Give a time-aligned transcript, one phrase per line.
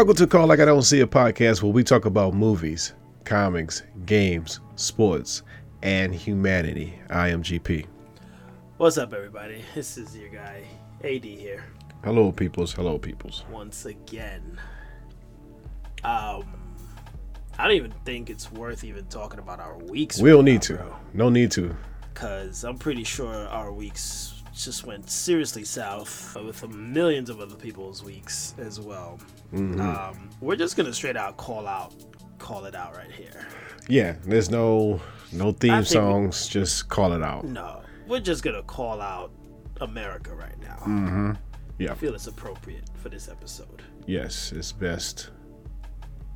[0.00, 3.82] Welcome to Call Like I Don't See a podcast where we talk about movies, comics,
[4.06, 5.42] games, sports,
[5.82, 6.98] and humanity.
[7.10, 7.84] I am GP.
[8.78, 9.62] What's up, everybody?
[9.74, 10.62] This is your guy,
[11.04, 11.64] AD here,
[12.02, 12.72] Hello, peoples.
[12.72, 13.44] Hello, peoples.
[13.50, 14.58] once again.
[16.02, 16.46] Um,
[17.58, 20.18] I don't even think it's worth even talking about our weeks.
[20.18, 20.82] We don't need to.
[21.12, 21.76] No need to.
[22.14, 28.02] Because I'm pretty sure our weeks just went seriously south with millions of other people's
[28.04, 29.18] weeks as well.
[29.54, 31.94] Um, we're just to straight out call out,
[32.38, 33.46] call it out right here.
[33.88, 35.00] Yeah, there's no
[35.32, 36.48] no theme think we- songs.
[36.48, 37.44] Just call it out.
[37.44, 39.32] No, we're just to call out
[39.80, 40.76] America right now.
[40.82, 41.32] Mm-hmm.
[41.78, 41.92] Yeah.
[41.92, 43.82] I feel it's appropriate for this episode.
[44.06, 45.30] Yes, it's best.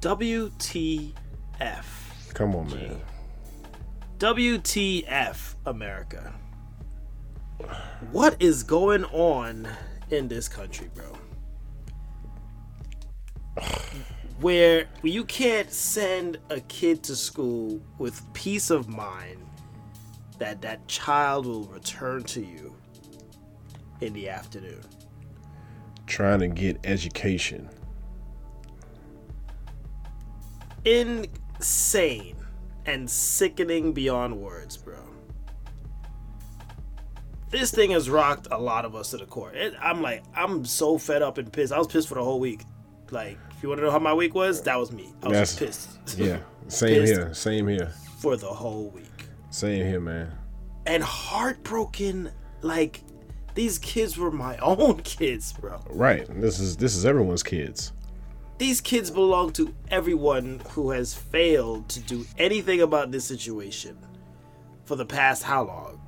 [0.01, 1.13] WTF.
[2.33, 3.01] Come on, man.
[4.19, 6.33] WTF, America.
[8.11, 9.69] What is going on
[10.11, 11.17] in this country, bro?
[14.41, 19.39] Where you can't send a kid to school with peace of mind
[20.39, 22.75] that that child will return to you
[24.01, 24.83] in the afternoon.
[26.07, 27.71] Trying to get education.
[30.85, 32.37] insane
[32.87, 34.77] and sickening beyond words.
[37.55, 39.53] This thing has rocked a lot of us to the core.
[39.53, 41.73] It, I'm like, I'm so fed up and pissed.
[41.73, 42.63] I was pissed for the whole week.
[43.13, 45.13] Like, if you want to know how my week was, that was me.
[45.23, 46.19] I was just pissed.
[46.19, 46.39] Yeah.
[46.69, 47.13] Same Pissed.
[47.13, 47.33] here.
[47.35, 47.93] Same here.
[48.19, 49.29] for the whole week.
[49.51, 50.33] Same here, man.
[50.87, 52.33] And heartbroken,
[52.63, 53.03] like,
[53.55, 55.81] these kids were my own kids, bro.
[55.91, 56.27] Right.
[56.41, 57.93] This is this is everyone's kids.
[58.59, 63.97] these kids belong to everyone who has failed to do anything about this situation
[64.87, 66.01] for the past how long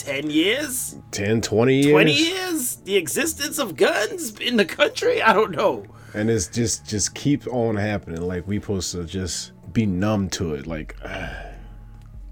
[0.00, 1.90] 10 years 10, 20 years.
[1.90, 5.84] 20 years the existence of guns in the country i don't know
[6.14, 8.20] And it's just just keep on happening.
[8.22, 10.66] Like we supposed to just be numb to it.
[10.66, 10.96] Like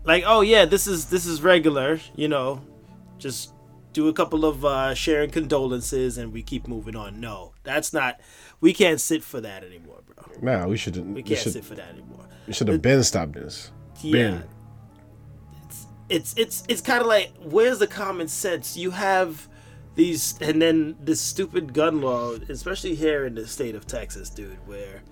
[0.04, 2.60] like oh yeah this is this is regular you know
[3.18, 3.54] just
[3.92, 8.20] do a couple of uh sharing condolences and we keep moving on no that's not
[8.60, 11.74] we can't sit for that anymore bro nah, we shouldn't we can't should sit for
[11.76, 13.70] that anymore we should have been stopped this.
[14.00, 14.12] Yeah.
[14.12, 14.44] Been.
[16.08, 18.76] It's it's it's kind of like where's the common sense?
[18.76, 19.48] You have
[19.94, 24.66] these and then this stupid gun law, especially here in the state of Texas, dude,
[24.66, 25.02] where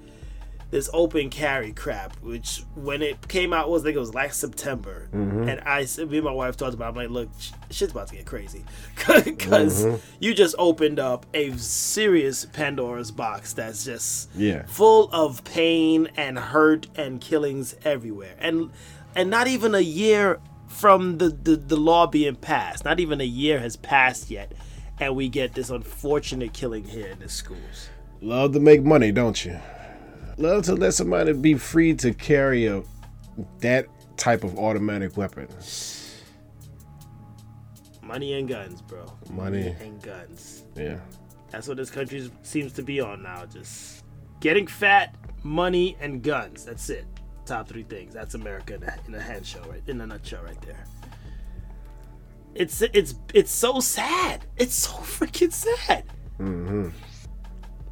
[0.70, 4.40] this open carry crap, which when it came out was I think it was last
[4.40, 5.48] September, mm-hmm.
[5.48, 6.86] and I me and my wife talked about.
[6.86, 8.64] it, I'm like, look, sh- shit's about to get crazy
[9.24, 9.96] because mm-hmm.
[10.18, 14.64] you just opened up a serious Pandora's box that's just Yeah.
[14.66, 18.70] full of pain and hurt and killings everywhere and
[19.14, 23.25] and not even a year from the, the the law being passed not even a
[23.25, 24.53] year has passed yet
[25.00, 27.88] and we get this unfortunate killing here in the schools
[28.22, 29.60] Love to make money, don't you?
[30.38, 32.82] Love to let somebody be free to carry a
[33.60, 35.47] that type of automatic weapon.
[38.03, 39.75] money and guns bro Money.
[39.81, 40.98] and guns Yeah.
[41.50, 44.04] that's what this country seems to be on now just
[44.41, 47.04] getting fat money and guns that's it
[47.46, 50.42] top three things that's america in a, in a hand show right in a nutshell
[50.42, 50.84] right there
[52.54, 56.04] it's it's it's so sad it's so freaking sad
[56.38, 56.88] mm-hmm.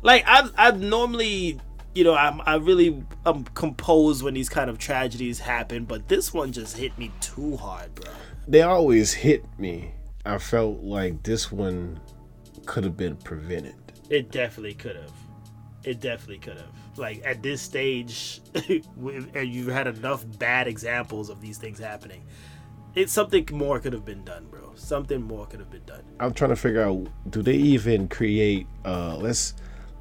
[0.02, 1.60] like i i normally
[1.94, 6.34] you know i'm i really i'm composed when these kind of tragedies happen but this
[6.34, 8.10] one just hit me too hard bro
[8.46, 9.94] They always hit me.
[10.26, 11.98] I felt like this one
[12.66, 13.74] could have been prevented.
[14.10, 15.12] It definitely could have.
[15.82, 16.83] It definitely could have.
[16.96, 22.24] Like at this stage, and you've had enough bad examples of these things happening.
[22.94, 24.70] It's something more could have been done, bro.
[24.76, 26.02] Something more could have been done.
[26.20, 29.54] I'm trying to figure out do they even create uh let's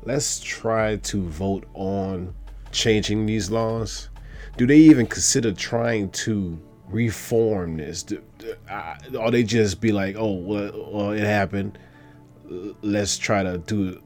[0.04, 2.36] let's try to vote on
[2.72, 4.10] changing these laws.
[4.58, 8.04] Do they even consider trying to reform this?
[8.04, 8.22] Do,
[8.70, 11.80] uh, or they just be like, "Oh, well, well it happened.
[12.82, 14.02] Let's try to do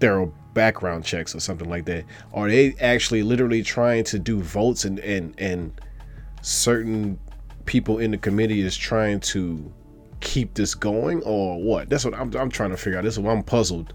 [0.00, 2.04] thorough background checks or something like that."
[2.34, 5.72] Are they actually literally trying to do votes and and and
[6.42, 7.18] certain
[7.66, 9.72] people in the committee is trying to
[10.20, 11.88] keep this going or what?
[11.88, 13.04] That's what I'm, I'm trying to figure out.
[13.04, 13.92] This is what I'm puzzled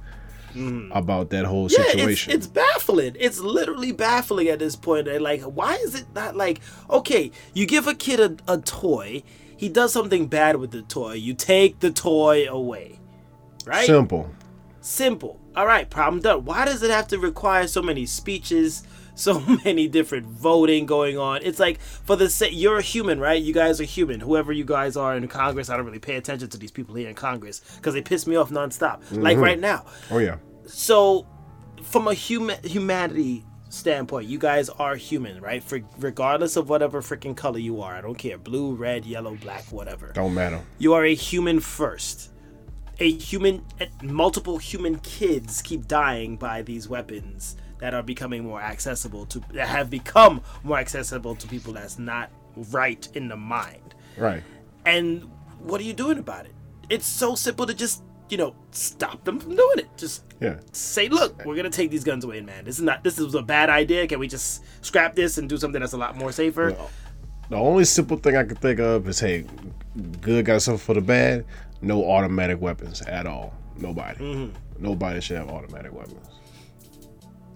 [0.92, 1.78] about that whole Mm.
[1.78, 2.34] Yeah, it's, situation.
[2.34, 3.16] it's baffling.
[3.18, 5.08] It's literally baffling at this point.
[5.08, 6.60] And like, why is it not like,
[6.90, 9.24] okay, you give a kid a, a toy,
[9.56, 13.00] he does something bad with the toy, you take the toy away,
[13.66, 13.86] right?
[13.86, 14.30] Simple.
[14.82, 15.40] Simple.
[15.56, 16.44] All right, problem done.
[16.44, 18.84] Why does it have to require so many speeches,
[19.16, 21.42] so many different voting going on?
[21.44, 23.42] It's like for the sake you're a human, right?
[23.42, 24.20] You guys are human.
[24.20, 27.08] Whoever you guys are in Congress, I don't really pay attention to these people here
[27.08, 29.00] in Congress because they piss me off nonstop.
[29.12, 29.44] Like mm-hmm.
[29.44, 29.86] right now.
[30.10, 30.38] Oh yeah.
[30.66, 31.28] So
[31.84, 35.64] from a human humanity standpoint, you guys are human, right?
[35.64, 39.66] For regardless of whatever freaking color you are, I don't care, blue, red, yellow, black,
[39.72, 40.12] whatever.
[40.14, 40.62] Don't matter.
[40.80, 42.31] You are a human first.
[43.02, 43.66] A human,
[44.04, 49.68] multiple human kids keep dying by these weapons that are becoming more accessible to that
[49.70, 52.30] have become more accessible to people that's not
[52.70, 53.96] right in the mind.
[54.18, 54.44] Right.
[54.86, 56.54] And what are you doing about it?
[56.92, 59.90] It's so simple to just you know stop them from doing it.
[59.98, 60.60] Just Yeah.
[60.72, 62.66] say, look, we're gonna take these guns away, man.
[62.66, 63.04] This is not.
[63.04, 64.06] This is a bad idea.
[64.06, 66.76] Can we just scrap this and do something that's a lot more safer?
[67.50, 69.46] The only simple thing I can think of is hey,
[70.22, 71.46] good got something for the bad.
[71.82, 73.54] No automatic weapons at all.
[73.78, 74.20] Nobody.
[74.20, 74.84] Mm-hmm.
[74.84, 76.28] Nobody should have automatic weapons.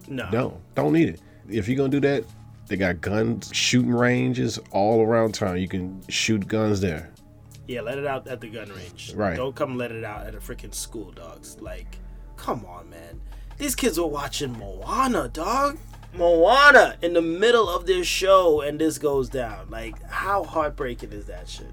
[0.08, 0.28] No.
[0.30, 1.20] No, don't need it.
[1.48, 2.24] If you're gonna do that,
[2.66, 5.60] they got guns shooting ranges all around town.
[5.60, 7.12] You can shoot guns there.
[7.68, 9.12] Yeah, let it out at the gun range.
[9.14, 9.36] Right.
[9.36, 11.60] Don't come let it out at a freaking school, dogs.
[11.60, 11.98] Like,
[12.36, 13.20] come on, man.
[13.58, 15.78] These kids were watching Moana, dog.
[16.14, 19.68] Moana in the middle of this show, and this goes down.
[19.70, 21.70] Like, how heartbreaking is that shit?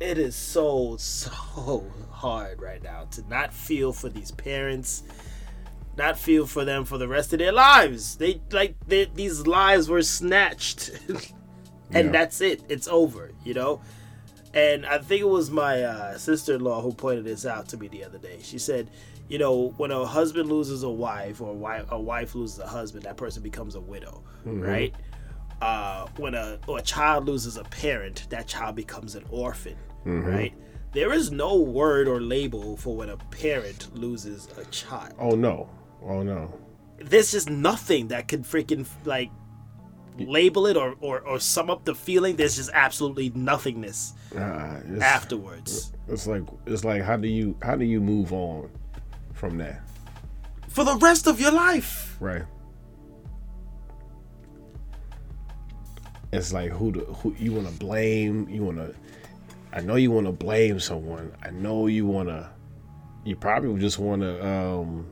[0.00, 1.30] It is so so
[2.10, 5.02] hard right now to not feel for these parents,
[5.96, 8.16] not feel for them for the rest of their lives.
[8.16, 12.12] They like they, these lives were snatched, and Yeah.
[12.12, 12.62] that's it.
[12.68, 13.80] It's over, you know.
[14.54, 18.02] And I think it was my uh, sister-in-law who pointed this out to me the
[18.04, 18.38] other day.
[18.42, 18.90] She said,
[19.28, 22.66] you know, when a husband loses a wife or a wife, a wife loses a
[22.66, 24.94] husband, that person becomes a widow, right?
[25.60, 29.76] Uh, when a, or a child loses a parent, that child becomes an orphan,
[30.08, 30.28] Mm-hmm.
[30.28, 30.54] right?
[30.92, 35.14] There is no word or label for when a parent loses a child.
[35.18, 35.68] Oh no.
[36.02, 36.52] Oh no.
[36.98, 39.30] There's just nothing that could freaking like
[40.18, 42.36] label it or, or, or sum up the feeling.
[42.36, 45.92] There's just absolutely nothingness it's, afterwards.
[46.08, 48.70] it's like it's like how do you how do you move on
[49.34, 49.82] from that?
[50.68, 52.16] For the rest of your life.
[52.18, 52.44] Right.
[56.32, 58.48] It's like who the who you want to blame?
[58.48, 58.94] You want to.
[59.72, 61.32] I know you want to blame someone.
[61.42, 62.48] I know you want to.
[63.24, 65.06] You probably just want to um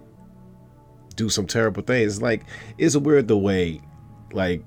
[1.17, 2.21] do some terrible things.
[2.23, 2.45] Like
[2.79, 3.81] it's weird the way
[4.33, 4.63] like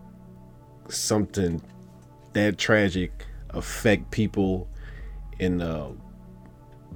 [0.89, 1.61] something
[2.33, 3.11] that tragic
[3.51, 4.67] affect people
[5.39, 5.91] in a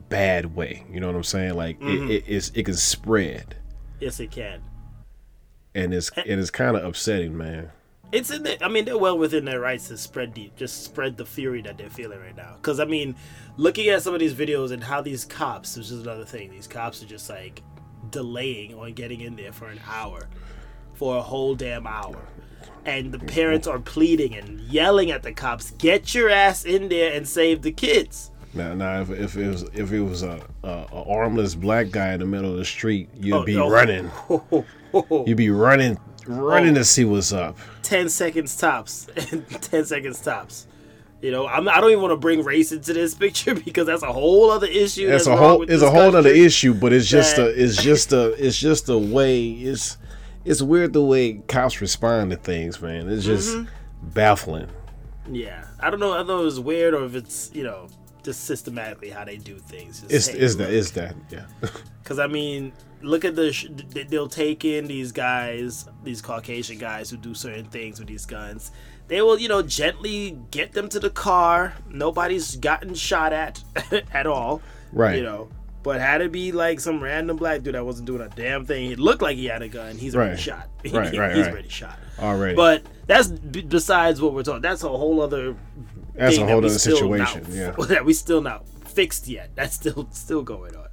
[0.09, 0.85] bad way.
[0.91, 1.55] You know what I'm saying?
[1.55, 3.55] Like it, it, it's, it can spread
[3.99, 4.61] Yes, it can.
[5.73, 7.71] and it's and it's kind of upsetting, man.
[8.13, 11.17] It's in the, I mean, they're well within their rights to spread the just spread
[11.17, 12.53] the fury that they're feeling right now.
[12.55, 13.15] Because I mean,
[13.57, 16.67] looking at some of these videos and how these cops, which is another thing, these
[16.67, 17.61] cops are just like
[18.11, 20.27] delaying on getting in there for an hour,
[20.93, 22.21] for a whole damn hour,
[22.85, 27.13] and the parents are pleading and yelling at the cops, "Get your ass in there
[27.13, 30.67] and save the kids." Now, now, if, if it was if it was a, a,
[30.91, 33.67] a armless black guy in the middle of the street, you'd Oh, be no.
[33.69, 34.11] running.
[35.25, 37.57] You'd be running, running to see what's up.
[37.83, 40.67] 10 seconds tops 10 seconds tops
[41.21, 44.03] you know I'm, i don't even want to bring race into this picture because that's
[44.03, 47.37] a whole other issue It's a whole it's a whole other issue, but it's just
[47.37, 49.97] a it's just a it's just a way it's
[50.45, 53.09] it's weird the way cops respond to things, man.
[53.09, 54.09] It's just Mm-hmm.
[54.09, 54.67] baffling.
[55.31, 57.87] yeah i don't know i don't know if it's weird or if it's you know
[58.23, 61.45] just systematically how they do things Just, It's is that is that yeah.
[62.03, 63.67] Because I mean, look at the sh-
[64.09, 68.71] they'll take in these guys, these Caucasian guys who do certain things with these guns.
[69.07, 71.73] They will, you know, gently get them to the car.
[71.89, 73.63] Nobody's gotten shot at
[74.13, 74.61] at all,
[74.91, 75.17] Right.
[75.17, 75.49] You know,
[75.81, 78.89] but had it be like some random black dude that wasn't doing a damn thing,
[78.89, 79.97] he looked like he had a gun.
[79.97, 80.39] He's already Right.
[80.39, 80.69] shot.
[80.85, 81.51] Right, right, he's right.
[81.53, 81.97] already shot.
[82.19, 82.55] Already.
[82.55, 84.61] But that's b- besides what we're talking.
[84.61, 85.55] That's a whole other.
[86.15, 87.45] That's a whole other not- situation.
[87.49, 87.71] Yeah.
[87.87, 89.51] that we still not fixed yet.
[89.55, 90.87] That's still still going on.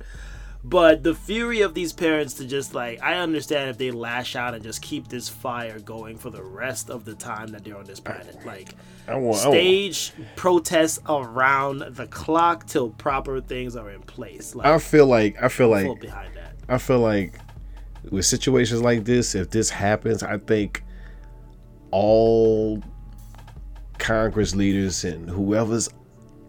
[0.62, 4.54] But the fury of these parents to just like I understand if they lash out
[4.54, 7.84] and just keep this fire going for the rest of the time that they're on
[7.84, 8.44] this planet.
[8.44, 8.74] Like
[9.08, 14.54] I want, I want stage protests around the clock till proper things are in place.
[14.54, 16.56] Like I feel like I feel like behind that.
[16.68, 17.38] I feel like
[18.10, 20.84] with situations like this, if this happens, I think
[21.90, 22.82] all
[24.00, 25.88] Congress leaders and whoever's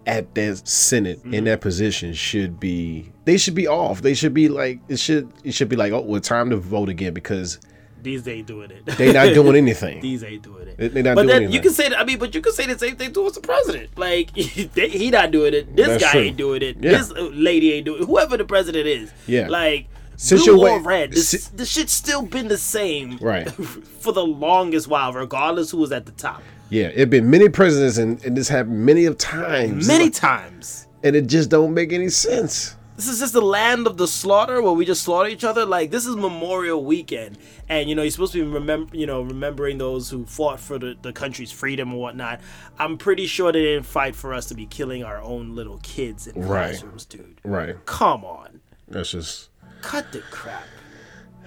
[0.08, 1.34] at that Senate Mm-hmm.
[1.36, 4.02] in that position should be they should be off.
[4.02, 6.90] They should be like it should it should be like oh well time to vote
[6.90, 7.60] again because
[8.02, 8.84] These ain't doing it.
[8.98, 10.02] they not doing anything.
[10.02, 10.78] These ain't doing it.
[10.78, 11.54] They- they not but doing then anything.
[11.54, 12.00] you can say that.
[12.00, 13.96] I mean, but you can say the same thing towards the president.
[13.96, 14.32] Like
[14.74, 15.76] they, he not doing it.
[15.76, 16.22] This That's guy true.
[16.22, 16.78] ain't doing it.
[16.82, 16.92] Yeah.
[16.94, 18.06] This lady ain't doing it.
[18.08, 19.12] Whoever the president is.
[19.28, 19.50] Yeah.
[19.50, 21.12] Like Situa- blue or red.
[21.12, 23.18] This, si- this shit's still been the same.
[23.22, 23.52] Right.
[24.02, 26.42] For the longest while, regardless who was at the top.
[26.72, 29.88] Yeah, it been many presidents and, and this happened many of times.
[29.88, 30.88] Many times.
[31.04, 32.76] and it just don't make any sense.
[32.96, 35.66] this is just the land of the slaughter where we just slaughter each other.
[35.66, 37.38] Like this is Memorial Weekend,
[37.68, 40.80] and you know you're supposed to be remember, you know, remembering those who fought for
[40.80, 42.40] the, the country's freedom and whatnot.
[42.80, 46.28] I'm pretty sure they didn't fight for us to be killing our own little kids
[46.28, 46.70] in Right.
[46.70, 47.42] classrooms, dude.
[47.44, 47.76] Right.
[47.86, 49.50] Come on, That's just
[49.82, 50.64] cut the crap.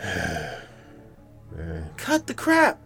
[1.97, 2.81] Cut the crap.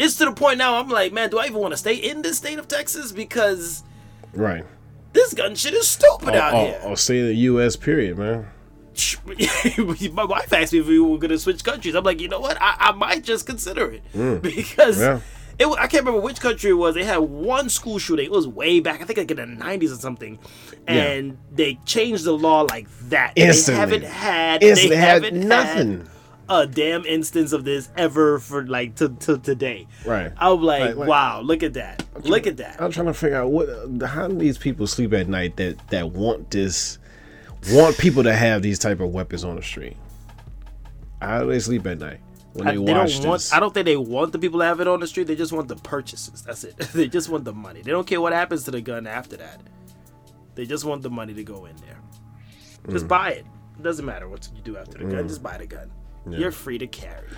[0.00, 0.76] It's to the point now.
[0.76, 3.84] I'm like, man, do I even want to stay in this state of Texas because
[4.32, 4.64] right.
[5.12, 6.80] this gun shit is stupid out or, here.
[6.84, 7.76] or, or say the U.S.
[7.76, 8.48] Period, man.
[10.12, 11.94] my wife asked me if we were going to switch countries.
[11.94, 12.56] I'm like, you know what?
[12.60, 14.02] I, I might just consider it
[14.42, 15.22] because Mm.
[15.60, 15.66] Yeah.
[15.66, 15.78] it.
[15.78, 16.94] I can't remember which country it was.
[16.94, 18.24] They had one school shooting.
[18.24, 19.02] It was way back.
[19.02, 20.38] I think like in the 90s or something,
[20.86, 23.34] and they changed the law like that.
[23.36, 23.74] Instantly.
[23.74, 24.62] They haven't had.
[24.62, 25.98] Instantly they haven't had nothing.
[25.98, 26.08] Had
[26.50, 29.86] a damn instance of this ever for like to, to today.
[30.04, 30.32] Right.
[30.36, 32.04] I'm like, Like- like- wow, look at that.
[32.24, 32.80] Look at that.
[32.82, 33.68] I'm trying to figure out what
[34.02, 36.98] how do these people sleep at night that that want this
[37.72, 39.96] want people to have these type of weapons on the street.
[41.22, 42.20] How do they sleep at night
[42.54, 43.40] when I- they, they watch don't want.
[43.40, 43.52] this?
[43.52, 45.26] I don't think they want the people to have it on the street.
[45.28, 46.42] They just want the purchases.
[46.42, 46.76] That's it.
[46.94, 47.82] they just want the money.
[47.82, 49.60] They don't care what happens to the gun after that.
[50.56, 51.98] They just want the money to go in there.
[52.86, 52.92] Mm.
[52.92, 53.46] Just buy it.
[53.78, 55.28] It doesn't matter what you do after the gun.
[55.28, 55.90] Just buy the gun.
[56.28, 57.28] You're free to carry.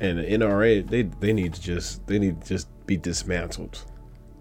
[0.00, 3.84] and the NRA they they need to just they need to just be dismantled.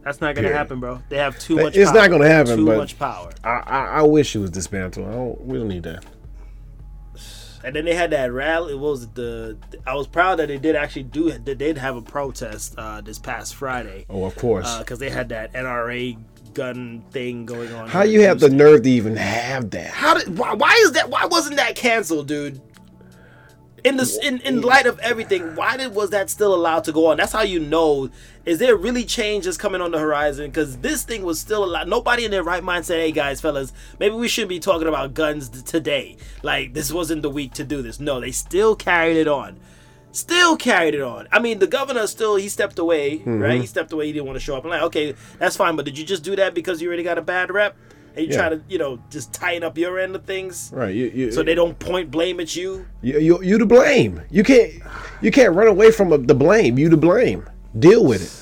[0.04, 0.58] That's not gonna Period.
[0.58, 1.02] happen, bro.
[1.10, 1.78] They have too much.
[1.78, 2.02] it's power.
[2.02, 3.32] not gonna happen, Too much power.
[3.44, 5.08] I, I I wish it was dismantled.
[5.08, 6.04] I don't, we don't need that.
[7.66, 8.74] And then they had that rally.
[8.76, 9.16] What was it?
[9.16, 9.58] The
[9.88, 11.32] I was proud that they did actually do.
[11.32, 14.78] They did have a protest uh, this past Friday Oh, of course.
[14.80, 16.18] because they had that NRA
[16.54, 17.88] gun thing going on.
[17.88, 19.92] How you have the nerve to even have that?
[19.92, 20.38] How did?
[20.38, 21.10] Why, why is that?
[21.10, 22.60] Why wasn't that canceled, dude?
[23.84, 27.08] In this, in, in light of everything, why did was that still allowed to go
[27.08, 27.18] on?
[27.18, 28.10] That's how you know.
[28.46, 30.50] Is there really change that's coming on the horizon?
[30.50, 31.90] Because this thing was still allowed.
[31.90, 35.14] Nobody in their right mind said, "Hey guys, fellas, maybe we shouldn't be talking about
[35.14, 38.00] guns today." Like this wasn't the week to do this.
[38.00, 39.60] No, they still carried it on.
[40.14, 41.28] Still carried it on.
[41.32, 43.54] I mean, the governor still he stepped away, right?
[43.54, 43.66] He mm-hmm.
[43.66, 44.06] stepped away.
[44.06, 44.64] He didn't want to show up.
[44.64, 45.76] I'm like, okay, that's fine.
[45.76, 47.76] But did you just do that because you already got a bad rep?
[48.16, 48.38] And you Yeah.
[48.38, 50.72] try to, you know, just tighten up your end of things?
[50.74, 50.94] Right.
[50.94, 52.86] You, you, so they don't point blame at you.
[53.02, 54.22] you, you you to blame.
[54.30, 54.72] You can't
[55.22, 56.78] you can't run away from the blame.
[56.78, 57.50] You to blame.
[57.78, 58.40] Deal with it.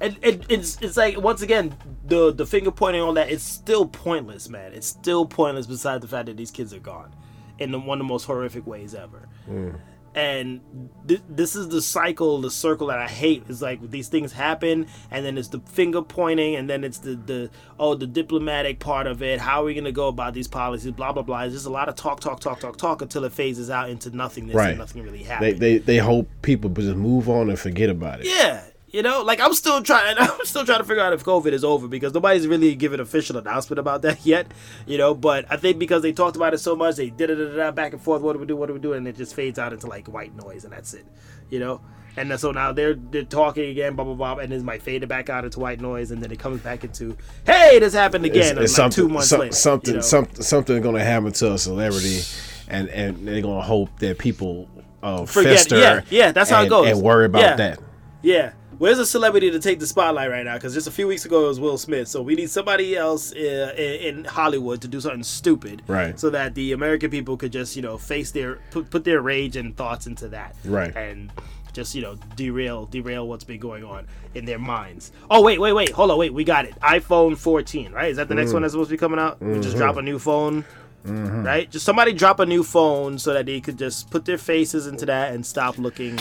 [0.00, 3.86] And, and it's it's like once again the the finger pointing on that it's still
[3.86, 4.72] pointless, man.
[4.72, 5.66] It's still pointless.
[5.66, 7.14] Besides the fact that these kids are gone
[7.58, 9.28] in the, one of the most horrific ways ever.
[9.48, 9.78] Mm.
[10.14, 10.60] And
[11.08, 13.44] th- this is the cycle, the circle that I hate.
[13.48, 17.14] Is like these things happen, and then it's the finger pointing, and then it's the
[17.14, 19.40] the oh the diplomatic part of it.
[19.40, 20.92] How are we gonna go about these policies?
[20.92, 21.42] Blah blah blah.
[21.44, 24.14] It's just a lot of talk, talk, talk, talk, talk until it phases out into
[24.14, 24.70] nothingness Right.
[24.70, 25.58] and nothing really They, happens.
[25.60, 28.26] they they hope people just move on and forget about it.
[28.26, 30.16] Yeah, you know, like I'm still trying.
[30.20, 33.36] I'm still trying to figure out if COVID is over because nobody's really given official
[33.38, 34.46] announcement about that yet.
[34.86, 37.74] You know, but I think because they talked about it so much, they did it
[37.74, 38.22] back and forth.
[38.22, 38.56] What do we do?
[38.56, 38.92] What do we do?
[38.92, 41.06] And it just fades out into like white noise, and that's it.
[41.50, 41.80] You know.
[42.14, 45.06] And so now they're they're talking again, blah blah blah, and then might fade it
[45.06, 48.58] back out into white noise, and then it comes back into, hey, this happened again,
[48.58, 49.54] It's, it's like two months some- later.
[49.54, 50.02] something you know?
[50.02, 52.20] something something going to happen to a celebrity,
[52.68, 54.68] and and they're going to hope that people
[55.02, 55.78] uh, Forget- fester.
[55.78, 56.88] yeah, yeah, that's how it goes.
[56.88, 57.56] And worry about Yeah.
[57.56, 57.78] that.
[58.20, 58.52] Yeah.
[58.78, 60.54] Where's a celebrity to take the spotlight right now?
[60.54, 62.08] Because just a few weeks ago it was Will Smith.
[62.08, 66.18] So we need somebody else uh, in, in Hollywood to do something stupid, Right.
[66.18, 69.56] So that the American people could just you know face their put, put their rage
[69.56, 70.94] and thoughts into that, Right.
[70.96, 71.30] And
[71.72, 75.12] just you know derail derail what's been going on in their minds.
[75.30, 78.10] Oh wait wait wait hold on wait we got it iPhone 14 right?
[78.10, 78.38] Is that the Mm.
[78.38, 79.38] next one that's supposed to be coming out?
[79.40, 79.60] Mm-hmm.
[79.62, 80.64] just drop a new phone.
[81.04, 84.86] Right, just somebody drop a new phone so that they could just put their faces
[84.86, 86.16] into that and stop looking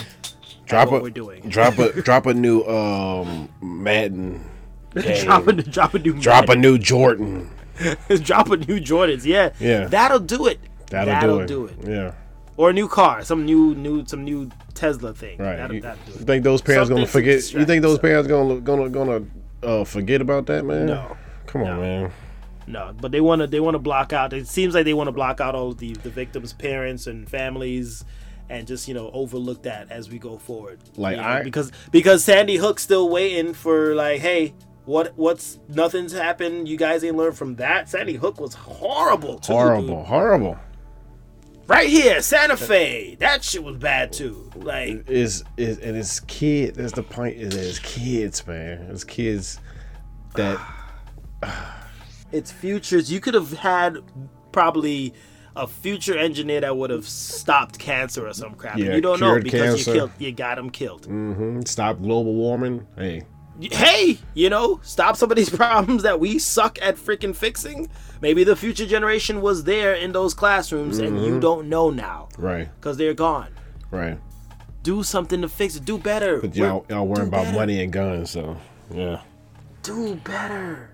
[0.66, 1.42] Drop what a we're doing.
[1.50, 4.44] drop a drop a new um Madden.
[5.24, 7.50] drop a drop a new drop a new Jordan.
[8.24, 9.26] drop a new Jordans.
[9.26, 9.86] Yeah, Yeah.
[9.88, 10.60] that'll do it.
[10.90, 11.80] That'll, do, it.
[11.84, 11.88] it.
[11.90, 12.12] Yeah.
[12.58, 15.38] Or a new car, some new new some new Tesla thing.
[15.38, 15.56] Right.
[15.56, 17.54] That'll, you, that'll do you think those parents Something gonna forget?
[17.54, 19.24] You think those parents gonna gonna gonna
[19.64, 20.88] uh, forget about that, man?
[20.88, 21.18] No.
[21.48, 21.82] Come on, No.
[21.82, 22.12] man.
[22.68, 24.34] No, but they want to they want to block out.
[24.34, 28.04] It seems like they want to block out all the the victims' parents and families.
[28.52, 31.72] And just you know overlook that as we go forward, Like, You know, I- because
[31.92, 34.54] because Sandy Hook's still waiting for like, hey,
[34.86, 36.68] what what's nothing's happened.
[36.68, 37.88] You guys ain't learned from that.
[37.88, 39.40] Sandy Hook was horrible.
[39.40, 39.56] Too, dude.
[39.58, 40.58] Horrible, horrible.
[41.68, 43.16] Right here, Santa Fe.
[43.20, 44.50] That shit was bad too.
[44.58, 46.76] Like, Is is and it's kid.
[46.76, 47.38] That's the point.
[47.38, 48.88] Is it's kids, man.
[48.92, 49.60] It's kids
[50.36, 50.60] that
[52.32, 53.12] it's futures.
[53.12, 54.00] You could have had
[54.52, 55.14] probably
[55.56, 58.78] a future engineer that would have stopped cancer or some crap.
[58.78, 59.92] Yeah, and you don't know because cancer.
[59.92, 60.12] you killed.
[60.20, 61.08] You got him killed.
[61.08, 62.88] mhm, stop global warming.
[62.98, 63.24] Hey,
[63.60, 67.90] hey, you know, stop some of these problems that we suck at freaking fixing.
[68.22, 71.26] Maybe the future generation was there in those classrooms and Mm-hmm.
[71.26, 72.70] you don't know now Right.
[72.80, 73.50] because they're gone.
[73.90, 74.20] Right.
[74.84, 75.86] Do something to fix it.
[75.86, 76.40] Do better.
[76.40, 77.58] But y'all y'all worrying about better.
[77.58, 78.58] money and guns, so
[78.94, 79.22] yeah.
[79.84, 80.91] Do better.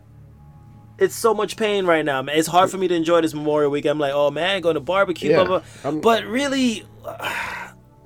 [1.00, 2.38] It's so much pain right now, man.
[2.38, 3.86] It's hard for me to enjoy this Memorial Week.
[3.86, 5.92] I'm like, oh man, going to barbecue, Yeah, blah, blah.
[5.92, 6.86] But really,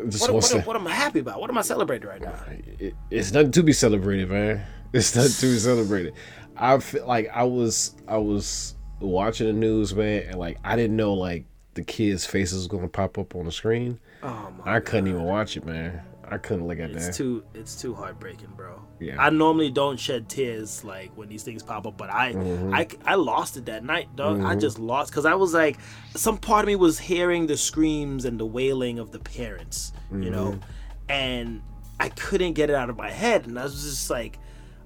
[0.10, 1.39] Just what, want what, what am I happy about?
[1.39, 2.33] What am I celebrating right now?
[2.79, 4.63] it, it's nothing to be celebrated, man.
[4.93, 6.13] It's nothing to be celebrated.
[6.57, 10.98] I feel like I was I was watching the news, man, and like I didn't
[10.98, 11.45] know like
[11.75, 14.01] the kids' faces was gonna pop up on the screen.
[14.21, 16.01] Oh my I couldn't even watch it, man.
[16.31, 17.07] I couldn't look at It's that.
[17.09, 18.81] It's too it's too heartbreaking, bro.
[19.00, 19.17] Yeah.
[19.19, 22.73] I normally don't shed tears like when these things pop up, but I Mm-hmm.
[22.73, 24.41] I, I lost it that night, dog.
[24.41, 25.77] I just lost because I was like,
[26.15, 30.29] some part of me was hearing the screams and the wailing of the parents, you
[30.29, 31.11] know, Mm-hmm.
[31.11, 31.61] and
[32.00, 34.39] I couldn't get it out of my head, and I was just like.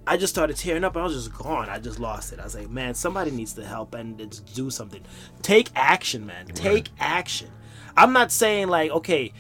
[0.08, 0.96] I just started tearing up.
[0.96, 1.68] I was just gone.
[1.68, 2.40] I just lost it.
[2.40, 5.02] I was like, man, somebody needs to help and it's do something.
[5.42, 6.46] Take action, man.
[6.46, 7.50] Take action.
[7.98, 9.34] I'm not saying like, okay,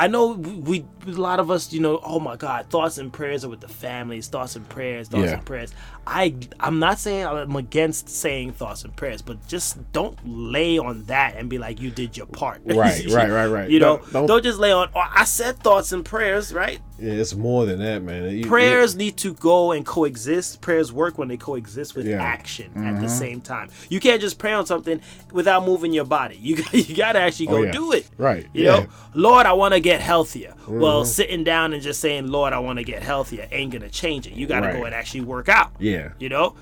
[0.00, 3.12] I know we, we a lot of us, you know, oh my God, thoughts and
[3.12, 5.34] prayers are with the families, thoughts and prayers, thoughts Yeah.
[5.34, 5.74] and prayers.
[6.06, 11.04] I I'm not saying I'm against saying thoughts and prayers, but just don't lay on
[11.04, 12.62] that and be like you did your part.
[12.64, 13.70] Right, right, right, right.
[13.70, 14.88] You know, Don't- don't, don't- just lay on.
[14.94, 16.80] Oh, I said thoughts and prayers, right?
[16.98, 18.30] Yeah, it's more than that, man.
[18.36, 20.60] You- Prayers need to go and coexist.
[20.60, 22.14] Prayers work when they coexist with Yeah.
[22.16, 22.20] Mm-hmm.
[22.26, 23.70] action at the same time.
[23.88, 25.00] You can't just pray on something
[25.32, 26.36] without moving your body.
[26.36, 27.70] You got, you got to actually go Oh, yeah.
[27.72, 28.08] do it.
[28.18, 28.70] Right, You yeah.
[28.80, 30.50] know, Lord, I want to get healthier.
[30.62, 30.80] Mm-hmm.
[30.80, 34.26] Well, sitting down and just saying, Lord, I want to get healthier ain't gonna change
[34.26, 34.34] it.
[34.34, 34.76] You got to Right.
[34.76, 35.72] go and actually work out.
[35.78, 35.89] Yeah.
[36.18, 36.56] You know.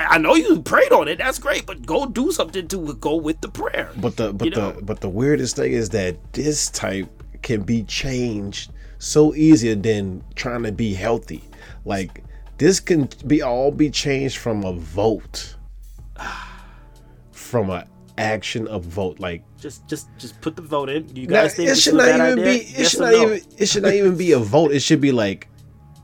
[0.00, 1.18] I know you prayed on it.
[1.18, 3.90] That's great, but go do something to go with the prayer.
[3.96, 4.72] But the but You know?
[4.72, 7.10] the but the weirdest thing is that this type
[7.42, 11.42] can be changed so easier than trying to be healthy.
[11.84, 12.22] Like
[12.58, 15.56] this can be all be changed from a vote,
[17.32, 17.86] from a
[18.16, 19.18] action of vote.
[19.20, 21.08] Like Just, just, just put the vote in.
[21.14, 22.44] You now, guys think it should not even idea?
[22.44, 22.50] be.
[22.56, 23.22] It Yes should not no?
[23.22, 23.40] even.
[23.58, 24.72] It should not even be a vote.
[24.72, 25.48] It should be like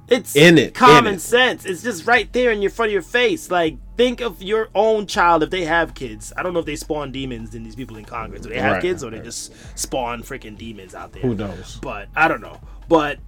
[0.09, 1.21] It's In it, in common it.
[1.21, 1.65] sense.
[1.65, 3.51] It's just right there in your front of your face.
[3.51, 6.33] Like, think of your own child if they have kids.
[6.37, 8.43] I don't know if they spawn demons in these people in Congress.
[8.43, 11.23] Do they have Right, kids or they just spawn freaking demons out there?
[11.23, 11.79] who knows.
[11.81, 12.61] But I don't know.
[12.89, 13.19] But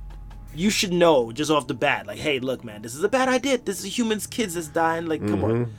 [0.55, 3.29] you should know just off the bat, like, hey, look, man, this is a bad
[3.29, 3.57] idea.
[3.59, 5.07] This is humans, kids that's dying.
[5.07, 5.73] Like, come on,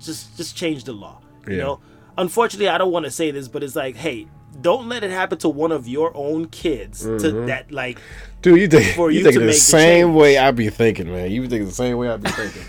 [0.00, 1.20] just just change the law.
[1.20, 1.50] You Mm-hmm.
[1.52, 1.58] Yeah.
[1.58, 1.80] know.
[2.16, 4.26] Unfortunately, I don't want to say this, but it's like, hey,
[4.60, 7.18] don't let it happen to one of your own kids Mm-hmm.
[7.18, 7.98] to that like
[8.42, 10.68] Dude, you think For you you thinking to the make the same way I be
[10.70, 11.30] thinking, man.
[11.30, 12.62] You think the same way I be thinking.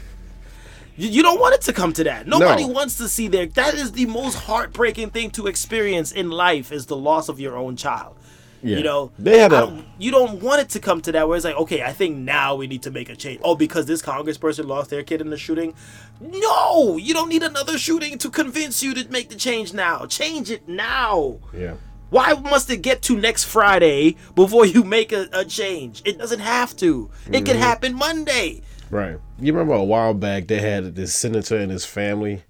[0.98, 2.28] You, you don't want it to come to that.
[2.28, 2.70] Nobody No.
[2.74, 3.46] wants to see their.
[3.46, 7.56] That is the most heartbreaking thing to experience in life is the loss of your
[7.56, 8.16] own child.
[8.62, 8.78] Yeah.
[8.78, 11.28] You know, They had I a- don't- you don't want it to come to that
[11.28, 13.40] where it's like, okay, I think now we need to make a change.
[13.44, 15.74] Oh, because this congressperson lost their kid in the shooting.
[16.20, 20.06] No, you don't need another shooting to convince you to make the change now.
[20.06, 21.38] Change it now.
[21.54, 21.76] yeah.
[22.10, 26.02] Why must it get to next Friday before you make a, a change?
[26.06, 27.12] It doesn't have to.
[27.28, 27.46] It Mm-hmm.
[27.46, 28.64] can happen Monday.
[28.90, 29.18] Right.
[29.40, 32.42] You remember a while back they had this senator and his family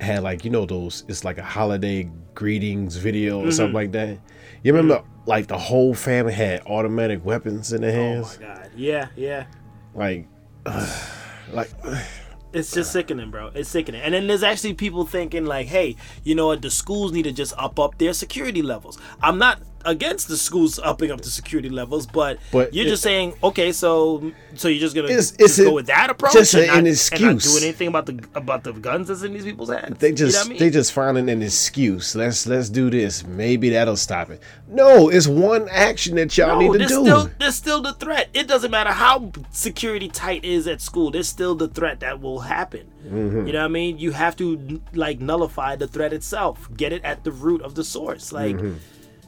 [0.00, 4.16] had like you know those it's like a holiday greetings video or something like that.
[4.62, 8.38] You remember like the whole family had automatic weapons in their Oh hands?
[8.40, 8.70] my god.
[8.76, 9.46] Yeah, yeah.
[9.94, 10.26] Like
[11.52, 11.70] like
[12.50, 13.50] It's just sickening, bro.
[13.54, 14.00] It's sickening.
[14.00, 16.62] And then there's actually people thinking like, hey, you know what?
[16.62, 18.98] The schools need to just up up their security levels.
[19.22, 23.02] I'm not against the schools upping up the security levels, but, But you're it- just
[23.02, 26.54] saying, okay, so so you're just gonna It's- just a- go with that approach just
[26.54, 27.52] and, a- not, an and not excuse.
[27.60, 29.98] do anything about the about the guns that's in these people's hands.
[29.98, 30.58] they You know just I mean?
[30.58, 32.14] they just finding an excuse.
[32.16, 33.24] Let's let's do this.
[33.26, 34.42] Maybe that'll stop it.
[34.68, 37.00] No, it's one action that y'all No, need to do.
[37.04, 38.28] still there's still the threat.
[38.34, 41.10] It doesn't matter how security tight is at school.
[41.10, 42.86] There's still the threat that will happen.
[43.06, 43.46] Mm-hmm.
[43.46, 43.98] You know what I mean?
[43.98, 46.68] You have to like nullify the threat itself.
[46.76, 48.32] Get it at the root of the source.
[48.32, 48.74] Like Mm-hmm.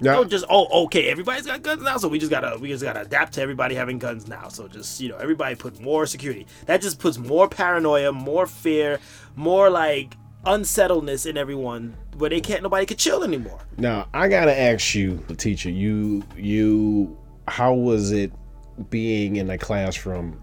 [0.00, 2.68] Now, oh, don't just oh okay everybody's got guns now so we just gotta we
[2.68, 4.48] just gotta adapt to everybody having guns now.
[4.48, 6.46] So just you know everybody put more security.
[6.66, 8.98] That just puts more paranoia more fear
[9.36, 13.60] more like unsettledness in everyone where they can't nobody can chill anymore.
[13.76, 15.70] Now I gotta ask you, the teacher.
[15.70, 18.32] You you, how was it
[18.88, 20.42] being in a classroom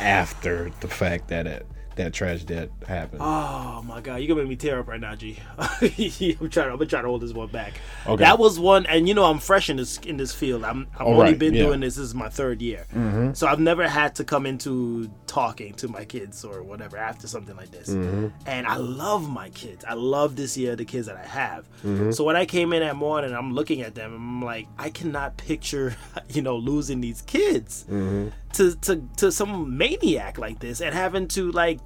[0.00, 3.22] after the fact that it, that tragedy had happened?
[3.22, 5.38] Oh my god, you're gonna make me tear up right now, G.
[5.58, 6.70] I'm trying.
[6.70, 7.74] I'm gonna try to hold this one back.
[8.06, 8.22] Okay.
[8.22, 10.64] That was one, and you know I'm fresh in this in this field.
[10.64, 11.64] I'm I've Oh, only right, been yeah.
[11.64, 11.96] doing this.
[11.96, 13.32] This is my third year, mm-hmm.
[13.34, 17.56] so I've never had to come into talking to my kids or whatever after something
[17.56, 17.88] like this.
[17.88, 18.28] Mm-hmm.
[18.46, 19.82] And I love my kids.
[19.88, 21.66] I love this year the kids that I have.
[21.82, 22.10] Mm-hmm.
[22.10, 24.12] So when I came in that morning, I'm looking at them.
[24.14, 25.96] I'm like, I cannot picture,
[26.28, 28.28] you know, losing these kids Mm-hmm.
[28.54, 31.80] to to to some maniac like this and having to like,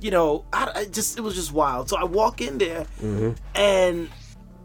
[0.00, 1.88] you know, I, I just it was just wild.
[1.88, 3.30] So I walk in there Mm-hmm.
[3.54, 4.08] and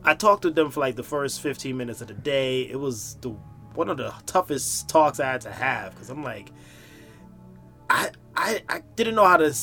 [0.04, 2.62] I talked with them for like the first 15 minutes of the day.
[2.64, 3.30] It was the
[3.76, 6.52] one of the toughest talks I had to have because I'm like,
[7.90, 9.54] I, I I didn't know how to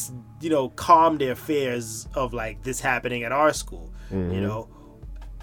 [0.40, 4.42] you know calm their fears of like this happening at our school, you mm-hmm.
[4.42, 4.68] know.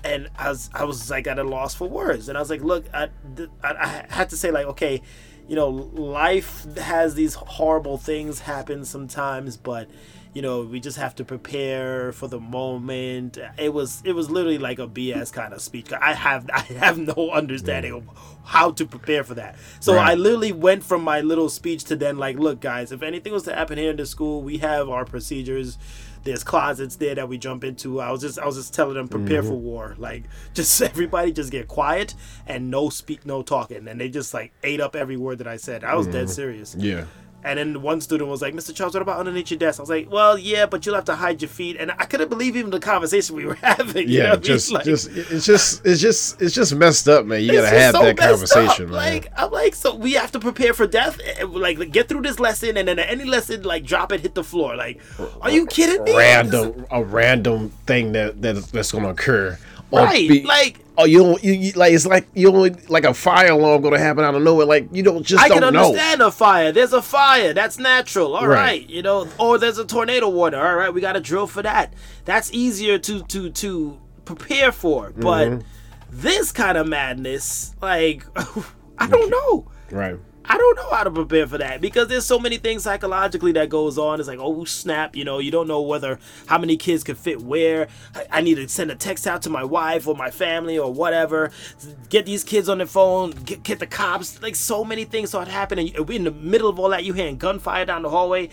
[0.04, 2.62] And I was I was like at a loss for words, and I was like,
[2.62, 5.02] look, I, th- I, I had to say like, okay,
[5.48, 9.90] you know, life has these horrible things happen sometimes, but
[10.34, 13.38] you know, we just have to prepare for the moment.
[13.58, 15.92] It was it was literally like a BS kind of speech.
[15.92, 18.04] I have I have no understanding of
[18.46, 19.58] how to prepare for that.
[19.80, 20.12] So Right.
[20.12, 23.44] I literally went from my little speech to then like, look, guys, if anything was
[23.44, 25.78] to happen here in the school, we have our procedures.
[26.24, 28.00] There's closets there that we jump into.
[28.00, 29.64] I was just I was just telling them prepare for mm-hmm.
[29.64, 29.96] war.
[29.98, 32.14] Like just everybody just get quiet
[32.46, 33.88] and no speak, no talking.
[33.88, 35.84] And they just like ate up every word that I said.
[35.84, 36.34] I was dead mm-hmm.
[36.34, 36.76] serious.
[36.78, 37.06] Yeah.
[37.42, 38.76] And then one student was like, Mr.
[38.76, 39.80] Charles, what about underneath your desk?
[39.80, 41.78] I was like, well, yeah, but you'll have to hide your feet.
[41.80, 44.10] And I couldn't believe even the conversation we were having.
[44.10, 44.44] you know Yeah, what I mean?
[44.44, 47.42] just, Like, just, it's just, it's just, it's just messed up, man.
[47.42, 48.92] You gotta have so that conversation, up.
[48.92, 49.14] man.
[49.14, 51.18] Like, I'm like, so we have to prepare for death?
[51.24, 54.36] Eh, Like, get through this lesson, and then at any lesson, like, drop it, hit
[54.36, 54.76] the floor.
[54.76, 55.00] Like,
[55.42, 56.16] are you kidding me?
[56.18, 59.58] random, a random thing that, that that's gonna occur.
[59.92, 63.14] Right, be- like- oh, you don't, you, you like, it's like you don't, like a
[63.14, 64.66] fire alarm gonna happen out of nowhere.
[64.66, 65.86] Like you don't just I don't can know.
[65.88, 66.72] understand a fire.
[66.72, 67.54] There's a fire.
[67.54, 68.36] That's natural.
[68.36, 68.56] All right.
[68.58, 68.90] Right.
[68.90, 70.60] You know, or there's a tornado warning.
[70.60, 71.94] All right, we got to drill for that.
[72.26, 75.12] That's easier to to to prepare for.
[75.16, 75.62] But Mm-hmm.
[76.12, 78.26] this kind of madness, like,
[78.98, 79.68] I don't know.
[79.92, 80.18] Right.
[80.50, 83.70] I don't know how to prepare for that because there's so many things psychologically that
[83.70, 84.20] goes on.
[84.20, 87.40] It's like, oh snap, you know, you don't know whether how many kids can fit
[87.40, 87.88] where.
[88.32, 91.52] I, need to send a text out to my wife or my family or whatever.
[92.10, 93.32] Get these kids on the phone.
[93.32, 94.42] Get, get the cops.
[94.42, 95.96] Like so many things start happening.
[95.96, 98.50] And in the middle of all that, you hearing gunfire down the hallway.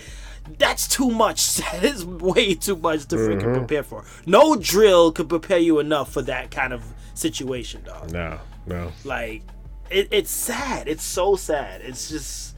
[0.59, 1.61] That's too much.
[1.73, 3.55] That is way too much to freaking mm-hmm.
[3.55, 4.05] prepare for.
[4.27, 8.39] No drill could prepare you enough for that kind of situation, dog No.
[8.67, 8.93] No.
[9.05, 9.43] like
[9.91, 10.89] it, it's sad.
[10.89, 11.81] It's so sad.
[11.83, 12.55] It's just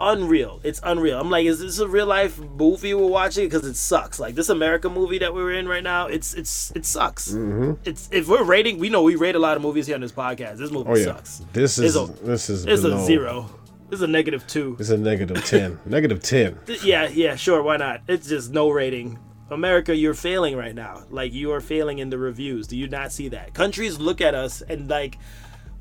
[0.00, 0.60] unreal.
[0.64, 1.20] It's unreal.
[1.20, 3.44] I'm like is this a real life movie we're watching?
[3.46, 4.18] Because it sucks.
[4.18, 7.30] Like this america movie that we're in right now it's it's it sucks.
[7.32, 7.74] Mm-hmm.
[7.84, 10.12] it's if we're rating we know we rate a lot of movies here on this
[10.12, 10.56] podcast.
[10.58, 11.04] This movie Oh yeah.
[11.04, 11.42] sucks.
[11.52, 13.50] This is a- this is it's a below- zero.
[13.92, 14.76] It's a negative two.
[14.80, 15.78] It's a negative ten.
[15.84, 16.58] negative ten.
[16.82, 18.00] yeah yeah sure why not?
[18.08, 19.18] It's just no rating.
[19.50, 21.02] America you're failing right now.
[21.10, 22.66] Like you are failing in the reviews.
[22.66, 23.52] Do you not see that?
[23.54, 25.18] Countries look at us and like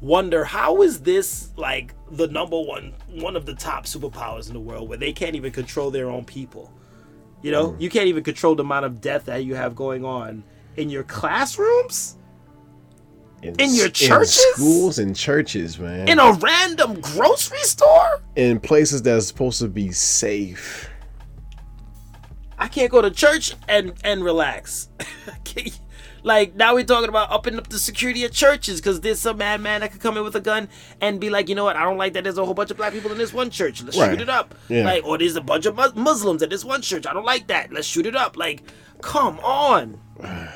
[0.01, 4.59] wonder how is this like the number one one of the top superpowers in the
[4.59, 6.73] world where they can't even control their own people
[7.43, 7.81] you know mm-hmm.
[7.81, 10.43] you can't even control the amount of death that you have going on
[10.75, 12.17] in your classrooms
[13.43, 14.45] In your s- churches?
[14.53, 16.07] schools, and churches, man.
[16.07, 20.89] in a random grocery store in places that's supposed to be safe.
[22.59, 24.89] I can't go to church and and relax.
[26.23, 29.81] Like now we're talking about upping up the security at churches because there's some madman
[29.81, 30.69] that could come in with a gun
[31.01, 31.75] and be like, you know what?
[31.75, 32.23] I don't like that.
[32.23, 33.81] There's a whole bunch of black people in this one church.
[33.81, 34.11] Let's Right.
[34.11, 34.53] shoot it up.
[34.69, 34.83] Yeah.
[34.85, 37.05] Like, or there's a bunch of Mus- Muslims at this one church.
[37.07, 37.73] I don't like that.
[37.73, 38.37] Let's shoot it up.
[38.37, 38.63] Like,
[39.01, 39.99] come on.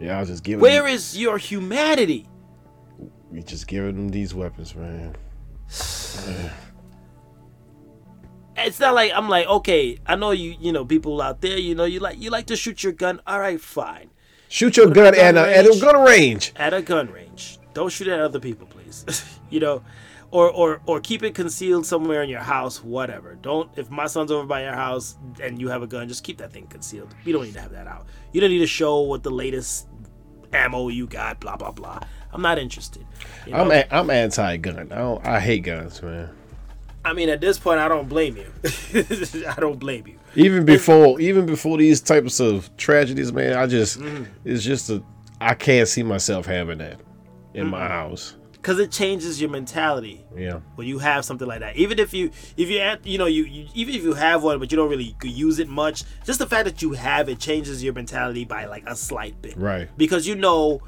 [0.00, 0.60] Yeah, I was just giving.
[0.62, 2.26] Where them, is your humanity?
[3.30, 5.14] we just giving them these weapons, man.
[8.56, 10.54] It's not like I'm like, okay, I know you.
[10.60, 11.56] You know, people out there.
[11.58, 13.20] You know, you like you like to shoot your gun.
[13.26, 14.10] All right, fine.
[14.50, 16.52] Shoot your gun gun at a, at a gun range.
[16.56, 17.60] at a gun range.
[17.72, 19.24] Don't shoot at other people, please.
[19.50, 19.84] you know,
[20.32, 22.82] or or or keep it concealed somewhere in your house.
[22.82, 23.36] Whatever.
[23.36, 23.70] Don't.
[23.76, 26.52] If my son's over by your house and you have a gun, just keep that
[26.52, 27.14] thing concealed.
[27.24, 28.06] We don't need to have that out.
[28.32, 29.86] You don't need to show what the latest
[30.52, 31.38] ammo you got.
[31.38, 32.00] Blah blah blah.
[32.32, 33.06] I'm not interested.
[33.46, 33.58] You know?
[33.58, 34.90] I'm a, I'm anti-gun.
[34.92, 36.28] I don't, I hate guns, man.
[37.04, 38.46] I mean, at this point, I don't blame you.
[39.48, 40.18] I don't blame you.
[40.36, 44.24] Even before even before these types of tragedies, man, I just Mm-hmm.
[44.44, 45.02] it's just a
[45.40, 47.00] I can't see myself having that
[47.54, 48.36] in my house.
[48.52, 50.22] Because it changes your mentality.
[50.36, 50.60] Yeah.
[50.74, 53.44] when you have something like that even if you if you have you know you,
[53.44, 56.46] you even if you have one but you don't really use it much just the
[56.46, 59.88] fact that you have it changes your mentality by like a slight bit Right.
[59.96, 60.82] because you know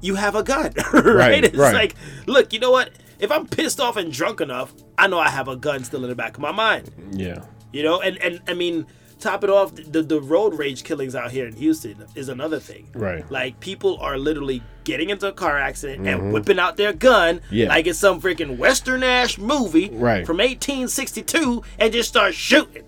[0.00, 1.74] you have a gun right, Right, it's right.
[1.74, 1.94] like
[2.26, 2.90] look you know what
[3.22, 6.10] if i'm pissed off and drunk enough i know i have a gun still in
[6.10, 7.42] the back of my mind Yeah.
[7.72, 8.86] you know and and i mean
[9.20, 12.88] top it off, the the road rage killings out here in Houston is another thing.
[12.92, 13.24] Right.
[13.30, 17.54] Like people are literally getting into a car accident and whipping out their gun Mm-hmm.
[17.54, 17.68] Yeah.
[17.68, 20.26] like it's some freaking western ash movie Right.
[20.26, 22.82] from 1862 and just start shooting.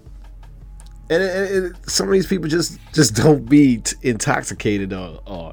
[1.09, 5.53] and, and, and some of these people just just don't be t- intoxicated or, or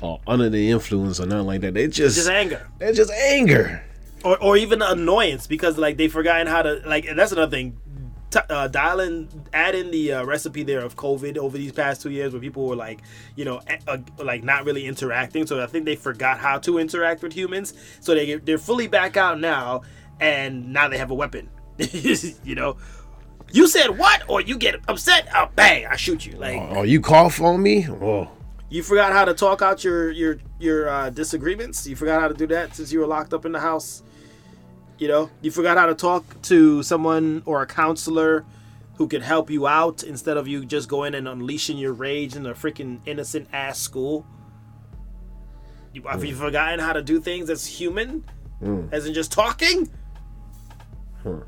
[0.00, 1.74] or under the influence or nothing like that.
[1.74, 2.66] They just, Just anger.
[2.80, 3.84] they're just anger.
[4.24, 7.78] Or, or even annoyance because like they've forgotten how to like and that's another thing.
[8.30, 12.02] T- uh, dial in add in the uh, recipe there of covid over these past
[12.02, 13.00] two years where people were like
[13.36, 15.46] you know a- uh, like not really interacting.
[15.46, 17.72] So i think they forgot how to interact with humans.
[18.00, 19.80] So they get, they're fully back out now
[20.20, 22.76] and now they have a weapon you know?
[23.50, 24.24] You said what?
[24.28, 25.26] Or you get upset?
[25.34, 26.32] Oh bang i shoot you.
[26.36, 27.88] Like Oh, you cough on me?
[27.88, 28.28] Oh,
[28.68, 31.86] you forgot how to talk out your your your uh, disagreements.
[31.86, 34.02] You forgot how to do that since you were locked up in the house.
[34.98, 38.44] You know, you forgot how to talk to someone or a counselor
[38.96, 42.44] who could help you out instead of you just going and unleashing your rage in
[42.46, 44.26] a freaking innocent ass school.
[45.92, 48.24] You, Have you forgotten how to do things as human,
[48.92, 49.88] as in just talking?
[51.22, 51.38] Hmm.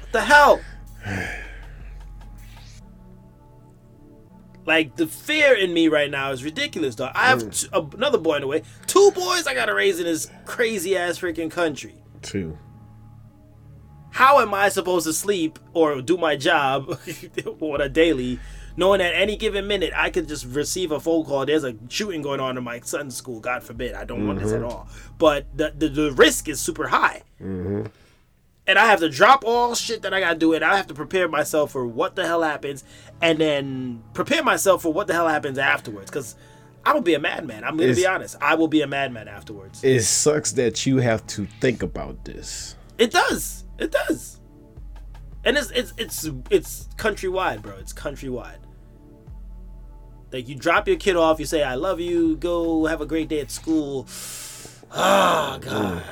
[0.00, 0.60] What the hell?
[4.66, 7.12] Like the fear in me right now is ridiculous, dog.
[7.14, 7.60] I have mm.
[7.60, 8.62] t- another boy in the way.
[8.86, 11.94] Two boys I gotta raise in this crazy ass freaking country.
[12.22, 12.58] two.
[14.10, 17.00] How am I supposed to sleep or do my job
[17.60, 18.38] on a daily,
[18.76, 21.44] knowing at any given minute I could just receive a phone call?
[21.44, 23.40] There's a shooting going on in my son's school.
[23.40, 23.94] God forbid.
[23.94, 24.70] I don't want this at mm-hmm.
[24.70, 24.88] all.
[25.18, 27.22] But the the, the risk is super high.
[27.42, 27.86] Mm-hmm.
[28.66, 30.94] And I have to drop all shit that I gotta do, and I have to
[30.94, 32.82] prepare myself for what the hell happens,
[33.20, 36.10] and then prepare myself for what the hell happens afterwards.
[36.10, 36.34] Because
[36.86, 37.64] I will be a madman.
[37.64, 38.36] I'm gonna be honest.
[38.40, 39.84] I will be a madman afterwards.
[39.84, 42.76] It sucks that you have to think about this.
[42.98, 43.64] It does.
[43.78, 44.40] It does.
[45.44, 47.76] And it's it's it's it's countrywide, bro.
[47.76, 48.58] It's countrywide.
[50.32, 53.28] Like you drop your kid off, you say I love you, go have a great
[53.28, 54.08] day at school.
[54.96, 56.04] Oh god.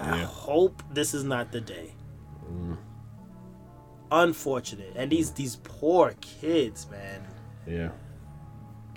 [0.00, 1.92] I hope this is not the day.
[2.50, 2.76] Mm.
[4.12, 4.92] Unfortunate.
[4.96, 7.22] And these these poor kids, man
[7.66, 7.90] Yeah.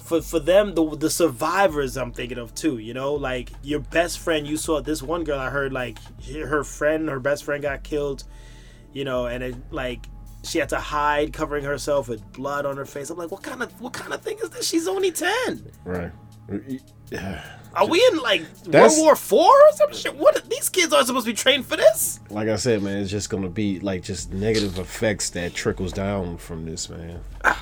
[0.04, 2.78] for for them the the survivors I'm thinking of too.
[2.80, 4.48] You know, like your best friend.
[4.48, 6.00] You saw this one girl I heard like
[6.34, 8.24] her friend, her best friend got killed.
[8.92, 10.06] You know, and it like
[10.44, 13.10] she had to hide, covering herself with blood on her face.
[13.10, 14.68] I'm like, what kind of what kind of thing is this?
[14.68, 15.72] She's only ten.
[15.86, 16.12] Right.
[17.74, 20.16] Are we in like That's- World War Four or some shit?
[20.16, 22.20] What these kids aren't supposed to be trained for this?
[22.30, 26.38] Like I said, man, it's just gonna be like just negative effects that trickles down
[26.38, 27.22] from this, man.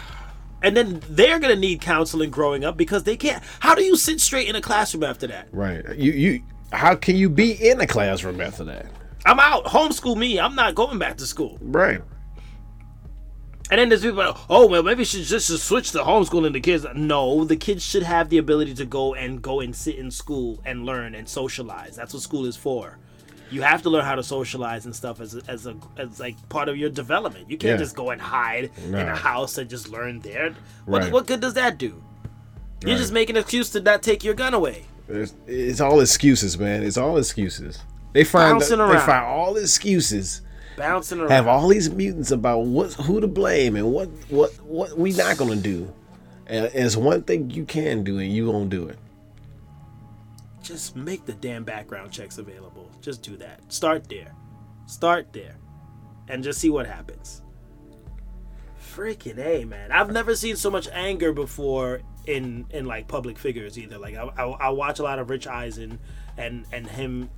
[0.63, 3.43] And then they're gonna need counseling growing up because they can't.
[3.61, 5.47] How do you sit straight in a classroom after that?
[5.51, 5.83] Right.
[5.97, 8.85] You you how can you be in a classroom after that?
[9.25, 9.65] I'm out.
[9.65, 10.39] Homeschool me.
[10.39, 11.57] I'm not going back to school.
[11.61, 12.01] Right.
[13.71, 16.59] And then there's people like, oh well, maybe we should just switch to homeschooling the
[16.59, 16.85] kids.
[16.93, 20.59] No, the kids should have the ability to go and go and sit in school
[20.65, 21.95] and learn and socialize.
[21.95, 22.97] That's what school is for.
[23.49, 26.35] You have to learn how to socialize and stuff as a, as a as like
[26.49, 27.49] part of your development.
[27.49, 27.77] You can't Yeah.
[27.85, 30.53] just go and hide in a house and just learn there.
[30.85, 31.11] What Right.
[31.11, 32.03] what good does that do?
[32.83, 32.97] You're Right.
[32.99, 34.83] just making an excuse to not take your gun away.
[35.07, 36.83] It's, it's all excuses, man.
[36.83, 37.79] It's all excuses.
[38.13, 40.41] They find Bouncing they find all excuses.
[40.81, 41.29] Bouncing around.
[41.31, 45.37] Have all these mutants about what who to blame and what what what we not
[45.37, 45.93] gonna do.
[46.47, 48.97] And it's one thing you can do and you won't do it.
[50.63, 52.89] just make the damn background checks available.
[53.01, 53.71] Just do that.
[53.71, 54.33] Start there.
[54.85, 55.57] Start there.
[56.27, 57.41] And just see what happens.
[58.95, 59.91] Freaking A, man.
[59.91, 63.97] I've never seen so much anger before in in like public figures either.
[63.97, 65.99] Like I, I, I watch a lot of Rich Eisen
[66.37, 67.29] and and him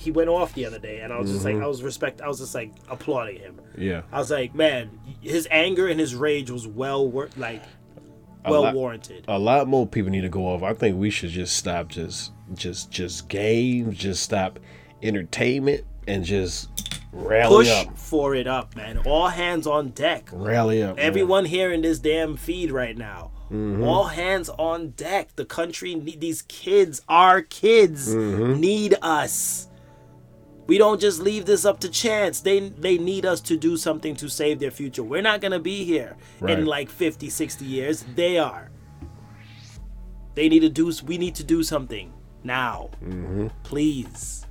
[0.00, 2.28] he went off the other day and I was just like I was respect I
[2.28, 3.60] was just like applauding him.
[3.76, 4.02] Yeah.
[4.10, 7.62] I was like, man, his anger and his rage was well wor- like
[8.48, 9.24] well lot- warranted.
[9.28, 10.62] a lot more people need to go off.
[10.62, 14.58] I think we should just stop just just just games, just stop
[15.02, 16.68] entertainment and just
[17.12, 17.98] rally Push up.
[17.98, 18.98] for it up, man.
[18.98, 20.28] All hands on deck.
[20.32, 20.96] Rally up.
[20.96, 21.04] man.
[21.04, 23.32] Everyone here in this damn feed right now.
[23.50, 23.82] Mm-hmm.
[23.82, 25.34] All hands on deck.
[25.34, 28.60] The country need these kids, our kids Mm-hmm.
[28.60, 29.66] need us.
[30.70, 32.38] We don't just leave this up to chance.
[32.42, 35.02] They they need us to do something to save their future.
[35.02, 36.56] We're not going to be here Right.
[36.60, 38.04] in like 50, 60 years.
[38.14, 38.70] They are.
[40.36, 42.12] They need to do we need to do something
[42.44, 42.90] now.
[43.04, 43.48] Mm-hmm.
[43.64, 44.46] Please.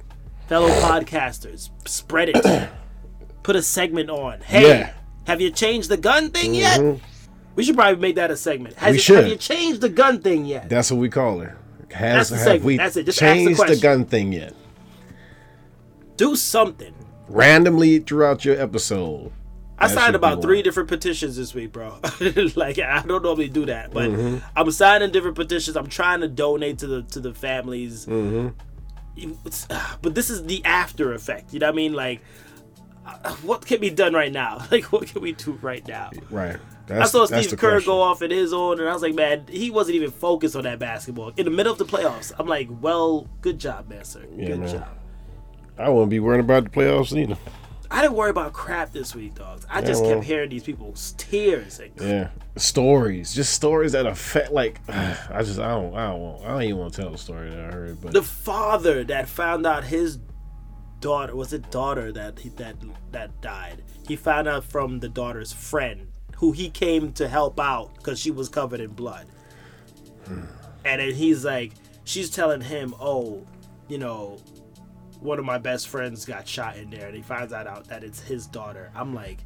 [0.48, 2.70] Fellow podcasters, spread it.
[3.44, 4.42] Put a segment on.
[4.42, 4.92] Hey, Yeah.
[5.26, 6.82] have you changed the gun thing yet?
[7.56, 8.76] We should probably make that a segment.
[8.76, 9.16] Has We it- should.
[9.24, 10.68] Have you changed the gun thing yet?
[10.68, 11.52] That's what we call it.
[11.88, 12.66] That's Has the have segment.
[12.66, 13.06] we That's it.
[13.06, 14.54] Just ask the changed the, gun thing yet?
[16.20, 16.94] Do something.
[17.30, 19.32] Randomly throughout your episode.
[19.78, 21.98] I That signed about three different petitions this week, bro.
[22.58, 24.46] like I don't normally do that, but Mm-hmm.
[24.54, 25.78] I'm signing different petitions.
[25.78, 28.06] I'm trying to donate to the to the families.
[28.06, 28.50] Mm-hmm.
[30.02, 31.54] But this is the after effect.
[31.54, 31.94] You know what I mean?
[31.94, 32.20] Like,
[33.06, 34.68] uh, what can be done right now?
[34.72, 36.12] Like, what can we do right now?
[36.30, 36.58] Right.
[36.90, 37.86] I saw Steve Kerr question.
[37.92, 40.64] go off in his own, and I was like, man, he wasn't even focused on
[40.64, 42.34] that basketball in the middle of the playoffs.
[42.38, 44.26] I'm like, well, good job, man, sir.
[44.36, 44.70] Yeah, good man.
[44.70, 44.99] job.
[45.80, 47.38] I wouldn't be worrying about the playoffs either.
[47.92, 49.66] I didn't worry about crap this week, dogs.
[49.70, 50.16] I just well.
[50.16, 51.80] kept hearing these people's tears.
[51.80, 54.52] And Yeah, stories, just stories that affect.
[54.52, 57.18] Like, I just, I don't, I don't, want, I don't even want to tell the
[57.18, 58.02] story that I heard.
[58.02, 60.20] But the father that found out his
[61.00, 62.76] daughter was it daughter that he, that
[63.12, 63.82] that died.
[64.08, 68.32] He found out from the daughter's friend who he came to help out because she
[68.32, 69.28] was covered in blood.
[70.86, 73.46] And then he's like, she's telling him, "Oh,
[73.88, 74.40] you know,
[75.20, 78.04] one of my best friends got shot in there," and he finds out out that
[78.04, 78.92] it's his daughter.
[78.96, 79.40] I'm like,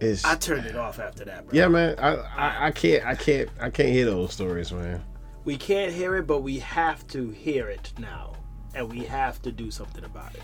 [0.00, 1.56] it's, I turned it off after that, bro.
[1.56, 1.94] yeah, man.
[1.98, 5.02] I, I, I can't, I can't, I can't hear those stories, man.
[5.44, 8.32] We can't hear it, but we have to hear it now.
[8.74, 10.42] And we have to do something about it.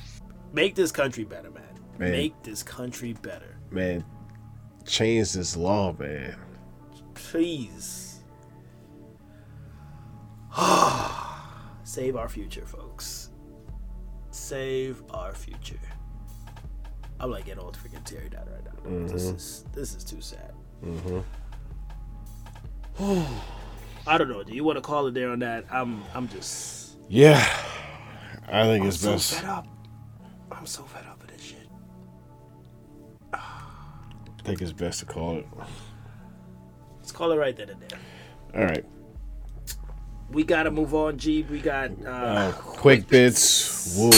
[0.54, 1.64] Make this country better, man.
[1.98, 2.12] Man.
[2.12, 3.58] Make this country better.
[3.70, 4.04] Man,
[4.86, 6.36] change this law, man.
[7.14, 8.20] Please.
[11.84, 13.31] Save our future, folks.
[14.32, 15.78] Save our future.
[17.20, 18.72] I'm like getting old freaking teary eyed right now.
[18.90, 19.06] Mm-hmm.
[19.08, 20.52] This is this is too sad.
[20.84, 21.20] Mm-hmm.
[24.06, 24.42] I don't know.
[24.42, 25.64] Do you want to call it there on that?
[25.70, 27.36] I'm I'm just Yeah,
[28.48, 29.34] I think I'm it's so best.
[29.34, 29.66] fed up.
[30.50, 31.68] I'm so fed up with this shit.
[33.32, 35.46] I think it's best to call it.
[36.96, 37.98] Let's call it right then and there.
[38.54, 38.84] All right.
[40.32, 41.42] We gotta move on, G.
[41.50, 43.96] We got uh, Uh, quick bits.
[43.96, 44.10] Woo.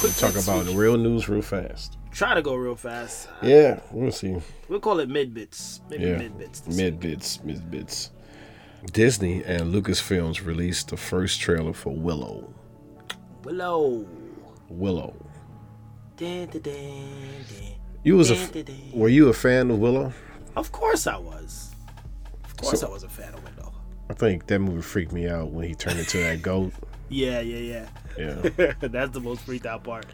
[0.00, 0.46] quick Talk bits.
[0.48, 1.98] about the real news real fast.
[2.10, 3.28] Try to go real fast.
[3.42, 4.36] Yeah, we'll see.
[4.68, 5.80] We'll call it mid bits.
[5.90, 6.66] Maybe Yeah, mid bits.
[6.66, 8.10] mid bits, mid bits.
[8.92, 12.52] Disney and Lucasfilms released the first trailer for Willow.
[13.44, 14.06] Willow.
[14.68, 15.14] Willow.
[16.16, 16.74] Dun, dun, dun.
[18.04, 18.76] You was a Dun, f- dun, dun.
[18.92, 20.12] were you a fan of Willow?
[20.56, 21.74] Of course I was.
[22.44, 23.41] Of course So- I was a fan of Willow.
[24.12, 26.72] I think that movie freaked me out when he turned into that goat.
[27.08, 27.86] Yeah, yeah,
[28.18, 28.50] Yeah.
[28.58, 28.72] yeah.
[28.80, 30.04] That's the most freaked out part.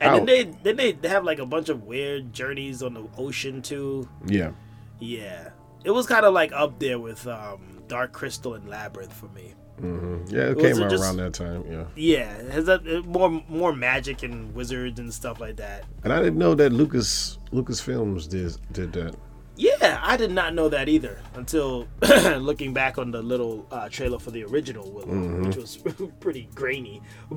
[0.00, 0.24] And Ow.
[0.24, 4.08] then they then they have like a bunch of weird journeys on the ocean too.
[4.26, 4.52] Yeah.
[5.00, 5.50] Yeah.
[5.84, 9.54] It was kind of like up there with um, Dark Crystal and Labyrinth for me.
[9.80, 10.34] Mm-hmm.
[10.34, 11.64] Yeah, it Was came out just- around that time.
[11.70, 11.84] Yeah.
[11.96, 15.84] Yeah, it has that more more magic and wizards and stuff like that.
[16.04, 19.16] And I didn't know that Lucas Lucasfilms did did that.
[19.60, 21.86] Yeah, I did not know that either until
[22.38, 25.46] looking back on the little uh, trailer for the original Willow, Mm-hmm.
[25.48, 25.76] which was
[26.20, 27.02] pretty grainy,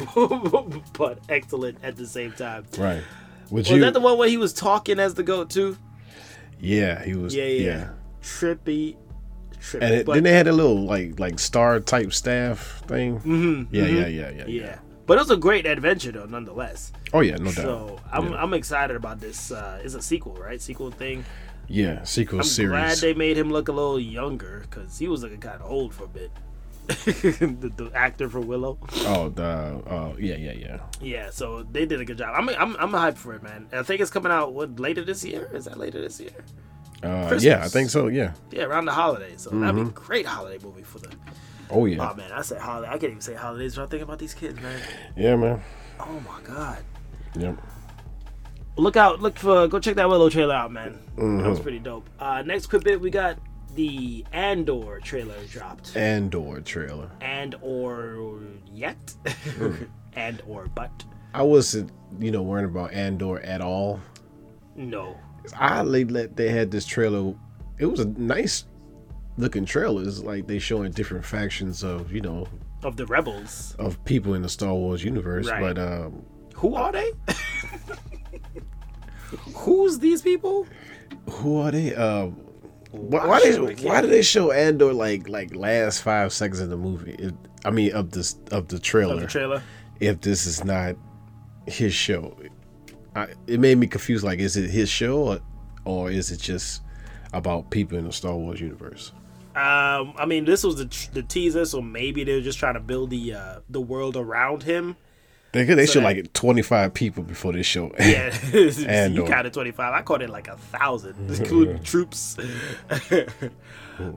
[0.98, 2.64] but excellent at the same time.
[2.78, 3.04] Right.
[3.52, 3.80] Would Was you?
[3.82, 5.78] that the one where he was talking as the goat too?
[6.60, 7.36] yeah, he was.
[7.36, 7.90] Yeah, yeah, yeah.
[8.22, 8.96] trippy,
[9.60, 9.82] trippy.
[9.82, 13.20] And it, but, then they had a little like like star type staff thing.
[13.20, 13.94] Mhm, Yeah, mhm.
[14.00, 16.94] yeah, yeah, yeah, yeah, but it was a great adventure though, nonetheless.
[17.12, 17.56] Oh yeah, no doubt.
[17.56, 18.42] So I'm, Yeah.
[18.42, 19.52] I'm excited about this.
[19.52, 20.62] Uh, it's a sequel, right?
[20.62, 21.26] Sequel thing.
[21.68, 22.70] Yeah, sequel I'm series.
[22.72, 25.94] glad they made him look a little younger because he was looking kind of old
[25.94, 26.32] for a bit.
[26.88, 28.78] the, the actor for Willow.
[29.06, 30.80] oh, the oh yeah, yeah, yeah.
[31.02, 32.34] Yeah, so they did a good job.
[32.38, 33.68] I'm I'm I'm hyped for it, man.
[33.72, 35.50] I think it's coming out what later this year.
[35.54, 36.32] Is that later this year?
[37.02, 38.08] Uh, yeah, I think so.
[38.08, 38.34] Yeah.
[38.52, 39.42] Yeah, around the holidays.
[39.42, 39.84] So that'd Mm-hmm.
[39.84, 41.10] be a great holiday movie for the.
[41.70, 42.10] Oh yeah.
[42.12, 42.88] Oh man, I say holiday.
[42.90, 43.78] I can't even say holidays.
[43.78, 44.82] When I think about these kids, man.
[45.16, 45.62] Yeah, man.
[46.02, 46.84] Oh my god.
[47.40, 47.58] Yep.
[48.76, 49.22] Look out!
[49.22, 51.00] Look for go check that Willow trailer out, man.
[51.16, 51.50] That Mm-hmm.
[51.50, 52.10] was pretty dope.
[52.20, 53.38] Uh, next quick bit, we got
[53.76, 55.96] the Andor trailer dropped.
[55.96, 57.10] Andor trailer.
[57.22, 58.40] and or
[58.72, 58.98] yet
[60.16, 60.92] and or but
[61.34, 64.00] I wasn't, you know, worrying about Andor at all.
[64.76, 65.18] no
[65.60, 67.34] Oddly, that they had this trailer.
[67.78, 68.66] It was a nice
[69.38, 70.04] looking trailer.
[70.04, 72.48] It's like they showing different factions of, you know,
[72.84, 75.48] of the rebels of people in the Star Wars universe.
[75.50, 75.60] Right.
[75.76, 76.24] But um,
[76.56, 77.12] who are they
[79.56, 80.68] who's these people
[81.30, 81.96] who are they?
[81.96, 82.32] Um,
[82.92, 86.78] why, why, they, why did they show Andor like like last five seconds of the
[86.78, 87.14] movie?
[87.14, 87.34] It,
[87.66, 89.16] I mean, of this of the trailer.
[89.16, 89.64] of the trailer
[90.00, 90.96] if this is not
[91.68, 92.38] his show.
[93.16, 94.24] I, it made me confused.
[94.24, 95.40] Like, is it his show or,
[95.86, 96.82] or is it just
[97.32, 99.12] about people in the Star Wars universe?
[99.56, 103.12] um i mean this was the, the teaser so maybe they're just trying to build
[103.12, 104.96] the uh the world around him
[105.54, 107.92] They they So that- like twenty five people before this show.
[108.00, 108.36] yeah.
[108.88, 112.38] And you uh, counted 25 i caught it like a thousand including troops.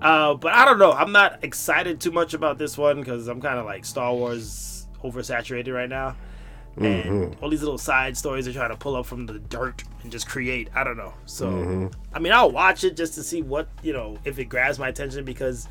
[0.01, 0.93] Uh but i don't know.
[0.93, 4.89] I'm not excited too much about this one because i'm kind of like star wars
[5.05, 6.17] oversaturated right now.
[6.77, 7.45] And mm-hmm.
[7.45, 10.29] all these little side stories they're trying to pull up from the dirt and just
[10.29, 10.69] create.
[10.75, 11.15] I don't know.
[11.25, 11.87] So mm-hmm.
[12.13, 14.89] I mean, I'll watch it just to see what you know if it grabs my
[14.89, 15.69] attention because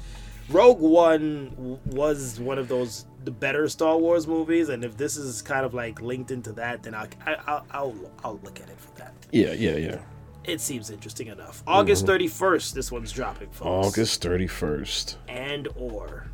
[0.49, 5.41] Rogue One was one of those the better Star Wars movies, and if this is
[5.41, 8.79] kind of like linked into that, then I'll I, I'll, I'll I'll look at it
[8.79, 9.13] for that.
[9.31, 9.97] Yeah, yeah, yeah.
[10.43, 11.63] It seems interesting enough.
[11.65, 13.87] August thirty first, this one's dropping, folks.
[13.87, 16.27] August thirty first, and or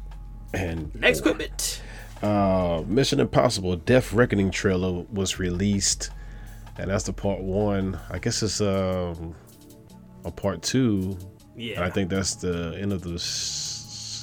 [0.54, 1.82] and next equipment.
[2.22, 6.10] uh, Mission Impossible: Dead Reckoning trailer was released,
[6.78, 7.98] and that's the part one.
[8.10, 9.34] I guess it's um,
[10.26, 11.18] a part two.
[11.56, 13.20] Yeah, And I think that's the end of the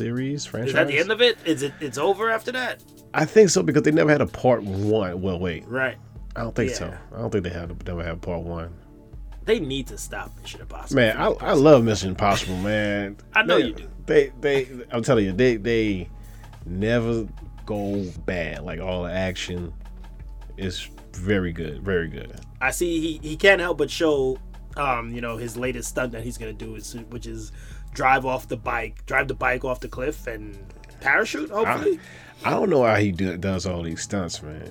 [0.02, 0.68] series franchise.
[0.68, 1.36] Is that the end of it?
[1.44, 1.72] Is it?
[1.80, 2.82] It's over after that?
[3.14, 5.20] I think so because they never had a part one.
[5.20, 5.96] Well, wait, Right.
[6.36, 6.76] I don't think Yeah.
[6.76, 6.94] so.
[7.14, 8.70] I don't think they had never had part one.
[9.44, 10.96] They need to stop Mission Impossible.
[11.00, 13.16] Man, I, I love Mission Impossible, man.
[13.34, 13.88] I know They- you do.
[14.06, 16.08] They they I'm telling you, they they
[16.64, 17.26] never
[17.66, 18.62] go bad.
[18.62, 19.72] Like all the action
[20.56, 22.32] is very good, very good.
[22.60, 24.38] I see he, he can't help but show,
[24.76, 27.52] um, you know, his latest stunt that he's gonna do is which is
[27.98, 30.56] drive off the bike, drive the bike off the cliff and
[31.00, 31.50] parachute.
[31.50, 31.98] Hopefully,
[32.44, 34.70] I don't know how he do, does all these stunts, man.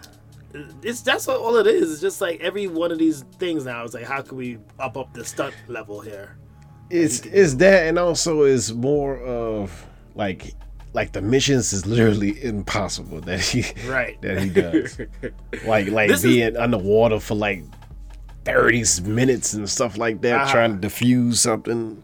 [0.81, 1.91] it's that's all it is.
[1.91, 3.83] It's just like every one of these things now.
[3.83, 6.37] It's like how can we up up the stunt level here?
[6.89, 10.53] It's it's that, and also is more of like
[10.93, 14.19] like the missions is literally impossible that he Right.
[14.21, 14.97] that he does.
[15.65, 17.63] like like This is- being underwater for like
[18.45, 20.51] 30 minutes and stuff like that Uh-huh.
[20.53, 22.01] trying to defuse something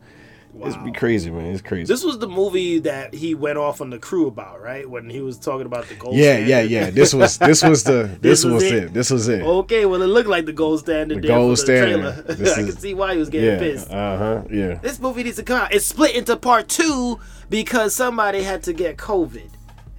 [0.61, 3.89] it's be crazy man it's crazy This was the movie that he went off on
[3.89, 4.87] the crew about, right?
[4.89, 6.15] When he was talking about the gold.
[6.15, 6.71] yeah yeah standard.
[6.71, 8.73] yeah this was this was the this, This was was it?
[8.85, 8.93] it.
[8.93, 11.21] this was it Okay, well, it looked like the gold standard.
[11.21, 12.25] The gold the standard.
[12.29, 13.89] I is- can see why he was getting yeah pissed.
[13.89, 15.73] uh-huh yeah This movie needs to come out.
[15.73, 19.49] It's split into part two because somebody had to get COVID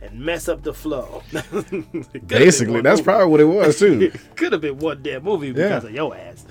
[0.02, 1.22] and mess up the flow.
[2.26, 5.88] basically that's probably what it was too could have been one damn movie because Yeah.
[5.88, 6.44] of your ass.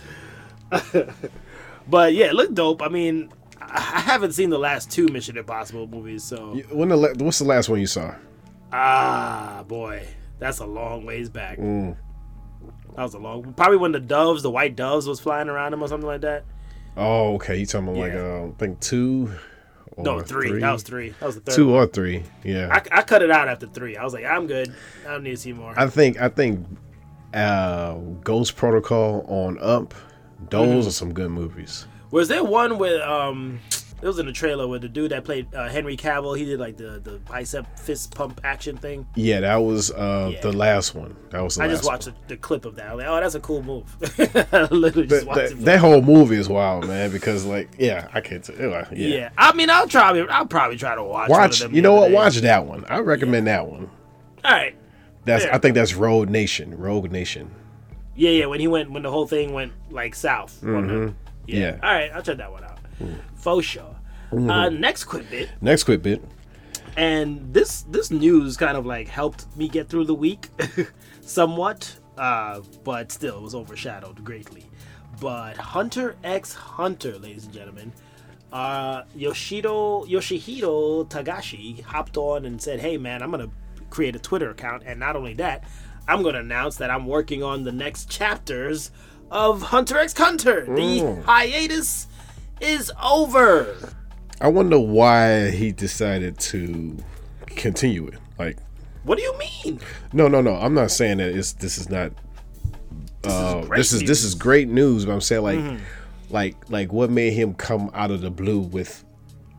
[1.88, 2.82] but yeah, it looked dope.
[2.82, 3.30] I mean,
[3.70, 7.46] I haven't seen the last two Mission Impossible movies, so when the la- what's the
[7.46, 8.14] last one you saw
[8.72, 10.06] ah boy,
[10.40, 11.58] that's a long ways back.
[11.58, 11.96] Mm.
[12.96, 13.54] That was a long.
[13.54, 16.44] Probably when the doves, the white doves, was flying around him or something like that.
[16.98, 18.42] oh okay you talking about like Yeah.
[18.44, 19.32] um, I think two
[19.94, 20.60] or No, three.
[20.60, 21.10] That was three.
[21.20, 21.56] That was the third.
[21.56, 21.84] two one.
[21.84, 23.98] or three yeah I, I cut it out after three.
[23.98, 24.74] I was like, I'm good.
[25.08, 25.74] I don't need to see more.
[25.78, 26.66] I think I think
[27.34, 29.94] uh Ghost Protocol on Up
[30.50, 30.88] those Mm-hmm.
[30.88, 31.88] are some good movies.
[32.14, 33.60] Was there one with um?
[34.00, 36.38] It was in the trailer with the dude that played uh, Henry Cavill.
[36.38, 39.08] He did like the the bicep fist pump action thing.
[39.16, 40.42] Yeah, that was uh Yeah.
[40.42, 41.16] the last one.
[41.32, 42.86] That was the I just watched the, the clip of that.
[42.86, 43.96] I was like, oh, that's a cool move.
[44.72, 47.10] Literally just That, that, whole movie is wild, man.
[47.10, 48.44] Because like, yeah, I can't.
[48.44, 48.86] T- yeah.
[48.92, 49.30] yeah.
[49.36, 50.16] I mean, I'll try.
[50.20, 51.32] I'll probably try to watch.
[51.32, 51.68] Watch.
[51.72, 52.10] You know what?
[52.10, 52.14] day.
[52.14, 52.86] Watch that one.
[52.90, 53.90] I recommend that one.
[54.46, 54.76] All right.
[55.26, 55.46] That's.
[55.46, 55.56] Yeah.
[55.56, 56.78] I think that's Road Nation.
[56.78, 57.50] Rogue Nation.
[58.16, 58.46] Yeah, yeah.
[58.46, 60.60] When he went, when the whole thing went like south.
[60.62, 61.16] Mhm.
[61.46, 61.60] Yeah.
[61.60, 61.80] Yeah.
[61.84, 62.12] All right.
[62.14, 62.80] I'll check that one out.
[63.36, 63.96] For sure.
[64.32, 64.50] Mm-hmm.
[64.50, 65.50] Uh, next quick bit.
[65.62, 66.24] Next quick bit.
[66.98, 70.50] and this this news kind of like helped me get through the week
[71.22, 74.66] somewhat uh but still it was overshadowed greatly
[75.20, 77.92] but hunter x hunter ladies and gentlemen
[78.52, 83.50] uh yoshido yoshihiro togashi hopped on and said hey man i'm gonna
[83.90, 85.64] create a twitter account and not only that
[86.08, 88.92] i'm gonna announce that i'm working on the next chapters
[89.34, 90.72] of hunter x hunter the
[91.02, 91.24] Mm.
[91.26, 92.08] hiatus
[92.62, 93.76] is over
[94.40, 96.98] I wonder why he decided to
[97.48, 98.16] continue it.
[98.38, 98.58] Like,
[99.04, 99.80] what do you mean
[100.12, 100.56] no, no, no.
[100.56, 102.12] I'm not saying that it's this is not.
[103.24, 104.20] Uh, this is this news.
[104.20, 104.28] Mm-hmm.
[104.28, 105.06] is great news.
[105.06, 105.80] But I'm saying like,
[106.30, 109.06] like, like what made him come out of the blue with,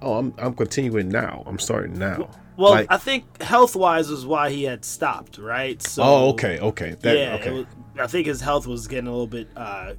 [0.03, 1.43] oh, I'm I'm continuing now.
[1.47, 2.19] I'm starting now.
[2.19, 5.83] Well, Like- I think health wise is why he had stopped, right?
[5.83, 7.51] So oh, okay, okay, that, yeah, okay.
[7.51, 7.67] was,
[7.99, 9.95] I think his health was getting a little bit uh,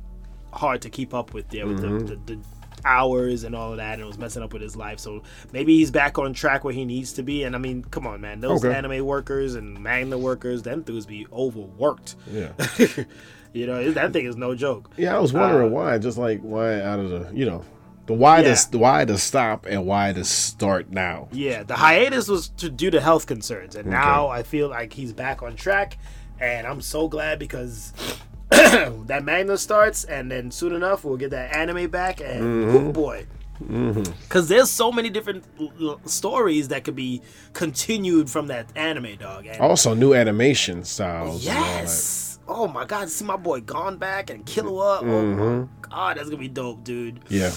[0.53, 2.05] hard to keep up with there with Mm-hmm.
[2.05, 2.39] the, the, the
[2.87, 4.99] hours and all of that, and it was messing up with his life.
[4.99, 7.43] So maybe he's back on track where he needs to be.
[7.43, 8.75] And I mean, come on, man, those Okay.
[8.75, 12.15] anime workers and manga workers, them dudes be overworked.
[12.31, 12.51] yeah.
[13.53, 14.91] you know, that thing is no joke.
[14.97, 15.97] Yeah, I was wondering why.
[15.97, 17.63] Just like why out of the you know,
[18.05, 18.53] the why Yeah.
[18.53, 21.27] to why to stop and why to start now.
[21.31, 25.13] Yeah, the hiatus was to due to health concerns, and now I feel like he's
[25.13, 25.97] back on track,
[26.39, 27.93] and I'm so glad because
[28.49, 32.77] that manga starts, and then soon enough we'll get that anime back, and mm-hmm.
[32.77, 33.25] oh boy,
[33.63, 34.03] mm-hmm.
[34.21, 39.15] because there's so many different l- l- stories that could be continued from that anime,
[39.17, 39.47] dog.
[39.47, 41.45] And Also, new animation styles.
[41.47, 41.81] and all that.
[41.81, 44.99] yes, oh my god, see my boy Gon Back and Killua.
[45.01, 45.81] Oh my mm-hmm.
[45.81, 47.21] god, that's gonna be dope, dude.
[47.29, 47.51] Yeah.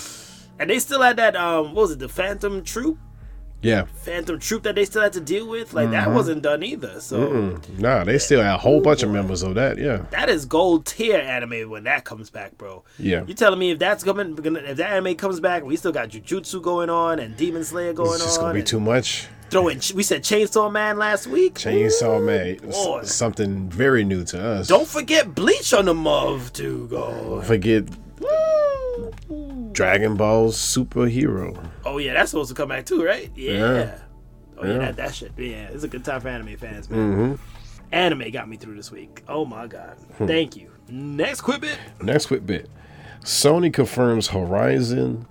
[0.59, 2.99] And they still had that um, what was it, the Phantom Troop?
[3.61, 3.87] Yeah.
[4.03, 5.75] Phantom Troop that they still had to deal with.
[5.75, 7.01] Like that wasn't done either.
[7.01, 7.79] So Mm.
[7.81, 9.79] Nah, they still have a whole bunch of members of that.
[9.79, 10.05] Yeah.
[10.11, 12.85] that is gold tier anime when that comes back, bro.
[13.01, 13.25] Yeah.
[13.27, 16.63] You telling me if that's coming, if that anime comes back, we still got Jujutsu
[16.63, 18.15] going on and Demon Slayer going on.
[18.17, 18.45] It's just on.
[18.45, 19.27] gonna be too much.
[19.51, 21.55] throwing, we said Chainsaw Man last week.
[21.55, 22.99] Chainsaw Man, Boy.
[23.01, 24.69] s- something very new to us.
[24.69, 27.41] Don't forget Bleach on the move to go.
[27.45, 27.85] forget
[29.73, 31.71] Dragon Ball Superhero.
[31.85, 33.31] Oh yeah, that's supposed to come back too, right?
[33.35, 33.53] Yeah.
[33.53, 33.99] Yeah.
[34.57, 34.79] Oh yeah, Yeah.
[34.79, 35.33] that, that shit.
[35.37, 37.13] Yeah, it's a good time for anime fans, man.
[37.13, 37.43] Mm-hmm.
[37.93, 39.23] Anime got me through this week.
[39.29, 39.97] Oh my god.
[40.19, 40.27] Hmm.
[40.27, 40.71] Thank you.
[40.89, 41.79] Next quick bit.
[42.03, 42.69] Next quick bit.
[43.21, 45.27] Sony confirms Horizon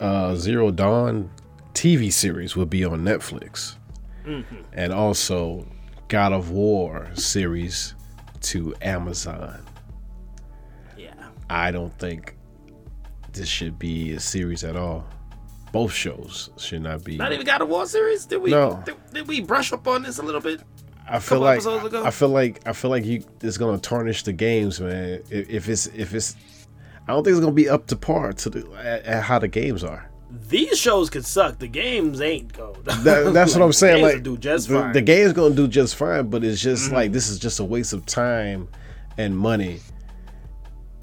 [0.00, 1.30] uh, Zero Dawn
[1.74, 3.76] TV series will be on Netflix.
[4.24, 4.56] Mm-hmm.
[4.72, 5.66] And also
[6.08, 7.94] God of War series
[8.42, 9.64] to Amazon.
[10.96, 11.12] Yeah.
[11.48, 12.34] I don't think
[13.32, 15.06] this should be a series at all.
[15.72, 17.16] Both shows should not be.
[17.16, 18.26] Not even God of War series.
[18.26, 18.50] Did we?
[18.50, 18.82] No.
[18.84, 20.60] Did, did we brush up on this a little bit?
[21.08, 21.64] I feel like?
[21.66, 25.22] I feel like I feel like you it's gonna tarnish the games, man.
[25.30, 26.36] If, if it's if it's,
[27.06, 29.48] I don't think it's gonna be up to par to the at, at how the
[29.48, 30.10] games are.
[30.48, 31.58] These shows could suck.
[31.58, 32.76] The games ain't go.
[32.84, 34.02] That, that's what I'm saying.
[34.02, 34.82] Like do just the, fine.
[34.84, 34.92] Mm-hmm.
[34.92, 37.92] the game's gonna do just fine, but it's just like this is just a waste
[37.92, 38.68] of time
[39.18, 39.80] and money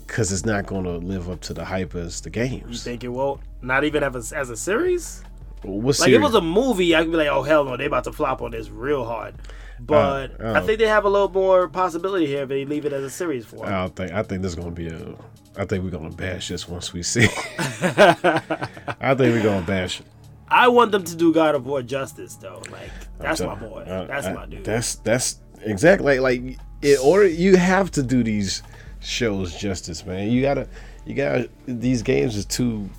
[0.07, 2.63] because it's not gonna live up to the hype as the games.
[2.69, 3.41] you think it won't?
[3.61, 5.23] Not even as a, as a series.
[5.63, 7.85] What's Like if it was a movie, I could be like, oh hell no, they
[7.85, 9.35] about to flop on this real hard.
[9.79, 10.53] But uh.
[10.53, 13.09] I think they have a little more possibility here if they leave it as a
[13.09, 13.67] series form.
[13.67, 14.11] I don't think.
[14.11, 15.15] I think this is gonna be a.
[15.57, 17.27] I think we're gonna bash this once we see.
[17.59, 20.05] I think we're gonna bash it.
[20.49, 22.61] I want them to do God of War justice though.
[22.71, 22.89] Like
[23.19, 23.81] that's my boy.
[23.81, 24.63] uh, That's I- my dude.
[24.63, 28.63] That's that's exactly like, like in order you have to do these
[29.07, 30.29] shows justice, man.
[30.29, 30.67] You gotta
[31.05, 32.89] you gotta these games is too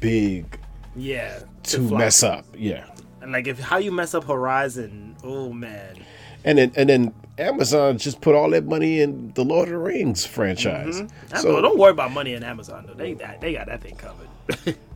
[0.00, 0.58] big
[0.96, 1.40] yeah.
[1.64, 1.98] to flop.
[1.98, 2.44] mess up.
[2.56, 2.86] Yeah.
[3.20, 6.04] And like if how you mess up Horizon, oh man.
[6.44, 9.78] And then and then Amazon just put all that money in the Lord of the
[9.78, 11.00] Rings franchise.
[11.00, 11.36] Mm-hmm.
[11.36, 12.94] So don't worry about money in Amazon though.
[12.94, 14.28] They got they got that thing covered.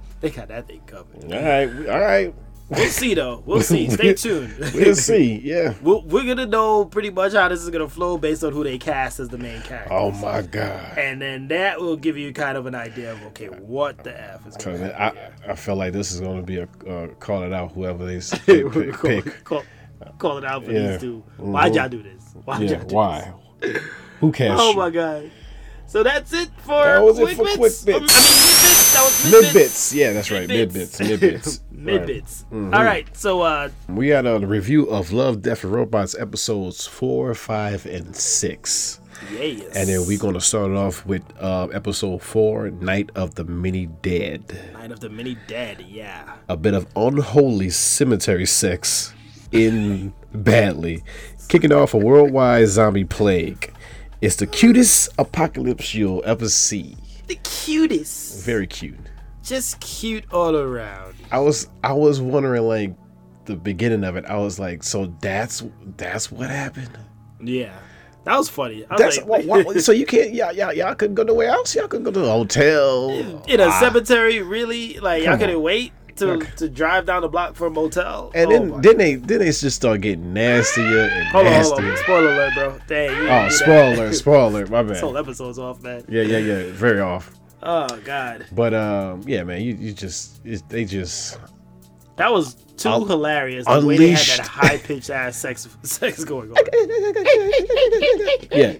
[0.20, 1.32] they got that thing covered.
[1.32, 2.34] all right, all right.
[2.68, 3.42] We'll see though.
[3.46, 3.88] We'll see.
[3.90, 4.54] Stay tuned.
[4.74, 5.40] We'll see.
[5.44, 5.74] Yeah.
[5.82, 8.76] We'll, we're gonna know pretty much how this is gonna flow based on who they
[8.78, 9.92] cast as the main character.
[9.92, 10.98] Oh my god.
[10.98, 14.44] And then that will give you kind of an idea of okay, what the f
[14.48, 14.90] is going on.
[14.90, 15.12] I
[15.48, 18.20] I feel like this is going to be a uh, call it out whoever they
[18.46, 19.44] pick.
[19.44, 19.62] call, call,
[20.18, 20.92] call it out for Yeah.
[20.92, 21.22] these two.
[21.36, 21.76] Why'd Mhm.
[21.76, 22.34] y'all do this?
[22.44, 23.32] Why'd Yeah, y'all do why?
[24.20, 24.58] Who cares?
[24.60, 25.30] Oh my god.
[25.86, 27.84] So that's it for That was it quick for bits.
[27.84, 28.26] quick Um, I mean, bits.
[28.26, 28.92] mid bits.
[28.94, 29.94] That was Mid mid bits.
[29.94, 30.48] Yeah, that's right.
[30.48, 31.60] Mid bits.
[31.86, 32.44] Mid bits.
[32.50, 32.76] mid bits.
[32.78, 33.16] All right.
[33.16, 38.14] So uh, We got a review of Love, Death, and Robots episodes four, five, and
[38.14, 39.00] six.
[39.32, 39.74] yes.
[39.74, 43.86] And then we're going to start off with uh, episode four, Night of the Mini
[44.02, 44.58] Dead.
[44.74, 45.84] Night of the Mini Dead.
[45.88, 46.34] Yeah.
[46.48, 49.14] A bit of unholy cemetery sex
[49.52, 51.02] in badly,
[51.48, 53.72] kicking off a worldwide zombie plague.
[54.20, 56.96] It's the cutest apocalypse you'll ever see.
[57.26, 58.44] The cutest.
[58.44, 58.98] Very cute.
[59.42, 61.14] Just cute all around.
[61.32, 62.94] I was I was wondering like
[63.46, 64.24] the beginning of it.
[64.26, 65.62] I was like, so that's
[65.96, 66.90] that's what happened.
[67.42, 67.72] Yeah.
[68.24, 68.84] That was funny.
[68.90, 71.48] I was That's like, wha- wha- so you can't y'all, y'all y'all couldn't go nowhere
[71.48, 71.74] else.
[71.76, 73.10] Y'all couldn't go to a hotel.
[73.46, 73.78] in a Ah.
[73.80, 74.98] cemetery, really?
[74.98, 75.62] Like y'all couldn't on.
[75.62, 76.50] wait to, Okay.
[76.56, 78.32] to drive down the block for a motel?
[78.34, 81.52] And Oh then my- then they then they just start getting nastier and hold on,
[81.62, 81.90] hold nastier.
[81.92, 81.96] on.
[81.98, 82.78] Spoiler alert, bro.
[82.88, 83.10] Dang.
[83.22, 84.88] You Oh, spoiler, spoiler, my bad.
[84.88, 85.20] This whole bad.
[85.20, 86.04] episode's off, man.
[86.08, 87.30] Yeah, yeah, yeah, very off.
[87.68, 91.38] Oh god, But um, yeah, man, you, you just it, they just
[92.14, 93.66] that was too Un- hilarious.
[93.66, 96.56] The way they had that high pitched ass sex sex going on.
[98.52, 98.76] yeah.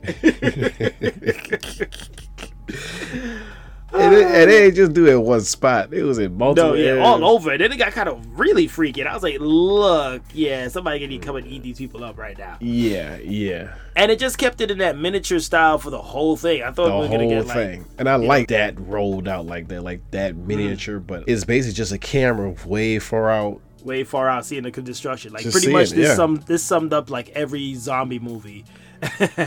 [3.98, 4.70] and, it, and they oh.
[4.70, 5.92] just do it in one spot.
[5.92, 6.70] It was in multiple.
[6.70, 7.06] No, yeah, areas.
[7.06, 7.52] all over.
[7.52, 9.04] And then it got kind of really freaky.
[9.04, 12.56] I was like, look, yeah, somebody can come and eat these people up right now.
[12.60, 13.74] Yeah, yeah.
[13.94, 16.62] And it just kept it in that miniature style for the whole thing.
[16.62, 17.84] I thought the we were gonna whole get like thing.
[17.98, 20.46] and I like that rolled out like that, like that mm-hmm.
[20.46, 23.60] miniature, but it's basically just a camera way far out.
[23.82, 25.32] way far out seeing the destruction.
[25.32, 26.14] Like Just pretty seeing much it, this yeah.
[26.14, 28.66] sum this summed up like every zombie movie,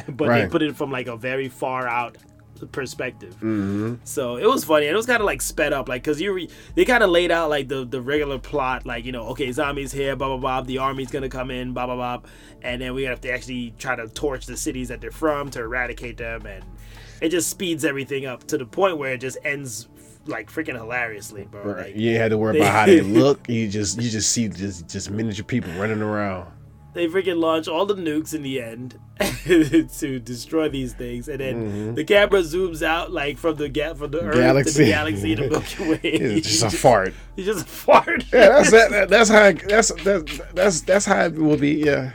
[0.08, 2.18] but they put it from like a very far out
[2.68, 3.34] perspective.
[3.36, 3.96] Mm-hmm.
[4.04, 6.34] So it was funny and it was kind of like sped up, like because you
[6.34, 9.52] re- they kind of laid out like the the regular plot, like you know, okay,
[9.52, 12.22] zombies here, blah blah blah, the army's gonna come in, blah blah blah,
[12.62, 15.60] and then we have to actually try to torch the cities that they're from to
[15.60, 16.64] eradicate them, and
[17.22, 19.88] it just speeds everything up to the point where it just ends
[20.26, 21.64] like freaking hilariously, bro.
[21.64, 23.50] Like, You had to worry about how they look.
[23.50, 26.52] You just you just see just just miniature people running around.
[26.94, 29.00] They freaking launch all the nukes in the end.
[29.20, 31.94] to destroy these things, and then mm-hmm.
[31.96, 35.50] the camera zooms out like from the ga- from the Earth to the galaxy to
[35.50, 36.00] Milky Way.
[36.04, 37.14] It's just a fart.
[37.36, 38.24] He's just a fart.
[38.32, 41.72] Yeah, that's that, that- that's how that's that's that's that's how it will be.
[41.72, 42.12] Yeah,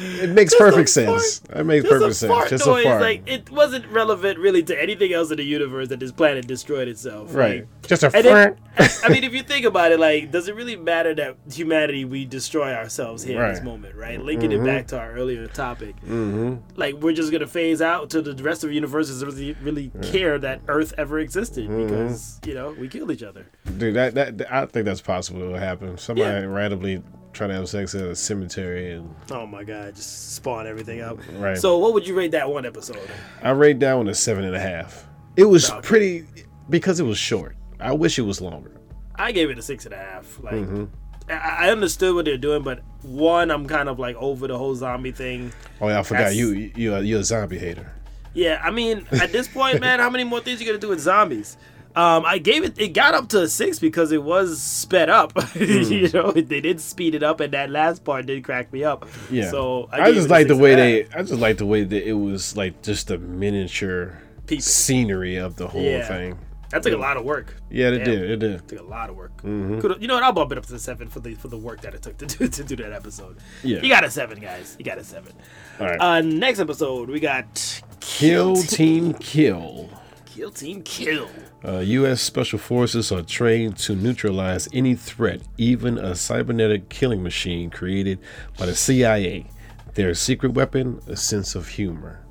[0.00, 1.20] it makes perfect a fart.
[1.20, 1.38] sense.
[1.50, 2.50] That makes perfect sense.
[2.50, 2.84] Just noise.
[2.84, 3.00] a fart.
[3.02, 6.88] Like it wasn't relevant really to anything else in the universe that this planet destroyed
[6.88, 7.34] itself.
[7.34, 7.60] right.
[7.60, 8.58] Like, Just a fart.
[9.02, 12.24] I mean, if you think about it, like, does it really matter that humanity we
[12.24, 14.20] destroy ourselves here in this moment, right?
[14.20, 16.56] Linking it back to our earlier topic, Mm-hmm.
[16.76, 19.90] like we're just gonna phase out to the rest of the universe doesn't really really
[20.02, 21.86] care that Earth ever existed Mm-hmm.
[21.86, 23.46] because you know we killed each other.
[23.78, 25.42] Dude, that, that I think that's possible.
[25.42, 25.98] It will happen.
[25.98, 26.44] Somebody Yeah.
[26.46, 27.02] randomly
[27.32, 31.18] try to have sex at a cemetery, and Oh my god, just spawn everything up.
[31.34, 31.56] Right.
[31.58, 32.98] So, what would you rate that one episode?
[33.42, 35.06] I rate that one a seven and a half.
[35.36, 35.80] It was Okay.
[35.82, 36.24] pretty
[36.68, 37.56] because it was short.
[37.78, 38.72] I wish it was longer.
[39.14, 40.38] I gave it a six and a half.
[40.42, 40.84] Like, Mm-hmm.
[41.28, 44.74] I, I understood what they're doing, but one, I'm kind of like over the whole
[44.74, 45.52] zombie thing.
[45.80, 47.92] Oh yeah, I forgot That's- you you are, you're a zombie hater.
[48.34, 51.00] Yeah, I mean, at this point, man, how many more things you gonna do with
[51.00, 51.56] zombies?
[51.96, 52.78] Um, I gave it.
[52.78, 55.32] It got up to a six because it was sped up.
[55.50, 55.62] Hmm.
[55.92, 59.06] you know, they did speed it up, and that last part did crack me up.
[59.30, 59.50] Yeah.
[59.50, 61.06] So I, gave just like the way they.
[61.08, 64.62] I just like the way that it was like just a miniature People.
[64.62, 66.06] scenery of the whole Yeah.
[66.06, 66.38] thing.
[66.70, 67.56] That took a lot of work.
[67.68, 68.04] Yeah, it Damn.
[68.04, 68.30] did.
[68.30, 68.68] It did.
[68.68, 69.36] Took a lot of work.
[69.42, 70.00] Mm-hmm.
[70.00, 70.22] You know what?
[70.22, 72.16] I'll bump it up to the seven for the for the work that it took
[72.18, 73.38] to do to do that episode.
[73.64, 73.80] Yeah.
[73.82, 74.76] You got a seven, guys.
[74.78, 75.32] You got a seven.
[75.80, 76.00] All right.
[76.00, 79.90] Uh, next episode we got Kill Team Kill.
[80.26, 81.28] Kill Team Kill.
[81.64, 82.22] Uh, U.S.
[82.22, 88.18] Special Forces are trained to neutralize any threat, even a cybernetic killing machine created
[88.58, 89.46] by the CIA.
[89.94, 92.24] Their secret weapon, a sense of humor.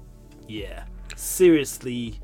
[0.48, 0.86] Yeah.
[1.16, 2.20] Seriously,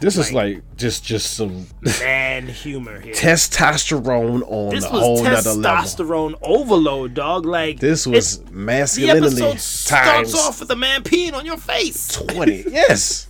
[0.00, 1.66] This is like just just some
[2.00, 3.14] man, humor here.
[3.14, 5.62] testosterone on this was whole nother level.
[5.82, 7.46] testosterone overload, dog.
[7.46, 12.08] Like This was the episode starts off with a man peeing on your face.
[12.08, 12.64] twenty.
[12.68, 13.26] Yes.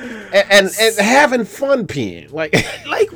[0.00, 2.52] And, and and having fun peeing like
[2.86, 3.10] Like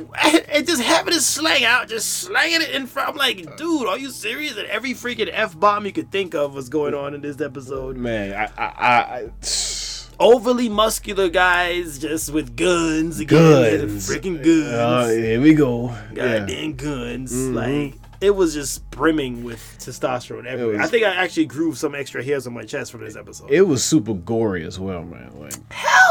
[0.53, 3.09] and just having it slang out, just slanging it in front.
[3.09, 4.57] I'm like, dude, are you serious?
[4.57, 7.97] And every freaking f bomb you could think of was going on in this episode.
[7.97, 9.29] man I I, I, I
[10.19, 14.07] Overly muscular guys, just with guns again, Guns.
[14.09, 14.73] freaking guns.
[14.73, 17.33] uh, here we go yeah goddamn guns.
[17.49, 20.77] Like it was just brimming with testosterone everywhere.
[20.77, 23.51] was- I think I actually grew some extra hairs on my chest from this episode.
[23.51, 25.53] it was super gory as well man like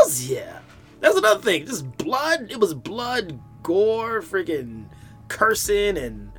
[0.09, 0.59] Yeah!
[1.01, 1.67] That's another thing.
[1.67, 2.49] Just blood.
[2.51, 4.87] It was blood, gore, freaking
[5.29, 6.31] cursing, and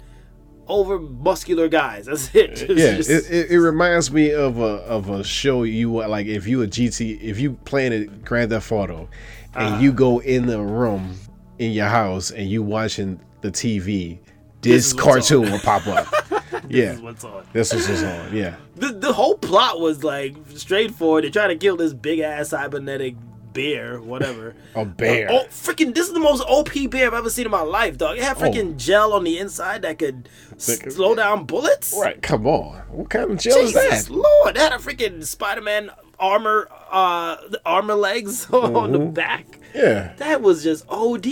[0.68, 2.06] over muscular guys.
[2.08, 2.56] That's it.
[2.56, 6.26] Just- yeah, just- it, it, it reminds me of a of a show you like
[6.28, 9.08] if you a GT if you playing it Grand Theft Auto
[9.54, 9.82] and Uh-huh.
[9.82, 11.16] you go in the room
[11.60, 14.18] in your house and you watching the TV,
[14.62, 16.08] this, is what's cartoon will pop up.
[16.68, 17.46] Yeah, this is what's on.
[17.54, 18.36] this was what's on.
[18.36, 21.24] Yeah, The, the whole plot was like straightforward.
[21.24, 23.16] They try to kill this big ass cybernetic
[23.56, 24.54] bear, whatever.
[24.76, 25.30] a bear.
[25.32, 25.96] Oh, freaking!
[25.96, 28.18] This is the most OP bear I've ever seen in my life, dog.
[28.18, 31.96] It had freaking gel on the inside that could slow down bullets.
[32.00, 32.82] Right, come on.
[32.92, 34.14] What kind of gel is Jesus that?
[34.14, 35.90] Lord, that had a freaking Spider-Man
[36.20, 39.60] armor, uh, armor legs on the back.
[39.76, 41.26] Yeah, That was just OD.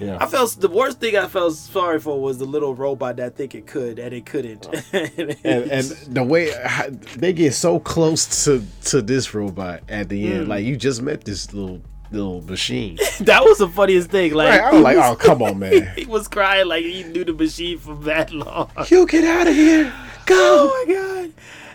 [0.00, 0.18] Yeah.
[0.20, 3.54] I felt the worst thing I felt sorry for was the little robot that think
[3.54, 4.66] it could and it couldn't.
[4.92, 10.24] and and the way how- they get so close to to this robot at the
[10.26, 10.34] Mm.
[10.34, 12.96] end, like you just met this little little machine.
[13.20, 14.34] that was the funniest thing.
[14.34, 15.92] Like Right, I was like, oh come on, man.
[15.96, 18.70] he was crying like he knew the machine for that long.
[18.88, 19.92] You get out of here.
[20.26, 20.36] Go.
[20.36, 21.32] Oh my god.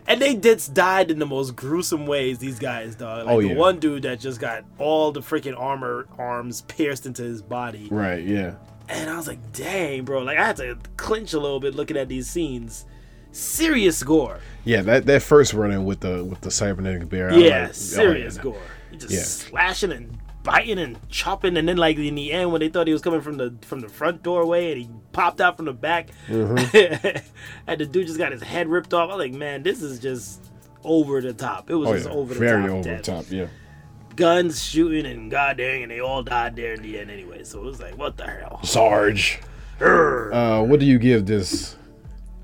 [0.07, 3.25] And they did died in the most gruesome ways, these guys, dog.
[3.25, 7.23] Like Oh, the one dude that just got all the freaking armor arms pierced into
[7.23, 7.87] his body.
[7.89, 8.55] Right, yeah.
[8.89, 10.23] And I was like, dang, bro.
[10.23, 12.85] Like I had to clinch a little bit looking at these scenes.
[13.31, 14.39] Serious gore.
[14.65, 17.33] Yeah, that, that first run-in with the with the cybernetic bear.
[17.33, 18.43] Yeah, like, oh, serious yeah.
[18.43, 18.61] gore.
[18.91, 19.21] Just Yeah.
[19.23, 22.93] slashing and biting and chopping, and then like in the end when they thought he
[22.93, 26.09] was coming from the from the front doorway and he popped out from the back,
[26.27, 27.17] Mm-hmm.
[27.67, 29.09] and the dude just got his head ripped off.
[29.09, 30.51] I was like, man, this is just
[30.83, 31.69] over the top.
[31.69, 32.71] It was Oh just yeah, over the very top.
[32.71, 33.25] over the top.
[33.29, 33.47] Yeah.
[34.15, 37.43] Guns shooting and god dang, and they all died there in the end anyway.
[37.43, 38.59] So it was like, what the hell?
[38.63, 39.39] Sarge.
[39.81, 41.75] Uh, what do you give this?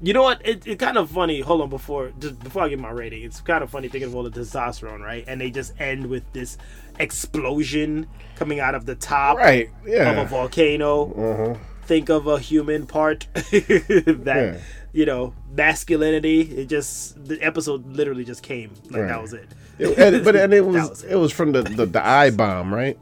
[0.01, 0.41] You know what?
[0.47, 1.41] It, it kind of funny.
[1.41, 4.15] Hold on, before just before I give my rating, it's kind of funny thinking of
[4.15, 5.25] all the testosterone, right?
[5.27, 6.57] And they just end with this
[6.99, 9.69] explosion coming out of the top Right.
[9.85, 10.11] yeah.
[10.11, 11.11] of a volcano.
[11.13, 11.59] Uh-huh.
[11.83, 14.57] Think of a human part that Yeah.
[14.93, 16.41] you know masculinity.
[16.41, 19.47] It just the episode literally just came like that was it.
[19.79, 21.15] It- and- but and it was, was it.
[21.15, 22.97] was from the, the the eye bomb, right?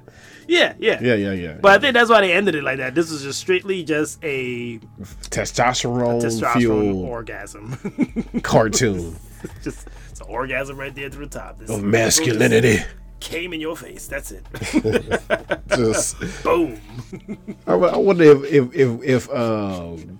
[0.50, 1.58] Yeah, yeah, Yeah, yeah, yeah.
[1.62, 2.96] But I think that's why they ended it like that.
[2.96, 4.80] This was just strictly just a
[5.30, 7.76] testosterone, testosterone fuel orgasm.
[8.44, 9.18] cartoon
[9.64, 11.60] just it's an orgasm right there to the top.
[11.60, 12.80] This of masculinity.
[13.20, 14.08] Came in your face.
[14.08, 14.44] That's it.
[15.76, 16.80] Just, Boom.
[17.68, 20.20] I, I wonder if if if, if um,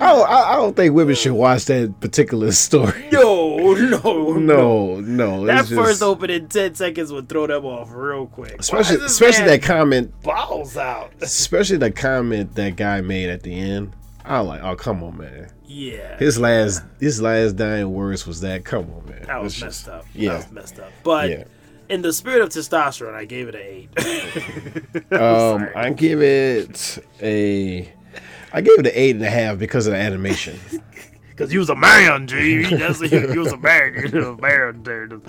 [0.00, 3.08] I don't, I don't think women should watch that particular story.
[3.12, 5.46] No, no, No, no.
[5.46, 8.56] That just- first opening ten seconds would throw them off real quick.
[8.60, 11.12] Especially especially that comment, balls out.
[11.20, 13.94] especially the comment that guy made at the end.
[14.24, 15.50] I was like, oh come on, man.
[15.70, 18.64] Yeah, His last his last dying words was that.
[18.64, 19.22] Come on, man.
[19.26, 20.06] that was It's messed just- up.
[20.14, 20.30] yeah.
[20.30, 20.90] that was messed up.
[21.02, 21.44] But Yeah.
[21.88, 25.12] In the spirit of testosterone, I gave it an eight.
[25.12, 25.68] Um.
[25.74, 27.92] I give it a.
[28.52, 30.58] I gave it an eight and a half because of the animation.
[31.36, 32.64] Cause he was a man, G.
[32.64, 33.94] That's you was a man.
[33.94, 35.24] He was a man there, just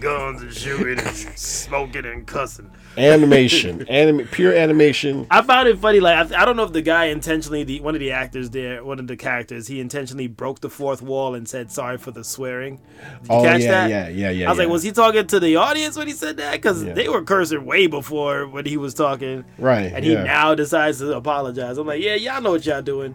[0.00, 2.70] guns and shooting and smoking and cussing.
[2.98, 5.26] Animation, anim- pure animation.
[5.30, 6.00] I found it funny.
[6.00, 8.84] Like I, I don't know if the guy intentionally, the one of the actors there,
[8.84, 12.24] one of the characters, he intentionally broke the fourth wall and said sorry for the
[12.24, 12.76] swearing.
[12.76, 13.90] Did you Oh catch yeah, that?
[13.90, 14.46] yeah, yeah, yeah.
[14.46, 16.52] I was like, was he talking to the audience when he said that?
[16.52, 16.92] Because Yeah.
[16.94, 19.92] they were cursing way before when he was talking, right?
[19.92, 20.24] and he yeah.
[20.24, 21.78] now decides to apologize.
[21.78, 23.14] I'm like, yeah, y'all know what y'all doing.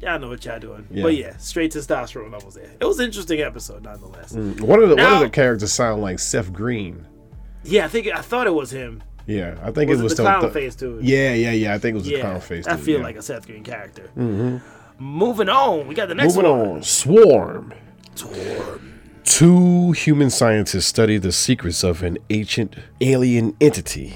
[0.00, 0.82] Y'all know what y'all doing.
[0.82, 0.96] Mm-hmm.
[0.96, 1.02] Yeah.
[1.02, 2.70] But yeah, straight testosterone levels there.
[2.80, 4.32] It was an interesting episode, nonetheless.
[4.32, 7.06] one of the one Now- of the characters sound like Seth Green.
[7.64, 9.02] Yeah, I think I thought it was him.
[9.26, 11.04] Yeah, I think Was it it was the clown face dude?
[11.04, 11.74] Yeah, yeah, yeah.
[11.74, 12.66] I think it was the clown face.
[12.66, 13.04] I dude, feel yeah.
[13.04, 14.10] like a Seth Green character.
[14.16, 14.58] Mm-hmm.
[14.98, 16.44] Moving on, we got the next one.
[16.44, 16.76] Moving one.
[16.76, 17.74] on, Swarm.
[18.14, 19.00] Swarm.
[19.24, 24.14] Two human scientists study the secrets of an ancient alien entity,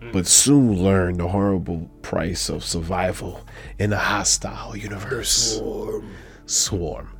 [0.00, 0.12] mm.
[0.12, 3.42] but soon learn the horrible price of survival
[3.78, 5.58] in a hostile universe.
[5.58, 6.10] Swarm.
[6.46, 7.13] Swarm.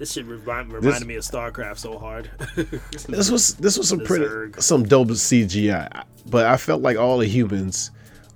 [0.00, 2.30] This shit remind, reminded me of StarCraft so hard.
[3.06, 4.62] This was this was some pretty Zerg.
[4.62, 7.90] some dope CGI, but I felt like all the humans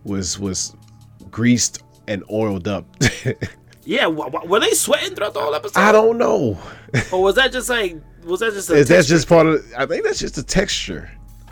[0.04, 0.76] was was
[1.30, 2.84] greased and oiled up.
[3.84, 5.80] yeah, w- w- were they sweating throughout the whole episode?
[5.80, 6.58] I don't know.
[7.10, 9.64] Or was that just like was that just a Is that just part of?
[9.74, 11.10] I think that's just the texture.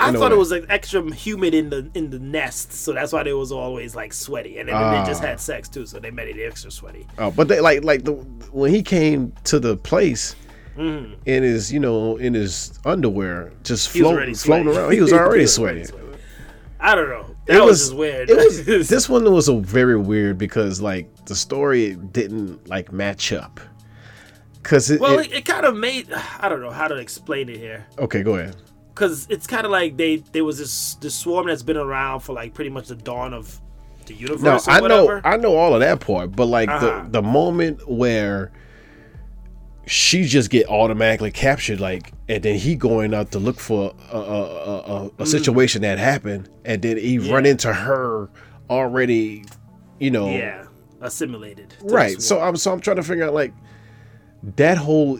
[0.09, 3.22] I thought it was like extra humid in the in the nest, so that's why
[3.22, 5.26] they was always like sweaty, and then they just Ah.
[5.28, 7.07] had sex too, so they made it extra sweaty.
[7.18, 8.12] Oh, but they like like the
[8.53, 10.34] when he came to the place
[10.76, 11.12] Mm-hmm.
[11.26, 14.92] in his you know in his underwear, just He was float, already floating around.
[14.92, 15.86] He was already sweating.
[16.80, 17.36] I don't know.
[17.46, 18.30] That was, just weird.
[18.30, 23.32] It was this one was a very weird because like the story didn't like match
[23.34, 23.61] up.
[24.62, 27.48] Cause it, well, it- it, it kind of made I don't know how to explain
[27.50, 27.86] it here.
[27.98, 28.57] okay, go ahead.
[28.95, 32.32] Because it's kind of like they there was this this swarm that's been around for
[32.34, 33.61] like pretty much the dawn of
[34.07, 34.66] the universe.
[34.66, 35.20] No, I know.
[35.24, 37.05] I know all of that part, but like Uh-huh.
[37.05, 38.53] the the moment where
[39.86, 44.16] she just get automatically captured, like, and then he going out to look for a
[44.16, 47.51] a, a, a, a situation that happened, and then he run Mm.
[47.51, 48.28] Into her
[48.70, 49.45] already,
[49.99, 50.66] you know, yeah,
[51.01, 51.74] assimilated.
[51.82, 52.20] right.
[52.22, 52.40] So.
[52.40, 53.53] I'm so I'm trying to figure out like
[54.57, 55.18] that whole.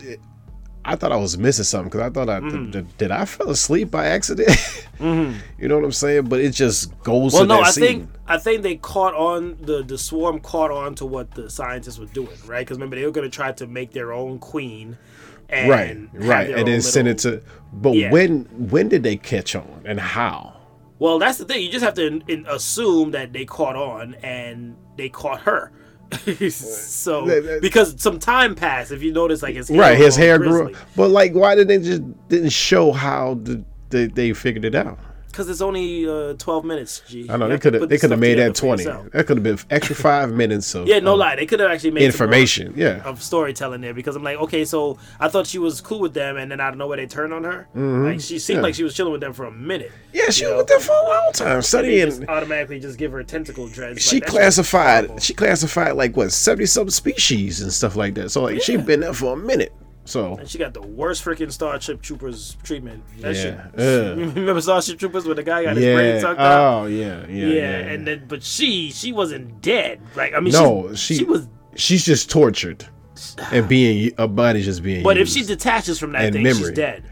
[0.85, 2.71] I thought I was missing something because I thought I Mm-hmm.
[2.71, 4.49] did, did I fell asleep by accident.
[4.99, 6.25] You know what I'm saying?
[6.29, 7.83] But it just goes well, to no, I scene.
[7.83, 11.99] think I think they caught on the the swarm caught on to what the scientists
[11.99, 12.59] were doing, right?
[12.59, 14.97] Because remember they were going to try to make their own queen,
[15.49, 17.41] and right right and then send it to
[17.73, 18.11] but Yeah.
[18.11, 20.53] when when did they catch on and how
[20.99, 21.63] Well, that's the thing.
[21.63, 25.71] You just have to in, in- assume that they caught on and they caught her.
[26.49, 30.63] so because some time passed, if you notice, like his hair right his hair grew.
[30.65, 30.81] grizzly.
[30.95, 34.99] but like why did they just didn't show how the, they, they figured it out
[35.33, 37.25] Because it's only uh, 12 minutes, G.
[37.27, 39.43] i know You they could have they could have made that 20 that could have
[39.43, 41.35] been extra five minutes of Yeah, no of lie.
[41.35, 44.99] They could have actually made information yeah of storytelling there because I'm like, okay, so
[45.19, 47.33] I thought she was cool with them, and then I don't know where they turned
[47.33, 47.67] on her.
[47.73, 48.59] Like she seemed Mm-hmm.
[48.59, 48.61] Yeah.
[48.61, 49.91] like she was chilling with them for a minute.
[50.13, 50.57] yeah she was know.
[50.57, 54.03] with them for a long time studying just automatically just give her tentacle dreads.
[54.03, 58.43] she like, classified she classified like what 70 something species and stuff like that so
[58.43, 58.81] like she Yeah.
[58.81, 59.73] been there for a minute
[60.05, 63.03] so And she got the worst freaking Starship Troopers treatment.
[63.21, 63.41] That Yeah.
[63.75, 64.17] shit.
[64.35, 66.83] Remember Starship Troopers when the guy got his brain sucked out?
[66.83, 70.01] oh yeah yeah yeah, yeah, and then but she she wasn't dead.
[70.15, 71.47] Like I mean, No, she, she- was.
[71.75, 72.85] she's just tortured
[73.51, 76.59] and being a body just being But if she detaches from that thing, memory.
[76.59, 77.03] she's dead.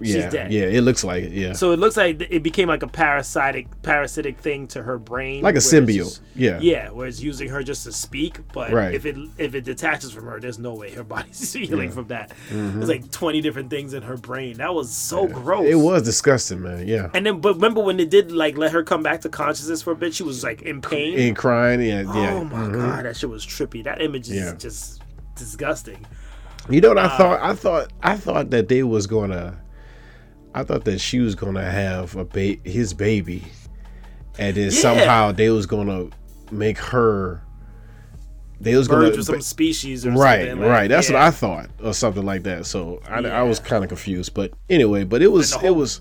[0.00, 0.52] Yeah, dead.
[0.52, 1.32] Yeah, it looks like it.
[1.32, 5.42] Yeah, So it looks like it became like a parasitic parasitic thing to her brain,
[5.42, 6.18] like a symbiote.
[6.34, 8.92] yeah, Yeah, where it's using her just to speak, but Right.
[8.94, 11.84] if it if it detaches from her, there's no way her body's healing Yeah.
[11.86, 11.94] Mm-hmm.
[11.94, 12.32] from that.
[12.50, 14.56] There's like 20 different things in her brain.
[14.56, 15.66] That was so gross.
[15.68, 16.88] It was disgusting, man.
[16.88, 19.82] Yeah, And then, but remember when they did like let her come back to consciousness
[19.82, 20.14] for a bit?
[20.14, 21.18] She was like in pain.
[21.18, 21.80] and crying.
[21.80, 22.34] Yeah, yeah.
[22.34, 22.72] Oh my mhm.
[22.74, 23.84] god, that shit was trippy.
[23.84, 24.54] That image is Yeah.
[24.54, 25.02] just
[25.36, 26.04] disgusting.
[26.68, 27.40] You know what I Uh, thought?
[27.42, 29.58] I thought I thought that they was gonna.
[30.54, 33.44] I thought that she was gonna have a ba- his baby,
[34.38, 34.70] and then Yeah.
[34.70, 36.06] somehow they was gonna
[36.50, 37.42] make her.
[38.60, 40.60] They was Birds gonna some species or right, something.
[40.60, 40.88] like- right.
[40.88, 41.14] That's yeah.
[41.16, 42.66] what I thought, or something like that.
[42.66, 46.00] So I, I was kind of confused, but anyway, but it was the it was.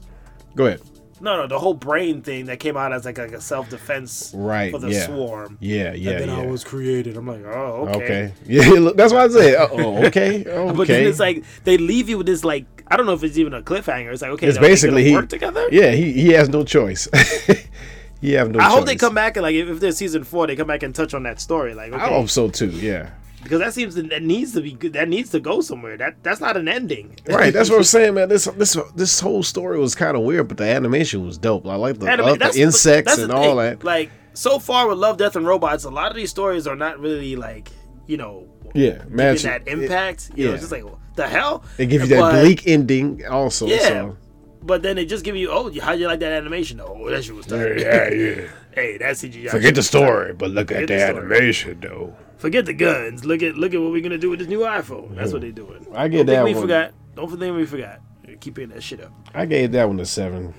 [0.56, 0.82] Go ahead.
[1.22, 4.34] No, no, the whole brain thing that came out as like, like a self defense
[4.36, 4.72] Right.
[4.72, 5.06] for the yeah.
[5.06, 5.58] swarm.
[5.60, 5.94] Yeah.
[5.94, 6.12] Yeah.
[6.12, 6.44] and then yeah.
[6.44, 7.18] I was created.
[7.18, 8.04] I'm like, oh, okay.
[8.04, 8.34] okay.
[8.46, 8.70] Yeah.
[8.72, 9.68] look, That's what I said.
[9.72, 10.44] Oh, okay.
[10.50, 10.76] Okay.
[10.76, 13.38] But then it's like they leave you with this like I don't know if it's
[13.38, 14.12] even a cliffhanger.
[14.12, 15.68] It's like okay, It's are they gonna basically he work together.
[15.72, 17.08] Yeah, he he has no choice.
[18.22, 18.60] he have no.
[18.60, 18.74] I choice.
[18.74, 20.94] hope they come back and like if, if there's season four, they come back and
[20.94, 21.74] touch on that story.
[21.74, 22.70] Like okay, I hope so too.
[22.70, 23.10] Yeah.
[23.44, 24.94] Because that seems to, that needs to be good.
[24.94, 25.98] That needs to go somewhere.
[25.98, 27.16] That that's not an ending.
[27.28, 27.54] Right.
[27.54, 28.30] That's what I'm saying, man.
[28.30, 31.66] This this this whole story was kind of weird, but the animation was dope.
[31.68, 33.56] I like the, I Anime- uh, like that's- the insects and the all thing.
[33.58, 33.84] that.
[33.84, 37.00] Like so far with Love, Death, and Robots, a lot of these stories are not
[37.00, 37.70] really like
[38.08, 40.32] you know Yeah, giving that impact.
[40.36, 40.54] you know, yeah.
[40.56, 40.84] it's just like
[41.16, 41.64] the hell.
[41.78, 43.68] They give you that bleak ending also.
[43.68, 43.78] Yeah.
[43.88, 44.18] So.
[44.62, 46.82] But then they just give you, oh, how do you like that animation?
[46.82, 47.80] Oh, that shit was tight.
[47.80, 48.42] yeah.
[48.72, 49.50] Hey, that CGI.
[49.50, 52.16] Forget the story, but look Forget at the the animation though.
[52.40, 53.24] Forget the guns.
[53.26, 55.16] Look at look at what we're gonna do with this new iPhone.
[55.16, 55.86] That's what they're doing.
[55.94, 56.62] I get that we one.
[56.64, 56.94] forgot.
[57.16, 58.00] Don't think we forgot.
[58.40, 59.12] Keep hitting that shit up.
[59.34, 60.54] I gave that one a seven.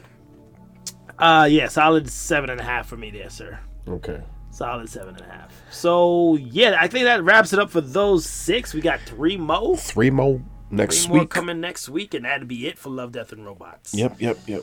[1.19, 3.59] Uh yeah, solid seven and a half for me there, sir.
[3.89, 4.21] Okay.
[4.51, 5.53] Solid seven and a half.
[5.71, 8.75] So yeah, I think that wraps it up for those six.
[8.75, 9.77] We got three more.
[9.77, 11.31] Three more next Three more week.
[11.31, 13.95] coming next week, and that'd be it for Love, Death, and Robots.
[13.95, 14.63] Yep, yep, yep.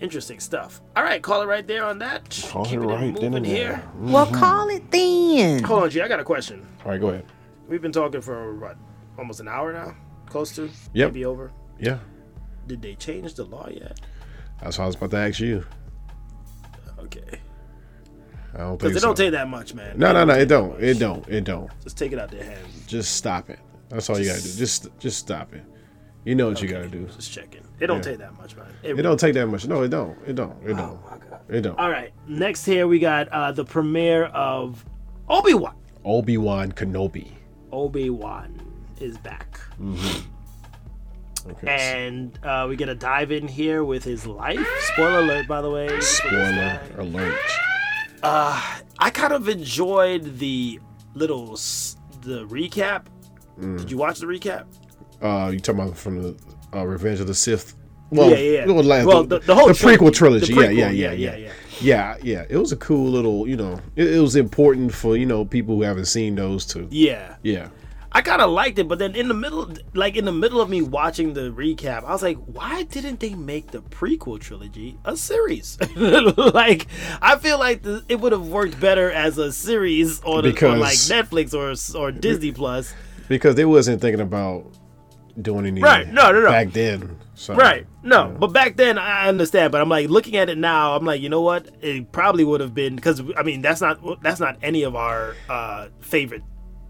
[0.00, 0.80] Interesting stuff.
[0.96, 2.30] All right, call it right there on that.
[2.50, 3.68] Call Keep it right then moving and here.
[3.72, 3.90] there.
[3.98, 5.62] Well, call it then.
[5.62, 6.00] Hold on, G.
[6.00, 6.66] I got a question.
[6.84, 7.26] All right, go ahead.
[7.68, 8.76] We've been talking for what,
[9.18, 9.94] almost an hour now,
[10.26, 10.70] close to.
[10.94, 11.08] Yep.
[11.12, 11.52] Maybe over.
[11.78, 11.98] Yeah,
[12.66, 14.00] Did they change the law yet?
[14.62, 15.64] that's what I was about to ask you.
[16.98, 17.40] Okay.
[18.54, 19.06] I don't think Because it so.
[19.08, 19.98] don't take that much, man.
[19.98, 20.34] no, no, no.
[20.34, 20.82] It don't.
[20.82, 21.26] It don't.
[21.28, 21.70] It don't.
[21.82, 22.86] Just take it out of their hands.
[22.86, 23.58] Just stop it.
[23.88, 24.50] That's all you gotta do.
[24.56, 25.62] Just, just stop it.
[26.24, 27.06] You know what you gotta do.
[27.16, 27.62] Just checking.
[27.80, 28.02] It don't Yeah.
[28.02, 28.66] take that much, man.
[28.82, 29.66] It don't take that much.
[29.66, 30.16] No, it don't.
[30.26, 30.54] It don't.
[30.64, 30.80] It don't.
[30.80, 31.40] Oh my god.
[31.48, 31.78] It don't.
[31.78, 32.12] All right.
[32.28, 34.84] Next here we got uh, the premiere of
[35.28, 35.74] Obi Wan.
[36.04, 37.28] Obi Wan Kenobi.
[37.72, 38.60] Obi Wan
[39.00, 39.58] is back,
[41.48, 41.68] Okay.
[41.68, 44.60] and uh, we get a dive in here with his life.
[44.92, 46.00] Spoiler alert, by the way.
[46.00, 47.38] Spoiler alert.
[48.22, 50.80] Uh, I kind of enjoyed the
[51.14, 51.52] little
[52.22, 53.04] the recap.
[53.58, 53.78] Mm.
[53.78, 54.64] Did you watch the recap?
[55.22, 56.36] Uh, you talking about from the
[56.74, 57.74] uh, Revenge of the Sith?
[58.10, 58.66] Well, yeah, yeah, yeah.
[58.72, 60.52] Well, like, Well, the, the- the whole prequel trilogy.
[60.52, 60.54] trilogy.
[60.54, 62.44] The yeah, prequel, yeah, yeah, yeah, yeah, yeah, yeah, yeah.
[62.48, 63.46] It was a cool little.
[63.46, 66.88] You know, it, it was important for you know people who haven't seen those to.
[66.90, 67.36] Yeah.
[67.42, 67.68] Yeah.
[68.12, 70.68] I kind of liked it, but then in the middle, like in the middle of
[70.68, 75.16] me watching the recap, I was like, why didn't they make the prequel trilogy a
[75.16, 75.78] series?
[75.96, 76.88] like,
[77.22, 80.80] I feel like the, it would have worked better as a series on, a, on
[80.80, 82.92] like Netflix or or Disney Plus.
[83.28, 84.66] Because they wasn't thinking about
[85.42, 86.50] doing any Right, no, no, no.
[86.50, 87.16] back then.
[87.34, 87.86] So, Right.
[88.02, 89.72] No, but back then I understand.
[89.72, 90.94] But I'm like looking at it now.
[90.96, 91.68] I'm like, you know what?
[91.80, 95.34] It probably would have been because I mean that's not that's not any of our
[95.48, 96.42] uh, favorite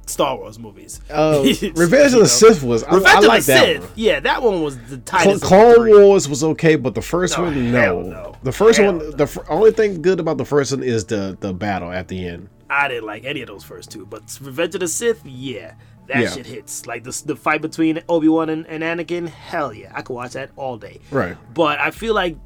[0.07, 1.01] Star Wars movies.
[1.09, 1.41] Uh,
[1.75, 2.19] Revenge of know?
[2.21, 2.83] the Sith was.
[2.85, 3.81] I, Revenge I of like the that Sith.
[3.83, 3.91] one.
[3.95, 5.35] Yeah, that one was the tightest.
[5.37, 5.89] of the Clone.
[6.05, 8.03] Wars was okay, but the first No, one, no.
[8.03, 8.37] no.
[8.43, 9.11] The first Hell one, no.
[9.13, 12.27] the fir- only thing good about the first one is the the battle at the
[12.27, 12.49] end.
[12.69, 15.75] I didn't like any of those first two, but Revenge of the Sith, yeah,
[16.11, 16.31] that Yeah.
[16.33, 16.87] shit hits.
[16.87, 20.33] Like the the fight between Obi Wan and, and Anakin, hell yeah, I could watch
[20.33, 21.01] that all day.
[21.11, 21.37] Right.
[21.55, 22.37] But I feel like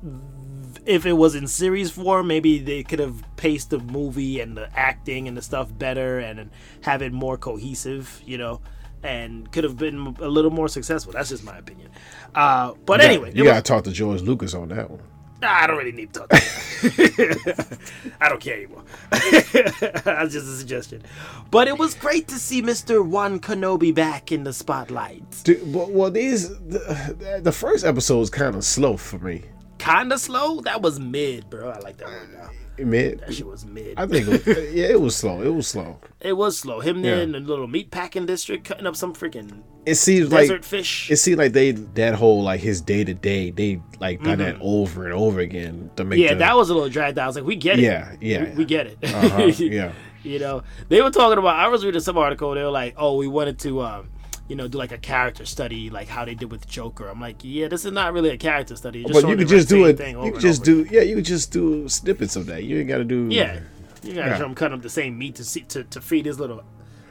[0.86, 4.68] if it was in series form, maybe they could have paced the movie and the
[4.78, 6.50] acting and the stuff better and
[6.82, 8.60] have it more cohesive, you know,
[9.02, 11.12] and could have been a little more successful.
[11.12, 11.90] That's just my opinion.
[12.34, 15.00] Uh, but Yeah, anyway, you gotta was- talk to George Lucas on that one.
[15.44, 16.28] Nah, I don't really need to talk.
[16.30, 17.78] To.
[18.18, 18.82] I don't care anymore.
[19.10, 21.02] That's just a suggestion.
[21.50, 23.06] But it was great to see Mr.
[23.06, 25.42] One Kenobi back in the spotlight.
[25.44, 29.42] Dude, well, well, these the, the first episode was kind of slow for me.
[29.76, 30.62] Kinda slow.
[30.62, 31.68] That was mid, bro.
[31.68, 32.48] I like that one now.
[32.78, 33.94] Mid, That shit was mid.
[33.96, 35.42] I think, it was, yeah, it was slow.
[35.42, 35.98] It was slow.
[36.20, 36.80] It was slow.
[36.80, 37.22] Him there Yeah.
[37.22, 41.10] in the little meat packing district cutting up some freaking It seems desert like fish.
[41.10, 44.56] it seemed like they that whole like his day to day they like done that
[44.60, 46.22] over and over again to make Mm-hmm.
[46.24, 47.24] yeah, the, that was a little dragged out.
[47.24, 47.82] I was like, we get it.
[47.82, 48.44] Yeah, yeah.
[48.50, 48.98] We, we get it.
[49.02, 49.92] uh-huh, yeah
[50.24, 51.56] you know, they were talking about.
[51.56, 52.54] I was reading some article.
[52.54, 54.08] They were like, "Oh, we wanted to, um,
[54.48, 57.36] you know, do like a character study, like how they did with Joker." I'm like,
[57.42, 59.02] "Yeah, this is not really a character study.
[59.04, 59.98] Just but you could just do it.
[60.00, 61.02] You could just do yeah.
[61.02, 62.64] You could just do snippets of that.
[62.64, 63.60] You ain't got to do Yeah,
[64.02, 64.38] you gotta Yeah.
[64.38, 66.62] show him cutting up the same meat to see to, to feed his little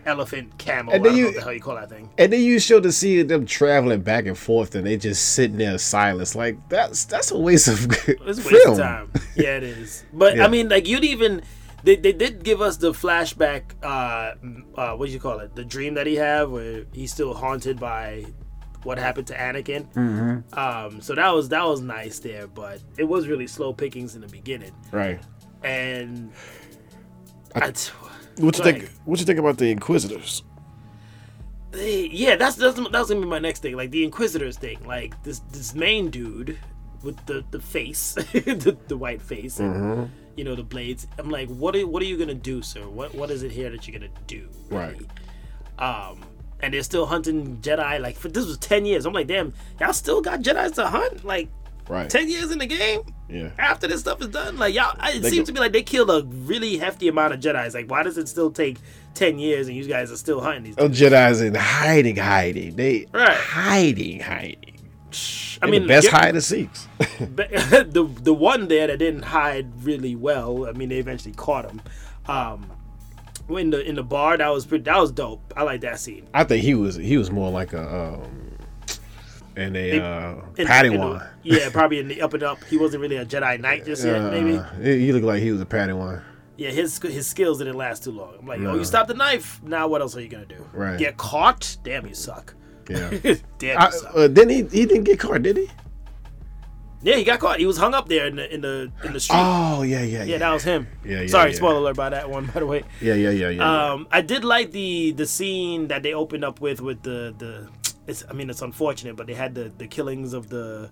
[0.06, 0.94] elephant camel.
[0.94, 2.10] And then you- the hell you call that thing.
[2.18, 5.58] And then you show to see them traveling back and forth, and they just sitting
[5.58, 6.36] there in silence.
[6.36, 8.74] Like that's that's a waste of It's a waste film.
[8.74, 9.12] of time.
[9.36, 10.04] Yeah, it is.
[10.14, 10.46] But Yeah.
[10.46, 11.42] I mean, like you'd even
[11.84, 13.64] they, they did give us the flashback.
[13.84, 14.36] Uh,
[14.80, 15.56] uh, what do you call it?
[15.56, 18.26] The dream that he had, where he's still haunted by
[18.84, 19.92] what happened to Anakin.
[19.94, 20.58] Mm-hmm.
[20.60, 24.22] Um, so that was that was nice there, but it was really slow pickings in
[24.22, 24.74] the beginning.
[24.92, 25.22] Right.
[25.64, 26.32] And
[27.56, 27.78] I, What
[28.40, 28.90] you Go think?
[29.06, 30.44] What you think about the Inquisitors?
[31.72, 33.76] They- yeah, that's that's that's gonna be my next thing.
[33.76, 34.84] Like the Inquisitors thing.
[34.86, 36.58] Like this this main dude
[37.04, 40.04] with the the face, the, the white face, Mm-hmm.
[40.36, 41.08] You know the blades.
[41.18, 42.88] I'm like, what are what are you gonna do, sir?
[42.88, 44.48] What what is it here that you're gonna do?
[44.70, 45.00] Right.
[45.80, 46.22] Um,
[46.62, 48.00] and they're still hunting Jedi.
[48.00, 49.06] Like for this was ten years.
[49.06, 51.24] I'm like, damn, y'all still got Jedi's to hunt?
[51.26, 51.50] Like
[51.90, 52.10] Right.
[52.10, 53.02] ten years in the game.
[53.30, 53.50] Yeah.
[53.58, 55.84] After this stuff is done, like y'all, it They seems go- to me like they
[55.84, 57.74] killed a really hefty amount of Jedi's.
[57.76, 58.78] Like, why does it still take
[59.16, 60.76] ten years and you guys are still hunting these?
[60.78, 62.78] Oh, Jedi's in hiding, hiding.
[62.78, 63.36] They Right.
[63.36, 64.63] hiding, hiding.
[65.62, 66.88] I mean, the best get- hide and seeks.
[67.20, 70.66] The the one there that didn't hide really well.
[70.68, 71.82] I mean, they eventually caught him.
[72.28, 72.70] Um,
[73.50, 74.84] in the in the bar, that was pretty.
[74.86, 75.54] That was dope.
[75.58, 76.28] I like that scene.
[76.34, 78.58] I think he was he was more like a um
[79.56, 81.20] and a uh In- in Padawan.
[81.20, 82.64] the- yeah, probably in the up and up.
[82.64, 84.22] He wasn't really a Jedi Knight just yet.
[84.32, 84.58] maybe.
[84.58, 86.22] Uh, he he looked like he was a Padawan.
[86.56, 88.36] Yeah, his his skills didn't last too long.
[88.40, 89.60] I'm like, oh, you stopped the knife.
[89.64, 90.66] Now what else are you gonna do?
[90.72, 90.98] Right.
[90.98, 91.78] Get caught?
[91.84, 92.54] Damn, you suck.
[92.90, 93.36] Yeah.
[93.60, 95.70] Damn, I, uh, then he he didn't get caught, did he?
[97.02, 97.60] yeah, he got caught.
[97.60, 99.38] He was hung up there in the in the in the street.
[99.40, 100.88] Oh yeah, yeah, yeah, yeah, that was him.
[101.04, 101.56] Yeah, yeah, Sorry, yeah.
[101.58, 102.46] spoiler alert by that one.
[102.54, 102.84] By the way.
[103.02, 103.92] yeah, yeah, yeah, yeah.
[103.94, 107.70] Um, I did like the the scene that they opened up with with the the.
[108.08, 110.90] It's I mean it's unfortunate, but they had the the killings of the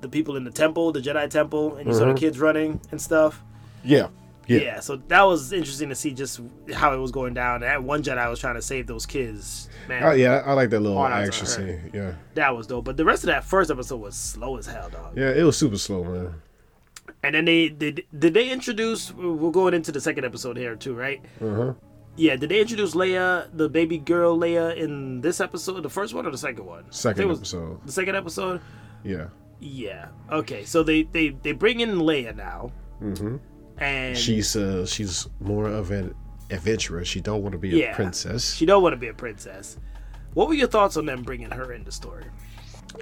[0.00, 3.00] the people in the temple, the Jedi temple, and you saw the kids running and
[3.00, 3.42] stuff.
[3.84, 4.08] yeah,
[4.48, 4.58] Yeah.
[4.58, 6.40] yeah, so that was interesting to see just
[6.74, 7.60] how it was going down.
[7.60, 9.68] That one Jedi was trying to save those kids.
[9.88, 11.90] Man, Oh yeah, I like that little action scene.
[11.94, 12.84] Yeah, that was dope.
[12.84, 15.16] But the rest of that first episode was slow as hell, dog.
[15.16, 16.34] yeah, it was super slow, man.
[17.22, 19.12] And then they did did they introduce?
[19.12, 21.20] We're going into the second episode here too, right?
[21.40, 21.72] Uh huh.
[22.16, 26.26] Yeah, did they introduce Leia, the baby girl Leia, in this episode, the first one
[26.26, 26.84] or the second one?
[26.90, 27.86] Second episode.
[27.86, 28.60] The second episode.
[29.04, 29.28] Yeah.
[29.60, 30.08] Yeah.
[30.30, 33.36] Okay, so they they they bring in Leia now, Mm-hmm.
[33.82, 36.14] And She's uh she's more of an
[36.50, 37.04] adventurer.
[37.04, 37.92] She don't want to be Yeah.
[37.92, 38.54] a princess.
[38.54, 39.76] she don't want to be a princess.
[40.34, 42.24] What were your thoughts on them bringing her in the story?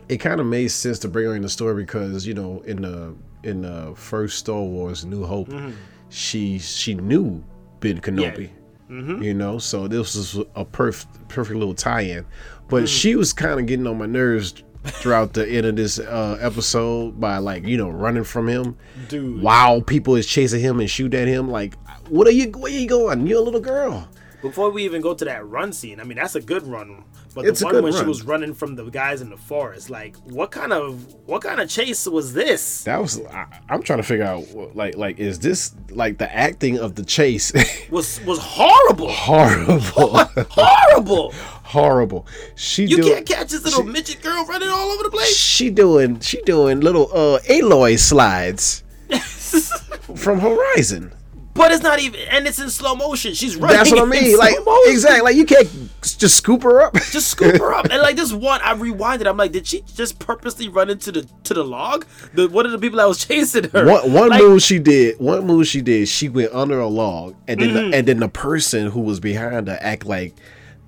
[0.09, 2.83] it kind of made sense to bring her in the story because you know in
[2.83, 5.70] the in the first Star Wars New Hope, Mm-hmm.
[6.11, 7.43] she she knew
[7.81, 8.51] Ben Kenobi.
[8.91, 9.22] Mm-hmm.
[9.22, 12.24] You know, so this was a perfect perfect little tie-in.
[12.68, 12.89] But Mm.
[13.01, 17.20] she was kind of getting on my nerves throughout the end of this uh, episode
[17.20, 18.76] by like you know running from him
[19.09, 19.43] Dude.
[19.43, 21.51] while people is chasing him and shoot at him.
[21.51, 21.74] Like,
[22.09, 22.51] what are you?
[22.51, 23.26] Where you going?
[23.26, 24.09] You're a little girl.
[24.43, 27.05] Before we even go to that run scene, I mean that's a good run.
[27.35, 30.16] But It's the one when she was running from the guys in the forest, like
[30.24, 32.83] what kind of what kind of chase was this?
[32.85, 36.78] That was I, I'm trying to figure out like like is this like the acting
[36.78, 37.53] of the chase
[37.91, 40.18] Was was horrible, horrible
[40.51, 41.33] horrible.
[41.62, 42.26] horrible.
[42.57, 45.37] She You do, can't catch this little midget girl running all over the place.
[45.37, 48.83] she doing she doing little uh Aloy slides
[50.16, 51.12] from Horizon.
[51.53, 53.35] But it's not even, and it's in slow motion.
[53.35, 53.77] She's running.
[53.77, 54.39] That's what I mean.
[54.39, 54.55] Like
[54.87, 55.21] exactly.
[55.23, 55.69] Like you can't
[56.01, 56.95] just scoop her up.
[57.11, 59.27] Just scoop her up, and like this one, I rewinded.
[59.27, 62.07] I'm like, did she just purposely run into the to the log?
[62.35, 63.85] The one of the people that was chasing her.
[63.85, 65.19] One one Like, move she did.
[65.19, 66.09] One move she did.
[66.09, 67.91] She went under a log, and then Mm-hmm.
[67.91, 70.35] the, and then the person who was behind her act like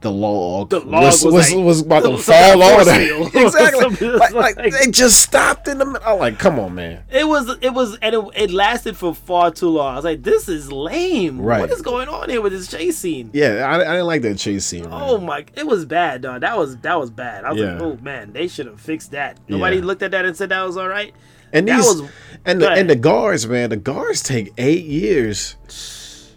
[0.02, 2.62] the log, The log was, was was, like- was about to was like a fall
[2.62, 3.06] on force her.
[3.06, 4.08] field exactly.
[4.18, 6.02] Like, like, Like- they just stopped in the middle.
[6.06, 7.02] I'm like, come on, man.
[7.10, 9.92] It was it was and it, it lasted for far too long.
[9.92, 11.40] I was like, this is lame.
[11.40, 11.60] Right.
[11.60, 13.30] What is going on here with this chase scene?
[13.32, 14.82] Yeah, I, I didn't like that chase scene.
[14.82, 14.92] man.
[14.92, 15.44] Oh my!
[15.56, 16.40] It was bad, dog.
[16.42, 17.44] That was that was bad.
[17.44, 19.38] I was like, oh man, they should have fixed that.
[19.48, 19.84] Nobody Yeah.
[19.84, 21.14] looked at that and said that was all right.
[21.52, 22.10] and that these was-
[22.44, 23.70] and the, and the guards, man.
[23.70, 25.54] The guards take eight years.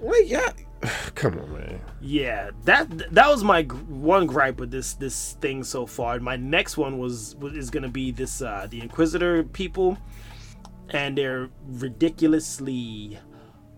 [0.02, 0.52] Wait, yeah.
[1.16, 1.82] Come on, man.
[2.08, 6.20] Yeah, that that was my one gripe with this this thing so far.
[6.20, 9.98] My next one was, is gonna be this uh the Inquisitor people,
[10.92, 13.18] and their ridiculously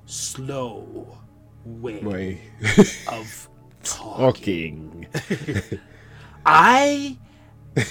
[0.06, 1.18] slow
[1.64, 2.42] way Wait,
[3.08, 3.50] of
[3.84, 5.08] talking.
[5.20, 5.80] talking.
[6.46, 7.18] I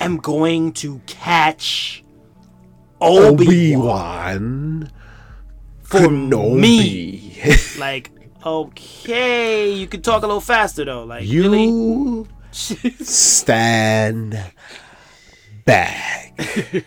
[0.00, 2.04] am going to catch
[3.00, 4.92] Obi Wan Wan
[5.82, 6.60] for Kenobi.
[6.60, 7.36] me.
[7.78, 8.10] Like,
[8.46, 11.04] okay, you can talk a little faster though.
[11.04, 11.64] Like, really?
[11.64, 14.40] You stand
[15.64, 16.38] back.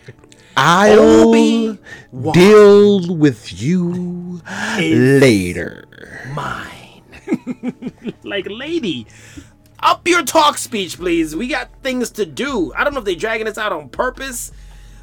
[0.56, 1.32] I'll
[2.32, 4.40] deal with you
[4.78, 5.86] later.
[6.34, 7.02] mine.
[8.24, 9.06] like, lady,
[9.78, 11.36] up your talk speech, please.
[11.36, 12.72] We got things to do.
[12.74, 14.50] I don't know if they're dragging us out on purpose,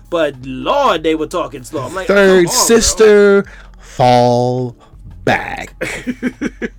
[0.09, 1.83] but Lord, they were talking slow.
[1.85, 2.51] I'm like, Third on, bro.
[2.53, 3.45] sister,
[3.79, 4.75] fall
[5.27, 5.75] back.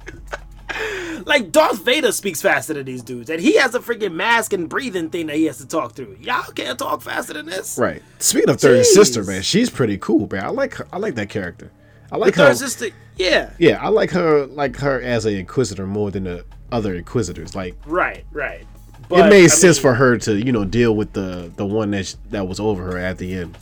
[1.26, 4.68] like Darth Vader speaks faster than these dudes, and he has a freaking mask and
[4.68, 6.16] breathing thing that he has to talk through.
[6.20, 7.78] Y'all can't talk faster than this.
[7.78, 8.02] Right.
[8.18, 8.84] Speaking of third Jeez.
[8.86, 10.44] sister, man, she's pretty cool, man.
[10.44, 10.86] I like her.
[10.92, 11.70] I like that character.
[12.10, 12.48] I like The her.
[12.48, 12.86] third sister,
[13.16, 14.46] yeah, Yeah, I like her.
[14.46, 17.54] Like her as a inquisitor more than the other inquisitors.
[17.54, 18.66] Like right, right.
[19.10, 21.90] it made I sense mean, for her to you know deal with the the one
[21.90, 23.58] that sh- that was over her at the end.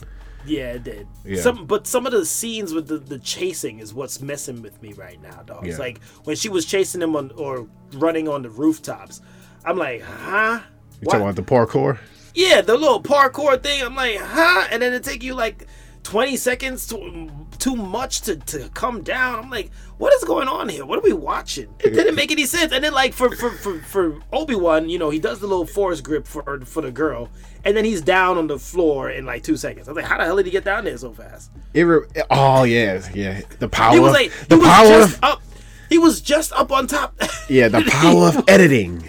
[0.47, 1.07] Yeah, it did.
[1.25, 1.41] Yeah.
[1.41, 4.93] Some, but some of the scenes with the, the chasing is what's messing with me
[4.93, 5.67] right now, dog.
[5.67, 9.21] It's like when she was chasing him on or running on the rooftops.
[9.65, 10.61] I'm like, huh?
[11.01, 11.99] You talking about the parkour?
[12.33, 13.83] Yeah, the little parkour thing.
[13.83, 14.67] I'm like, huh?
[14.71, 15.67] And then it take you like
[16.07, 17.29] 20 seconds to,
[17.59, 19.39] too much to, to come down.
[19.43, 20.85] I'm like, what is going on here?
[20.85, 21.67] What are we watching?
[21.81, 22.71] It didn't make any sense.
[22.71, 25.65] And then like for for for, for Obi Wan, you know, he does the little
[25.65, 27.29] force grip for for the girl,
[27.65, 29.89] and then he's down on the floor in like two seconds.
[29.89, 31.51] I was like, how the hell did he get down there so fast?
[31.73, 33.41] It re- oh yeah, yeah.
[33.59, 33.93] The power.
[33.93, 34.87] He was like, the he was power.
[34.87, 35.41] just up.
[35.89, 37.21] He was just up on top.
[37.49, 38.99] yeah, the power of editing.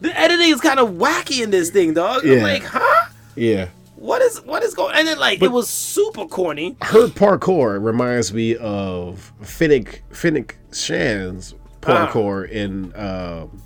[0.00, 2.26] the editing is kind of wacky in this thing, dog.
[2.26, 3.08] I'm like, huh?
[3.36, 3.68] Yeah.
[4.00, 4.96] What is what is going?
[4.96, 6.74] And then like it was super corny.
[6.84, 13.62] her parkour reminds me of Fennec Fennec Shand's parkour in um,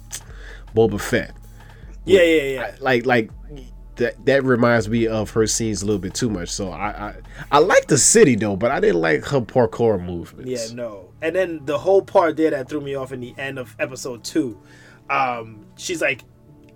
[0.74, 1.37] Boba Fett.
[2.05, 2.76] Yeah, yeah, yeah.
[2.80, 3.30] Like like
[3.95, 6.49] that that reminds me of her scenes a little bit too much.
[6.49, 7.14] So I I,
[7.53, 10.51] I like the city though, but I didn't like her parkour movements.
[10.51, 11.11] Yeah, no.
[11.22, 14.24] And then the whole part there that threw me off in the end of episode
[14.24, 14.61] two,
[15.09, 16.24] um, she's like,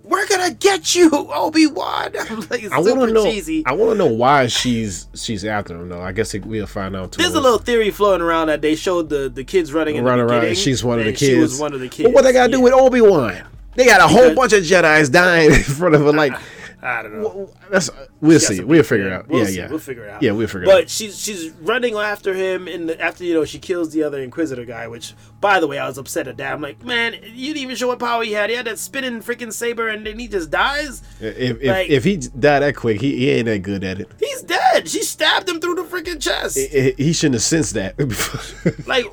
[0.09, 3.23] "We're gonna get you, Obi Wan." I'm like, I want to know.
[3.23, 3.63] cheesy.
[3.65, 6.01] I want to know why she's she's after him though.
[6.01, 7.13] I guess it, we'll find out.
[7.13, 10.17] There's a little theory floating around that they showed the the kids running in run
[10.17, 10.45] the around.
[10.45, 11.19] And she's one of the kids.
[11.21, 12.07] She was one of the kids.
[12.07, 13.41] But what they got to do with Obi Wan?
[13.75, 16.11] They got a whole Because- bunch of Jedi's dying in front of her.
[16.11, 16.33] Like
[16.81, 17.49] I don't know.
[17.69, 18.63] Well, That's we'll see.
[18.63, 19.27] We'll figure it out.
[19.27, 19.57] We'll yeah, see.
[19.57, 19.69] yeah.
[19.69, 20.23] We'll figure it out.
[20.23, 20.81] Yeah, we'll figure but it out.
[20.83, 24.65] But she's she's running after him, and after you know she kills the other Inquisitor
[24.65, 24.87] guy.
[24.87, 26.53] Which, by the way, I was upset at that.
[26.53, 28.49] I'm like, man, you didn't even show what power he had.
[28.49, 31.03] He had that spinning freaking saber, and then he just dies.
[31.19, 34.09] If if, like- if he died that quick, he, he ain't that good at it.
[34.19, 34.89] He's dead.
[34.89, 36.57] She stabbed him through the freaking chest.
[36.57, 37.95] He- He shouldn't have sensed that.
[38.87, 39.05] like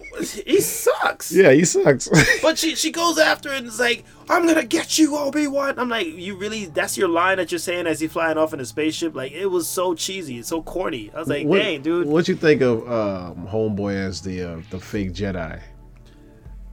[0.47, 1.31] he sucks.
[1.33, 2.09] yeah, he sucks.
[2.43, 5.79] But she she goes after it and is like, I'm gonna get you, Obi Wan.
[5.79, 6.67] I'm like, you really?
[6.67, 9.15] That's your line that you're saying as he flying off in a spaceship?
[9.15, 11.11] Like it was so cheesy, it's so corny.
[11.15, 14.61] I was like, what, dang, dude, What you think of um, Homeboy as the uh,
[14.71, 15.61] the fake Jedi?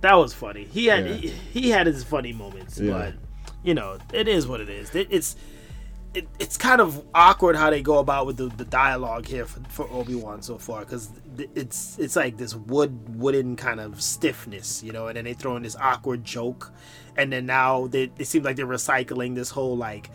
[0.02, 0.66] that was funny.
[0.66, 1.14] He had Yeah.
[1.16, 2.92] he, he had his funny moments, Yeah.
[2.94, 3.14] but
[3.64, 4.94] you know, it is what it is.
[4.94, 5.36] It, it's
[6.14, 9.62] it, it's kind of awkward how they go about with the, the dialogue here for,
[9.70, 11.10] for Obi Wan so far because
[11.56, 15.56] it's it's like this wood wooden kind of stiffness, you know, and then they throw
[15.56, 16.72] in this awkward joke,
[17.18, 20.12] and then now they it seems like they're recycling this whole like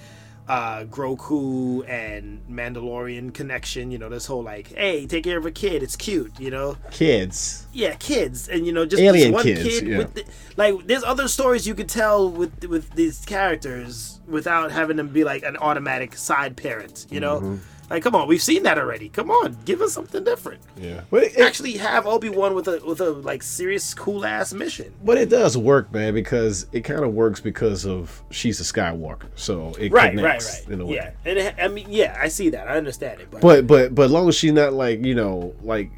[0.49, 5.51] uh Grogu and Mandalorian connection, you know, this whole like, hey, take care of a
[5.51, 7.67] kid, it's cute, you know Kids.
[7.73, 9.99] yeah, kids, and you know, just Alien this one kids, kid yeah.
[9.99, 10.25] with the,
[10.57, 10.87] like.
[10.87, 15.43] There's other stories you could tell with with these characters without having them be like
[15.43, 17.07] an automatic side parent.
[17.11, 17.57] You know, Mm-hmm.
[17.91, 19.09] Like come on, we've seen that already.
[19.09, 20.61] Come on, give us something different.
[20.77, 24.53] Yeah, but it, Actually, have Obi Wan with a with a like serious cool ass
[24.53, 24.93] mission.
[25.05, 29.29] but it does work, man, because it kind of works because of she's a Skywalker,
[29.37, 30.73] so it Right, right, connects right.
[30.73, 30.95] in a way.
[30.97, 32.69] Yeah, and it, I mean, yeah, I see that.
[32.69, 35.55] I understand it, but, But but but as long as she's not like you know
[35.63, 35.91] like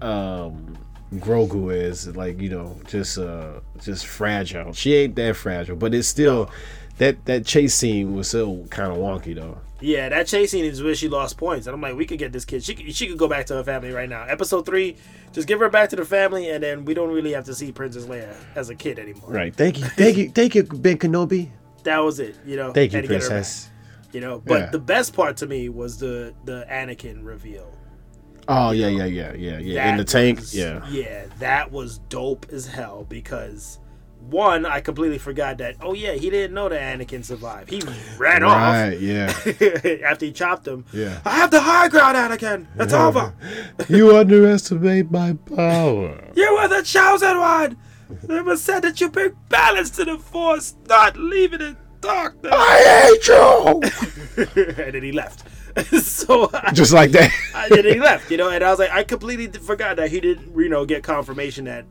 [0.00, 0.76] um
[1.14, 4.72] Grogu is like you know just uh just fragile.
[4.72, 6.50] She ain't that fragile, but it's still
[6.98, 9.58] that that chase scene was still kind of wonky though.
[9.80, 12.32] Yeah, that chase scene is where she lost points, and I'm like, we could get
[12.32, 12.64] this kid.
[12.64, 14.22] She could, she could go back to her family right now.
[14.24, 14.96] Episode three,
[15.32, 17.70] just give her back to the family, and then we don't really have to see
[17.70, 19.28] Princess Leia as a kid anymore.
[19.30, 19.54] Right.
[19.54, 19.84] Thank you.
[19.84, 20.30] Thank you.
[20.30, 21.50] Thank you, Ben Kenobi.
[21.82, 22.36] That was it.
[22.46, 22.72] You know.
[22.72, 23.68] Thank you, Had to get her Princess.
[24.12, 24.70] You know, but Yeah.
[24.70, 27.70] the best part to me was the the Anakin reveal.
[28.46, 29.90] Oh yeah yeah yeah yeah yeah.
[29.90, 30.38] In the tank.
[30.38, 30.86] was- yeah.
[30.88, 33.80] Yeah, that was dope as hell because.
[34.30, 35.76] One, I completely forgot that.
[35.80, 37.70] Oh yeah, he didn't know that Anakin survived.
[37.70, 37.82] He
[38.16, 38.56] ran off.
[38.56, 38.98] Right.
[38.98, 39.26] Yeah.
[40.06, 40.84] after he chopped him.
[40.92, 41.20] Yeah.
[41.24, 42.66] I have the high ground, Anakin.
[42.76, 43.34] It's over.
[43.88, 46.32] you underestimate my power.
[46.34, 47.76] You were the chosen one!
[48.28, 52.52] It was said that you bring balance to the force, not leaving it darkness.
[52.54, 54.76] I hate you.
[54.84, 55.44] and then he left.
[56.00, 57.30] so I, Just like that.
[57.54, 60.20] I, then he left, you know, and I was like, I completely forgot that he
[60.20, 61.84] didn't, you know, get confirmation that,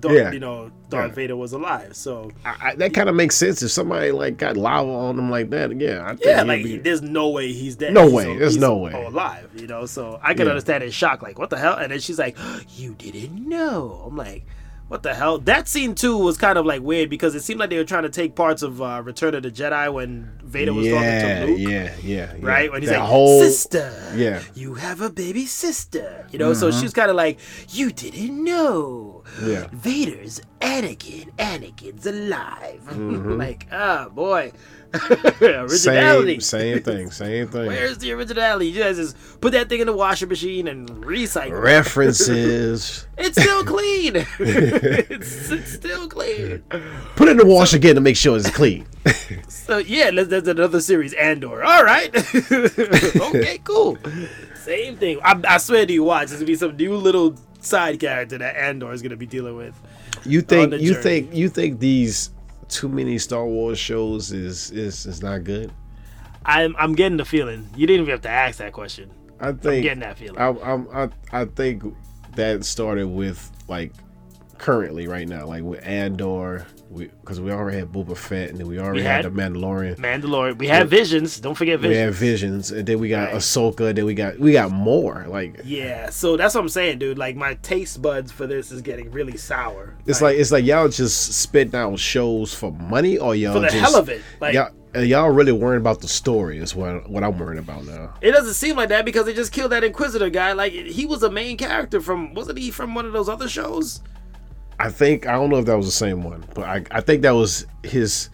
[0.00, 0.30] Darth, Yeah.
[0.32, 1.14] you know, Darth Yeah.
[1.14, 1.96] Vader was alive.
[1.96, 5.30] So I, I, that kind of makes sense if somebody like got lava on them
[5.30, 5.78] like that.
[5.80, 6.04] Yeah.
[6.04, 7.92] I think yeah, like be- there's no way he's dead.
[7.94, 8.36] No way.
[8.36, 8.92] There's he's no way.
[8.92, 9.86] alive, you know.
[9.86, 10.50] So I can Yeah.
[10.52, 11.74] understand his shock, like what the hell?
[11.76, 12.36] And then she's like,
[12.76, 14.44] "You didn't know." I'm like,
[14.88, 17.70] "What the hell?" That scene too was kind of like weird because it seemed like
[17.70, 20.86] they were trying to take parts of uh, Return of the Jedi when Vader was
[20.86, 21.70] yeah, talking to Luke.
[21.70, 22.46] yeah, yeah, yeah.
[22.46, 24.38] Right when he's that like, whole "Sister, Yeah.
[24.40, 24.58] Mm-hmm.
[24.60, 26.52] you have a baby sister," you know.
[26.54, 27.38] So she's kind of like,
[27.70, 29.66] "You didn't know, Yeah.
[29.72, 32.82] Vader's Anakin, Anakin's alive.
[33.38, 34.52] like, ah, boy.
[35.40, 36.40] originality.
[36.40, 37.66] Same, same thing, same thing.
[37.66, 38.68] Where's the originality?
[38.68, 41.60] You guys just put that thing in the washing machine and recycle.
[41.60, 43.06] References.
[43.18, 44.12] It's still clean.
[44.38, 46.62] it's, it's still clean.
[47.16, 48.86] Put it in the wash again to make sure it's clean.
[49.48, 51.64] So yeah, that's another series, Andor.
[51.64, 52.14] All right.
[52.14, 53.96] okay, cool.
[54.54, 55.18] Same thing.
[55.24, 56.28] I, I swear to you, watch.
[56.28, 59.74] There's gonna be some new little side character that Andor is gonna be dealing with.
[60.24, 61.02] You think you journey.
[61.02, 62.30] think you think these
[62.68, 65.72] too many Star Wars shows is is is not good?
[66.44, 67.68] I'm I'm getting the feeling.
[67.76, 69.10] You didn't even have to ask that question.
[69.40, 70.38] I I'm think getting that feeling.
[70.38, 71.82] I, I'm, I I think
[72.34, 73.92] that started with like
[74.58, 78.78] currently right now, like with Andor, because we, already had Boba Fett, and then we
[78.78, 79.96] already We had, had- the Mandalorian.
[79.96, 80.58] Mandalorian.
[80.58, 81.40] We have visions.
[81.40, 82.04] Don't forget We visions.
[82.04, 83.34] had Visions, and then we got Right.
[83.36, 83.94] Ahsoka.
[83.94, 85.26] Then we got we got more.
[85.28, 87.18] Like Yeah, so that's what I'm saying, dude.
[87.18, 89.94] Like my taste buds for this is getting really sour.
[90.06, 93.66] it's like it's like y'all just spitting out shows for money, or y'all for the
[93.66, 94.22] just, hell of it.
[94.40, 97.84] Like y'all uh, y'all really worrying about the story is what what I'm worrying about
[97.84, 98.14] now.
[98.20, 100.52] it doesn't seem like that because they just killed that Inquisitor guy.
[100.52, 104.00] Like he was a main character from wasn't he from one of those other shows?
[104.78, 107.22] I think I don't know if that was the same one, but I I think
[107.22, 108.28] that was his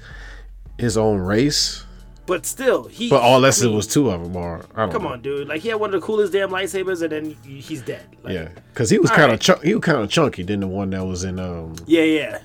[0.78, 1.85] his own race.
[2.24, 3.10] But still, he.
[3.10, 5.09] But all unless I it mean, was two of them, or I don't Come know.
[5.10, 5.48] on, dude.
[5.48, 8.06] Like he had one of the coolest damn lightsabers, and then he's dead.
[8.23, 9.62] Like, Yeah, because he was kind of right.
[9.64, 12.39] he was kind of chunky than the one that was in um yeah, yeah.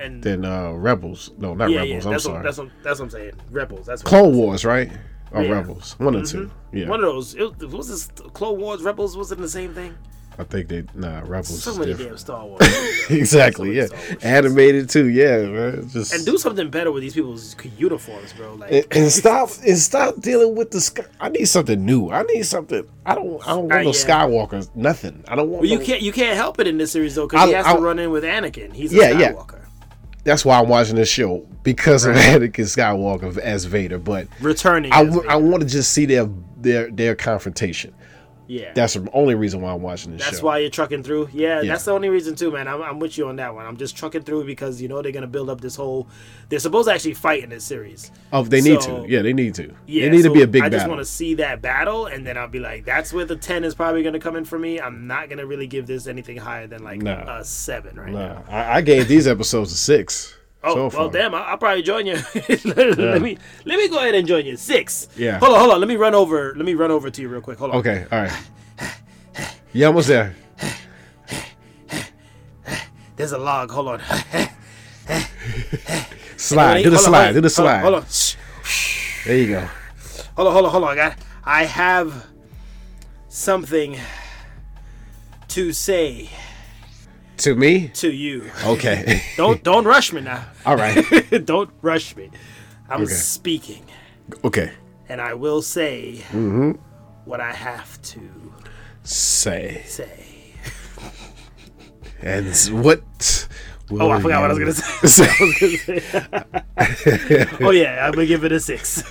[0.00, 1.30] And than uh Rebels.
[1.38, 1.90] No, not yeah, Rebels.
[1.90, 2.08] yeah.
[2.08, 2.34] I'm That's sorry.
[2.36, 3.32] what, that's what that's what I'm saying.
[3.50, 3.86] Rebels.
[3.86, 4.90] That's what Clone Wars, right?
[5.30, 5.48] Or Yeah.
[5.50, 5.52] Mm-hmm.
[5.52, 5.94] Rebels?
[5.98, 6.50] One or two.
[6.72, 7.34] Yeah, One of those.
[7.34, 8.82] It was, was this Clone Wars?
[8.82, 9.16] Rebels?
[9.16, 9.94] Was it the same thing?
[10.38, 11.62] I think they nah Rebels.
[11.62, 12.10] So many different.
[12.10, 13.10] damn Star Wars.
[13.10, 13.76] exactly.
[13.76, 14.24] Yeah, So Star Wars.
[14.24, 15.08] animated too.
[15.08, 15.88] Yeah, man.
[15.88, 18.54] Just and do something better with these people's uniforms, bro.
[18.54, 21.04] Like and, and stop and stop dealing with the sky.
[21.20, 22.10] I need something new.
[22.10, 22.84] I need something.
[23.06, 23.40] I don't.
[23.46, 23.90] I don't want Uh, no yeah.
[23.92, 24.74] Skywalkers.
[24.74, 25.22] Nothing.
[25.28, 25.62] I don't want.
[25.62, 27.76] Well, you can't you can't help it in this series though because he has I-
[27.76, 28.72] to run in with Anakin.
[28.74, 29.32] He's a Yeah, yeah.
[29.32, 29.60] Skywalker.
[30.24, 33.98] That's why I'm watching this show because of Anakin Skywalker as Vader.
[33.98, 34.90] But Returning.
[34.92, 35.30] I, as Vader.
[35.30, 37.94] I want to just see their their their confrontation.
[38.46, 38.72] Yeah.
[38.74, 40.46] That's the only reason why I'm watching this That's show.
[40.46, 41.30] why you're trucking through.
[41.32, 41.72] Yeah, Yeah.
[41.72, 42.68] that's the only reason too, man.
[42.68, 43.64] I'm, I'm with you on that one.
[43.66, 46.08] I'm just trucking through because you know they're gonna build up this whole.
[46.48, 48.10] They're supposed to actually fight in this series.
[48.32, 49.04] Oh, they need to.
[49.08, 49.74] Yeah, they need to.
[49.86, 52.06] Yeah, they need so to be a big I just want to see that battle,
[52.06, 54.58] and then I'll be like, that's where the ten is probably gonna come in for
[54.58, 54.80] me.
[54.80, 57.38] I'm not gonna really give this anything higher than like Nah.
[57.38, 58.44] a seven right now.
[58.48, 60.36] I, I gave these episodes a six.
[60.64, 61.34] Oh so well, damn!
[61.34, 62.14] I'll, I'll probably join you.
[62.48, 64.56] let me let me go ahead and join you.
[64.56, 65.08] Six.
[65.16, 65.38] Yeah.
[65.38, 65.80] Hold on, hold on.
[65.80, 66.54] Let me run over.
[66.56, 67.58] Let me run over to you real quick.
[67.58, 67.76] Hold on.
[67.78, 68.32] Okay, all right.
[69.72, 70.34] You almost there.
[73.16, 73.70] There's a log.
[73.70, 74.00] Hold on.
[76.36, 76.82] Slide.
[76.82, 77.32] Do the slide.
[77.32, 77.80] Do the slide.
[77.80, 78.02] Hold on.
[78.02, 78.10] Hold on.
[79.26, 79.68] There you go.
[80.36, 80.52] Hold on.
[80.52, 80.70] Hold on.
[80.72, 80.98] Hold on.
[80.98, 81.14] I.
[81.46, 82.26] I have
[83.28, 83.98] something
[85.48, 86.30] to say
[87.38, 87.88] To me.
[87.94, 88.50] to you.
[88.64, 89.22] Okay.
[89.36, 90.44] Don't don't rush me now.
[90.66, 91.04] all right.
[91.44, 92.30] don't rush me.
[92.88, 93.12] I'm Okay.
[93.12, 93.84] speaking,
[94.44, 94.70] Okay.
[95.08, 96.72] and I will say Mm-hmm.
[97.24, 98.20] what I have to
[99.02, 99.82] Say.
[99.86, 100.54] say.
[102.22, 102.54] And
[102.84, 103.48] what?
[103.90, 105.24] Oh, I forgot what I was gonna say.
[105.28, 107.64] I was gonna say.
[107.64, 109.02] oh yeah, I'm gonna give it a six.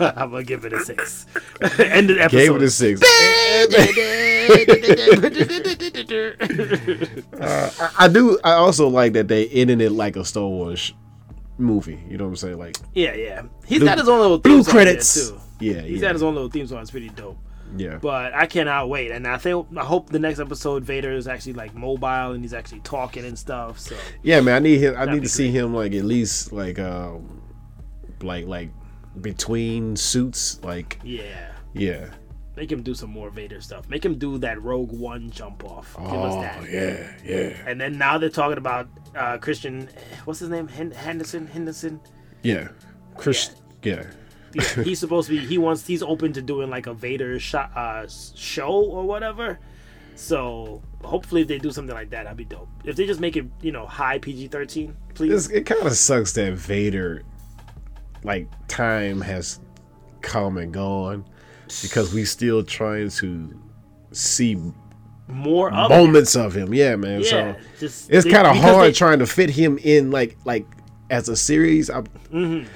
[0.00, 1.26] I'm gonna give it a six.
[1.78, 2.30] End of the episode.
[2.30, 3.00] Gave it a six.
[7.40, 8.38] I, I do.
[8.44, 10.92] I also like that they ended it like a Star Wars
[11.58, 12.02] movie.
[12.08, 12.58] You know what I'm saying?
[12.58, 13.42] Like yeah, yeah.
[13.66, 15.28] He's Blue- got his own little blue theme song there, credits.
[15.30, 15.40] too.
[15.60, 16.08] Yeah, He's yeah.
[16.08, 16.80] got his own little theme song.
[16.80, 17.38] It's pretty dope.
[17.76, 17.98] Yeah.
[18.00, 21.54] But I cannot wait, and I think I hope the next episode Vader is actually
[21.54, 23.78] like mobile and he's actually talking and stuff.
[23.78, 24.56] So Yeah, man.
[24.56, 24.94] I need him.
[24.96, 27.42] I need to see him like at least like um
[28.22, 28.70] like like
[29.20, 30.62] between suits.
[30.62, 32.10] Like yeah, yeah.
[32.56, 33.88] make him do some more Vader stuff.
[33.88, 35.96] Make him do that Rogue One jump off.
[35.96, 39.88] Give us Oh yeah, yeah, And then now they're talking about uh, Christian,
[40.24, 40.68] what's his name?
[40.68, 41.46] Henderson.
[41.46, 42.00] Henderson.
[42.42, 42.68] yeah.
[43.16, 43.54] Chris.
[43.82, 43.94] Yeah.
[43.94, 44.04] Yeah,
[44.84, 45.44] he's supposed to be.
[45.46, 45.86] He wants.
[45.86, 49.58] He's open to doing like a Vader uh, show or whatever.
[50.16, 52.68] So hopefully, if they do something like that, that'd be dope.
[52.84, 55.46] If they just make it, you know, high PG thirteen, please.
[55.46, 57.22] It's, it kind of sucks that Vader,
[58.24, 59.60] like time has
[60.20, 61.24] come and gone,
[61.82, 63.58] because we still trying to
[64.12, 64.56] see
[65.28, 66.74] More of moments of him.
[66.74, 67.20] Yeah, man.
[67.20, 70.66] Yeah, So just it's kind of hard they- trying to fit him in like like
[71.08, 71.88] as a series.
[71.88, 72.68] I, Mm-hmm.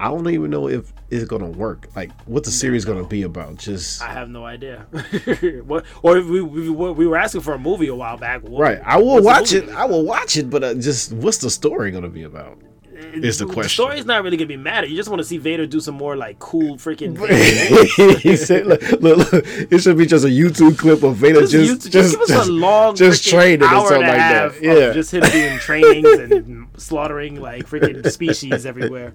[0.00, 1.88] I don't even know if it's gonna work.
[1.94, 3.58] Like what the series gonna be about.
[3.58, 4.86] Just I have no idea.
[5.66, 5.84] what?
[6.02, 8.42] Or if we, we we were asking for a movie a while back.
[8.42, 8.80] What, right.
[8.82, 9.68] I will watch it.
[9.68, 10.48] I will watch it.
[10.48, 12.58] But uh, just what's the story gonna be about?
[13.00, 13.70] Is the question.
[13.70, 14.86] story's not really gonna be matter.
[14.86, 17.16] You just want to see Vader do some more like cool freaking.
[18.18, 21.52] he said, look, look, look, it should be just a YouTube clip of Vader Just,
[21.52, 24.62] just, just, just, give us just, a long, just training or something like half that.
[24.62, 24.72] Yeah.
[24.72, 29.14] of just him doing trainings and slaughtering like freaking species everywhere.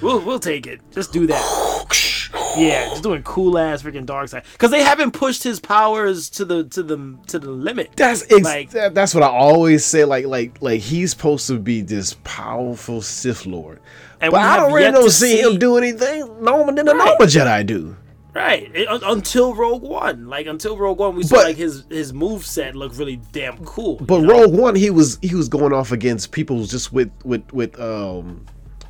[0.00, 0.80] We'll we'll take it.
[0.90, 2.11] Just do that.
[2.56, 6.44] Yeah, just doing cool ass freaking dark side because they haven't pushed his powers to
[6.44, 7.90] the to the to the limit.
[7.96, 10.04] That's ex- Like- that- that's what I always say.
[10.04, 13.80] Like like like he's supposed to be this powerful Sith Lord,
[14.20, 17.06] And but I don't really don't to see, him do anything normal than a Right.
[17.06, 17.96] normal Jedi do.
[18.34, 21.84] Right it- un- until Rogue One, like until Rogue One, we saw But- like his
[21.90, 23.96] his move set looked really damn cool.
[23.96, 24.40] But you know?
[24.42, 28.44] Rogue One, he was he was going off against people just with with with um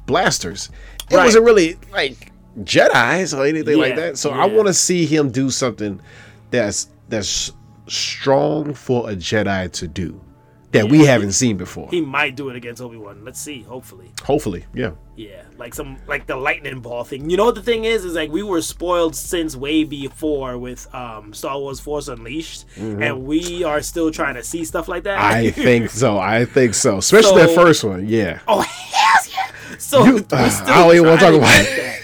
[0.07, 0.69] blasters.
[1.11, 1.25] It Right.
[1.27, 4.19] wasn't really like Jedi's or anything like that.
[4.19, 6.01] So I want to see him do something
[6.51, 7.53] that's that's
[7.89, 10.21] strong for a Jedi to do
[10.73, 11.87] that we haven't seen before.
[11.91, 13.23] he might do it against Obi Wan.
[13.27, 13.61] Let's see.
[13.63, 14.11] Hopefully.
[14.23, 14.93] Hopefully, yeah.
[15.17, 17.29] Yeah, like some like the lightning ball thing.
[17.29, 18.07] You know what the thing is?
[18.07, 23.25] Is like we were spoiled since way before with um Star Wars Force Unleashed, and
[23.25, 25.19] we are still trying to see stuff like that.
[25.19, 25.47] Mm-hmm.
[25.47, 26.17] I think so.
[26.19, 26.97] I think so.
[26.99, 28.09] Especially that first one.
[28.09, 28.41] Yeah.
[28.49, 29.77] oh hell yeah!
[29.77, 32.02] So You- uh, still I don't even wanna talk about it.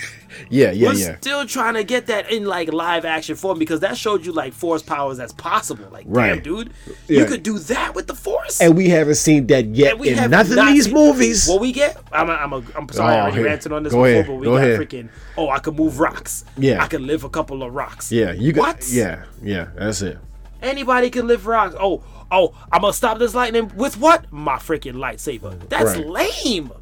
[0.50, 1.16] Yeah, yeah, We're yeah.
[1.18, 4.52] still trying to get that in like live action form because that showed you like
[4.52, 5.86] force powers that's possible.
[5.90, 6.72] Like, damn, dude,
[7.06, 7.20] Yeah.
[7.20, 8.60] you could do that with the force.
[8.60, 11.48] And we haven't seen that yet And we in have none of these movies.
[11.48, 13.46] What we get, I'm, a, I'm, a, I'm sorry, oh, I Oh, already here.
[13.46, 14.26] ranted on this Go before, ahead.
[14.26, 14.80] but we Go got ahead.
[14.80, 16.44] freaking, oh, I can move rocks.
[16.56, 16.82] Yeah.
[16.82, 18.10] I can live a couple of rocks.
[18.12, 18.76] yeah, you got.
[18.76, 18.88] What?
[18.88, 19.68] Yeah, yeah.
[19.76, 20.18] That's it.
[20.62, 21.74] Anybody can lift rocks.
[21.78, 22.02] Oh,
[22.32, 24.32] oh, I'm gonna stop this lightning with what?
[24.32, 25.56] My freaking lightsaber.
[25.68, 26.06] That's Right.
[26.44, 26.72] lame.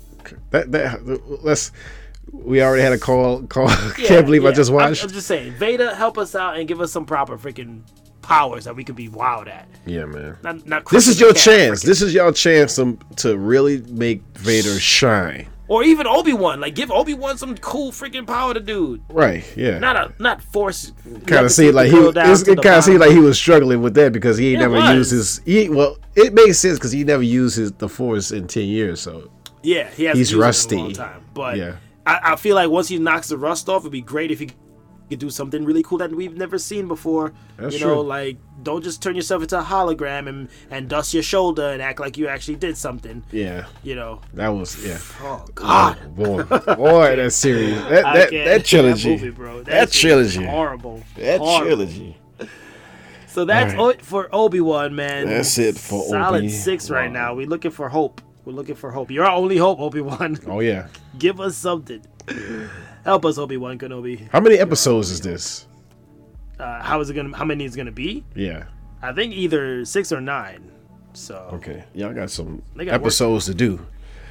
[0.51, 1.72] That that let's.
[2.32, 3.43] We already had a call.
[3.44, 3.69] Call.
[3.98, 4.55] Yeah, Can't believe I yeah.
[4.55, 5.05] just I'm- watched.
[5.05, 7.82] I'm, just saying, Vader, help us out and give us some proper freaking
[8.23, 9.69] powers that we could be wild at.
[9.86, 10.36] yeah, man.
[10.43, 11.81] Not, not This is your chance.
[11.82, 15.47] freaking- This is your chance to, to really make Vader shine.
[15.69, 16.61] or even Obi Wan.
[16.61, 19.01] Like, give Obi Wan some cool freaking power to do.
[19.09, 19.44] Right.
[19.57, 19.78] Yeah.
[19.78, 20.93] Not a not force.
[21.27, 21.97] kind of seemed like he.
[21.97, 24.69] It's, it kind of seemed like he was struggling with that because he ain't It
[24.69, 24.94] never was.
[24.97, 25.40] used his.
[25.44, 29.01] He, well, it makes sense because he never used his the Force in ten years.
[29.01, 29.31] So
[29.62, 30.77] Yeah, he has He's used it in a rusty.
[30.77, 31.24] long time.
[31.35, 31.77] But Yeah.
[32.07, 34.51] I, I feel like once he knocks the rust off, it'd be great if he
[35.09, 37.33] could do something really cool that we've never seen before.
[37.57, 38.03] That's you know, true.
[38.03, 42.01] like don't just turn yourself into a hologram and and dust your shoulder and act
[42.01, 43.23] like you actually did something.
[43.31, 44.20] yeah, You know.
[44.35, 44.99] that was yeah.
[45.20, 45.99] Oh, oh God.
[46.03, 46.43] Oh, boy,
[46.74, 49.62] boy, that series, that that, that trilogy, movie, bro.
[49.62, 50.45] that is trilogy.
[50.45, 51.03] horrible.
[51.16, 51.66] that Horrible.
[51.66, 52.16] trilogy.
[53.28, 55.27] So that's All it for Obi Wan, man.
[55.27, 56.49] That's it for solid Obi-Wan.
[56.49, 57.35] six right now.
[57.35, 58.23] We're looking for hope.
[58.47, 59.10] We're looking for hope.
[59.10, 60.39] You're our only hope, Obi Wan.
[60.47, 60.86] Oh yeah.
[61.18, 62.01] Give us something.
[63.05, 64.28] Help us, Obi Wan Kenobi.
[64.31, 65.66] How many episodes is this?
[66.59, 67.36] Uh, how is it gonna?
[67.36, 68.24] How many is it gonna be?
[68.35, 68.64] Yeah.
[69.02, 70.70] I think either six or nine.
[71.12, 71.85] So Okay.
[71.93, 73.85] Y'all got some They got episodes to do.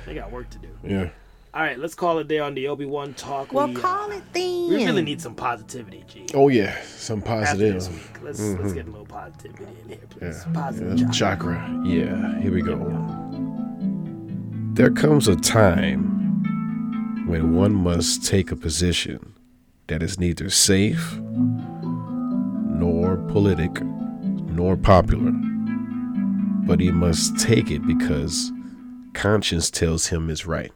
[0.06, 0.70] they got work to do.
[0.84, 1.10] Yeah.
[1.54, 3.54] All right, let's call it there on the Obi Wan talk.
[3.54, 4.70] Well, we, uh, call it then.
[4.70, 6.26] we really need some positivity, G.
[6.34, 6.82] Oh yeah.
[6.84, 7.74] Some After positive.
[7.76, 10.44] this week, let's let's get a little positivity in here, please.
[10.48, 10.54] Yeah.
[10.54, 11.56] Positive Yeah, chakra.
[11.56, 11.82] chakra.
[11.86, 12.40] Yeah.
[12.40, 12.76] Here we go.
[14.76, 16.04] There comes a time
[17.28, 19.34] when one must take a position
[19.88, 21.18] that is neither safe
[22.74, 25.32] nor politic nor popular,
[26.68, 28.52] but he must take it because
[29.14, 30.74] conscience tells him it's right.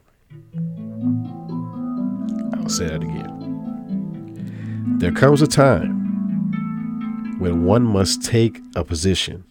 [2.54, 3.36] I'll say that again.
[5.00, 6.00] There comes a time
[7.38, 9.44] when one must take a position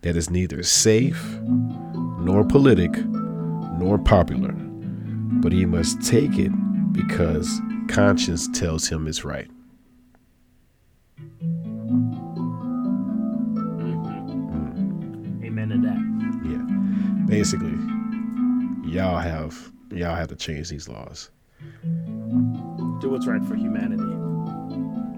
[0.00, 1.38] that is neither safe
[2.18, 2.90] nor politic
[3.82, 6.52] nor popular, but he must take it
[6.92, 9.50] because conscience tells him it's right.
[14.62, 15.44] Mm-hmm.
[15.44, 15.98] Amen to that.
[16.48, 16.62] Yeah.
[17.26, 17.74] Basically,
[18.88, 21.30] y'all have y'all have to change these laws.
[21.82, 24.04] Do what's right for humanity.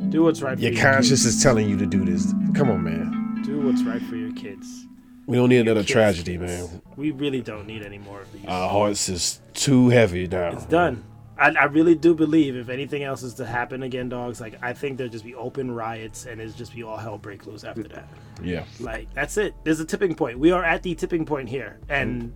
[0.09, 2.33] Do what's right for Your your conscience is telling you to do this.
[2.55, 3.43] Come on, man.
[3.45, 4.84] Do what's right for your kids.
[5.27, 6.71] We don't need another Kids, tragedy, kids.
[6.71, 6.83] man.
[6.97, 8.45] We really don't need any more of these.
[8.47, 10.51] Our hearts is too heavy now.
[10.51, 11.05] It's done.
[11.37, 14.73] I, I really do believe if anything else is to happen again, dogs, like I
[14.73, 17.83] think there'll just be open riots and it's just be all hell break loose after
[17.85, 18.09] that.
[18.43, 18.65] Yeah.
[18.79, 19.55] Like that's it.
[19.65, 20.39] There's a tipping point.
[20.39, 22.33] We are at the tipping point here, and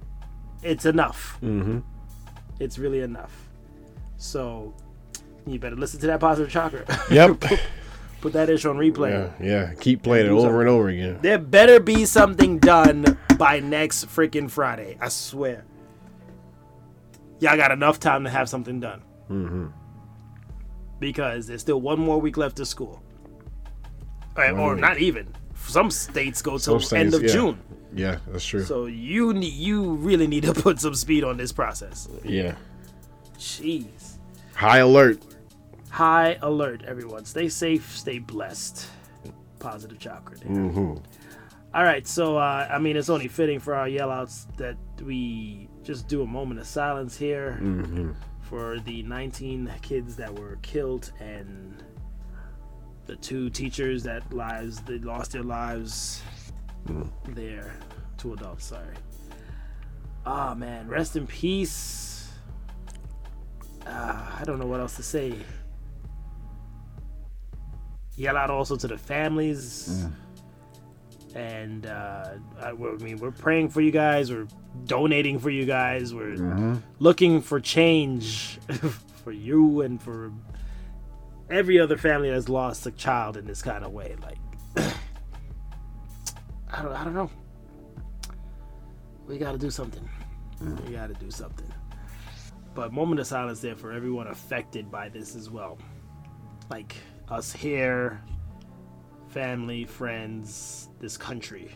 [0.65, 1.39] it's enough.
[1.43, 1.79] Mm-hmm.
[2.59, 3.49] It's really enough.
[4.17, 4.75] So
[5.47, 6.85] you better listen to that positive chakra.
[7.11, 7.45] Yep.
[8.21, 9.11] Put that ish on replay.
[9.41, 9.47] yeah.
[9.47, 9.75] Yeah.
[9.75, 11.19] Keep playing it over and over again.
[11.23, 14.99] There better be something done by next freaking Friday.
[15.01, 15.65] I swear.
[17.41, 19.03] Y'all got enough time to have something done.
[19.31, 19.67] Mm-hmm.
[20.99, 23.01] Because there's still one more week left of school.
[24.37, 24.81] Or, or week.
[24.81, 25.33] not even.
[25.55, 27.29] Some states go till Some end of yeah.
[27.29, 27.61] June.
[27.95, 28.65] Yeah, that's true.
[28.65, 32.09] So you need, you really need to put some speed on this process.
[32.25, 32.57] yeah.
[33.39, 34.19] Jeez.
[34.55, 35.23] High alert.
[35.91, 37.25] High alert, everyone.
[37.25, 38.87] Stay safe, stay blessed.
[39.59, 40.37] Positive chakra.
[40.39, 40.95] Mm-hmm.
[41.75, 46.09] All right, so uh, I mean, it's only fitting for our yellouts that we just
[46.09, 48.13] do a moment of silence here Mm-hmm.
[48.43, 51.83] for the 19 kids that were killed and
[53.07, 56.23] the two teachers that lives they lost their lives.
[57.29, 57.75] There,
[58.19, 58.67] two adults.
[58.67, 58.95] Sorry.
[60.27, 62.31] Ah man, rest in peace.
[63.87, 65.35] Ah, I don't know what else to say.
[68.19, 69.89] Yell out also to the families.
[69.89, 70.13] Mm.
[71.37, 72.31] And uh,
[72.61, 74.33] I, I mean we're praying for you guys.
[74.33, 74.49] We're
[74.87, 76.13] donating for you guys.
[76.13, 76.77] We're mm-hmm.
[76.99, 78.59] looking for change
[79.23, 80.33] for you and for
[81.49, 84.17] every other family that's lost a child in this kind of way.
[84.21, 84.39] Like
[86.73, 87.31] I don't, I don't know.
[89.29, 90.09] We gotta do something.
[90.61, 90.89] Mm.
[90.89, 91.73] We gotta do something.
[92.75, 95.79] But moment of silence there for everyone affected by this as well.
[96.69, 96.97] Like
[97.31, 98.21] us here
[99.29, 101.71] family, friends, this country.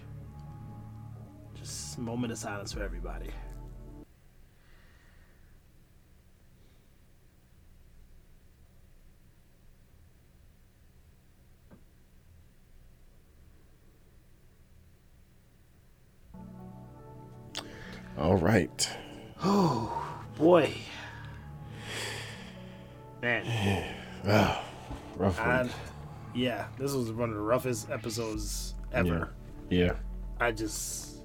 [1.54, 3.30] Just moment of silence for everybody.
[18.18, 18.88] All right.
[19.42, 20.72] Oh boy.
[23.20, 23.84] Man.
[24.24, 24.71] Ah.
[25.22, 25.40] Rough.
[25.40, 25.70] And
[26.34, 29.32] yeah, this was one of the roughest episodes ever.
[29.70, 29.92] Yeah.
[30.40, 31.18] I just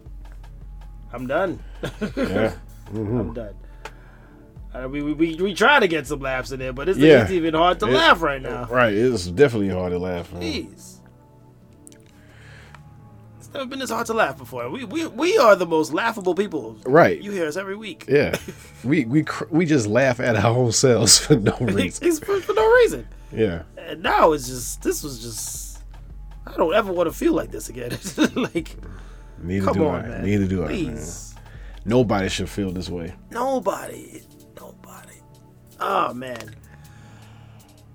[1.12, 1.60] I'm done.
[2.16, 2.54] Yeah.
[2.90, 3.56] I'm done.
[4.74, 7.24] Uh, we, we, we, we try to get some laughs in there, but it's, Yeah.
[7.24, 8.66] it's even hard to It- laugh right now.
[8.66, 8.94] Right.
[8.94, 10.32] It's definitely hard to laugh.
[10.34, 10.42] man.
[10.44, 10.94] Jeez.
[13.40, 14.70] It's never been this hard to laugh before.
[14.70, 16.78] We, we, we are the most laughable people.
[16.86, 17.20] Right.
[17.22, 18.06] You hear us every week.
[18.08, 18.36] Yeah.
[18.84, 22.08] we we cr- we just laugh at our own selves for no It's, reason.
[22.08, 23.08] it's for, for no reason.
[23.32, 23.64] Yeah.
[23.88, 25.84] And now it's just, this was just,
[26.46, 27.92] I don't ever want to feel like this again.
[28.36, 28.76] like,
[29.42, 30.08] Neither come do on, I.
[30.08, 30.26] man.
[30.26, 30.68] Neither do I.
[30.68, 30.76] Man.
[30.96, 31.36] Please.
[31.86, 33.14] Nobody should feel this way.
[33.32, 34.24] Nobody.
[34.60, 35.14] Nobody.
[35.80, 36.56] Oh, man.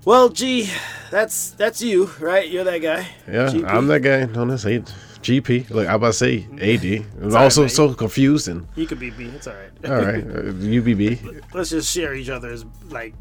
[0.05, 0.69] Well, gee,
[1.13, 2.49] that's that's you, right?
[2.49, 3.07] You're that guy.
[3.29, 3.65] Yeah, GP.
[3.69, 4.25] I'm that guy.
[4.25, 4.81] No, that's A-
[5.21, 5.71] GP.
[5.71, 6.85] Look, I about to say AD.
[6.85, 7.69] It's was also man.
[7.69, 8.67] so confusing.
[8.75, 9.27] You could be me.
[9.27, 9.71] It's all right.
[9.89, 11.45] All right, uh, UBB.
[11.55, 13.15] Let's just share each other's like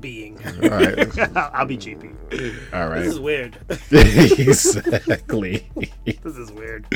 [0.00, 0.38] being.
[0.62, 2.72] All right, I'll be GP.
[2.72, 3.00] All right.
[3.00, 3.58] This is weird.
[3.90, 5.68] exactly.
[6.04, 6.86] this is weird.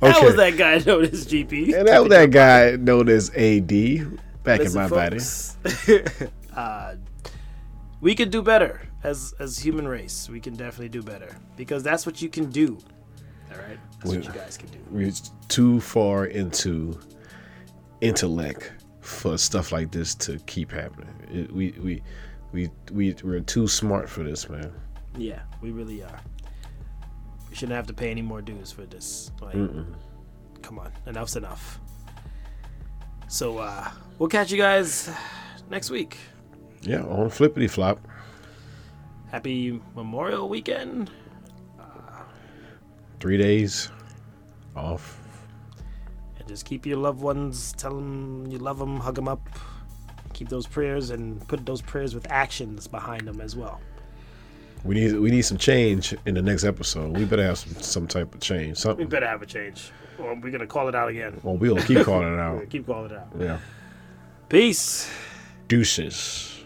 [0.00, 1.78] How was that guy known as GP?
[1.78, 3.68] And that was that guy known as AD
[4.44, 5.18] back in Listen, my body.
[5.18, 5.56] folks,
[6.54, 6.96] uh,
[8.00, 10.28] we can do better as as human race.
[10.28, 12.78] We can definitely do better because that's what you can do.
[13.50, 14.78] All right, that's what We- you guys can do.
[14.90, 15.12] We're
[15.48, 16.98] too far into
[18.00, 21.14] intellect for stuff like this to keep happening.
[21.32, 22.02] It, we we
[22.52, 24.72] we we we're too smart for this, man.
[25.16, 26.20] Yeah, we really are.
[27.48, 29.30] We shouldn't have to pay any more dues for this.
[29.40, 29.54] Like,
[30.62, 31.80] come on, enough's enough.
[33.28, 35.10] So uh, we'll catch you guys
[35.70, 36.16] next week.
[36.82, 37.98] Yeah, on flippity flop.
[39.30, 41.10] Happy Memorial Weekend.
[43.20, 43.90] Three days
[44.76, 45.18] off.
[46.38, 49.40] And just keep your loved ones, tell them you love them, hug them up.
[50.38, 53.80] Keep those prayers and put those prayers with actions behind them as well.
[54.84, 57.16] We need we need some change in the next episode.
[57.16, 58.76] We better have some, some type of change.
[58.76, 59.04] Something.
[59.04, 61.40] We better have a change, or we're gonna call it out again.
[61.42, 62.70] Well, we'll keep calling it out.
[62.70, 63.32] keep calling it out.
[63.36, 63.58] Yeah.
[64.48, 65.10] Peace.
[65.66, 66.57] Deuces.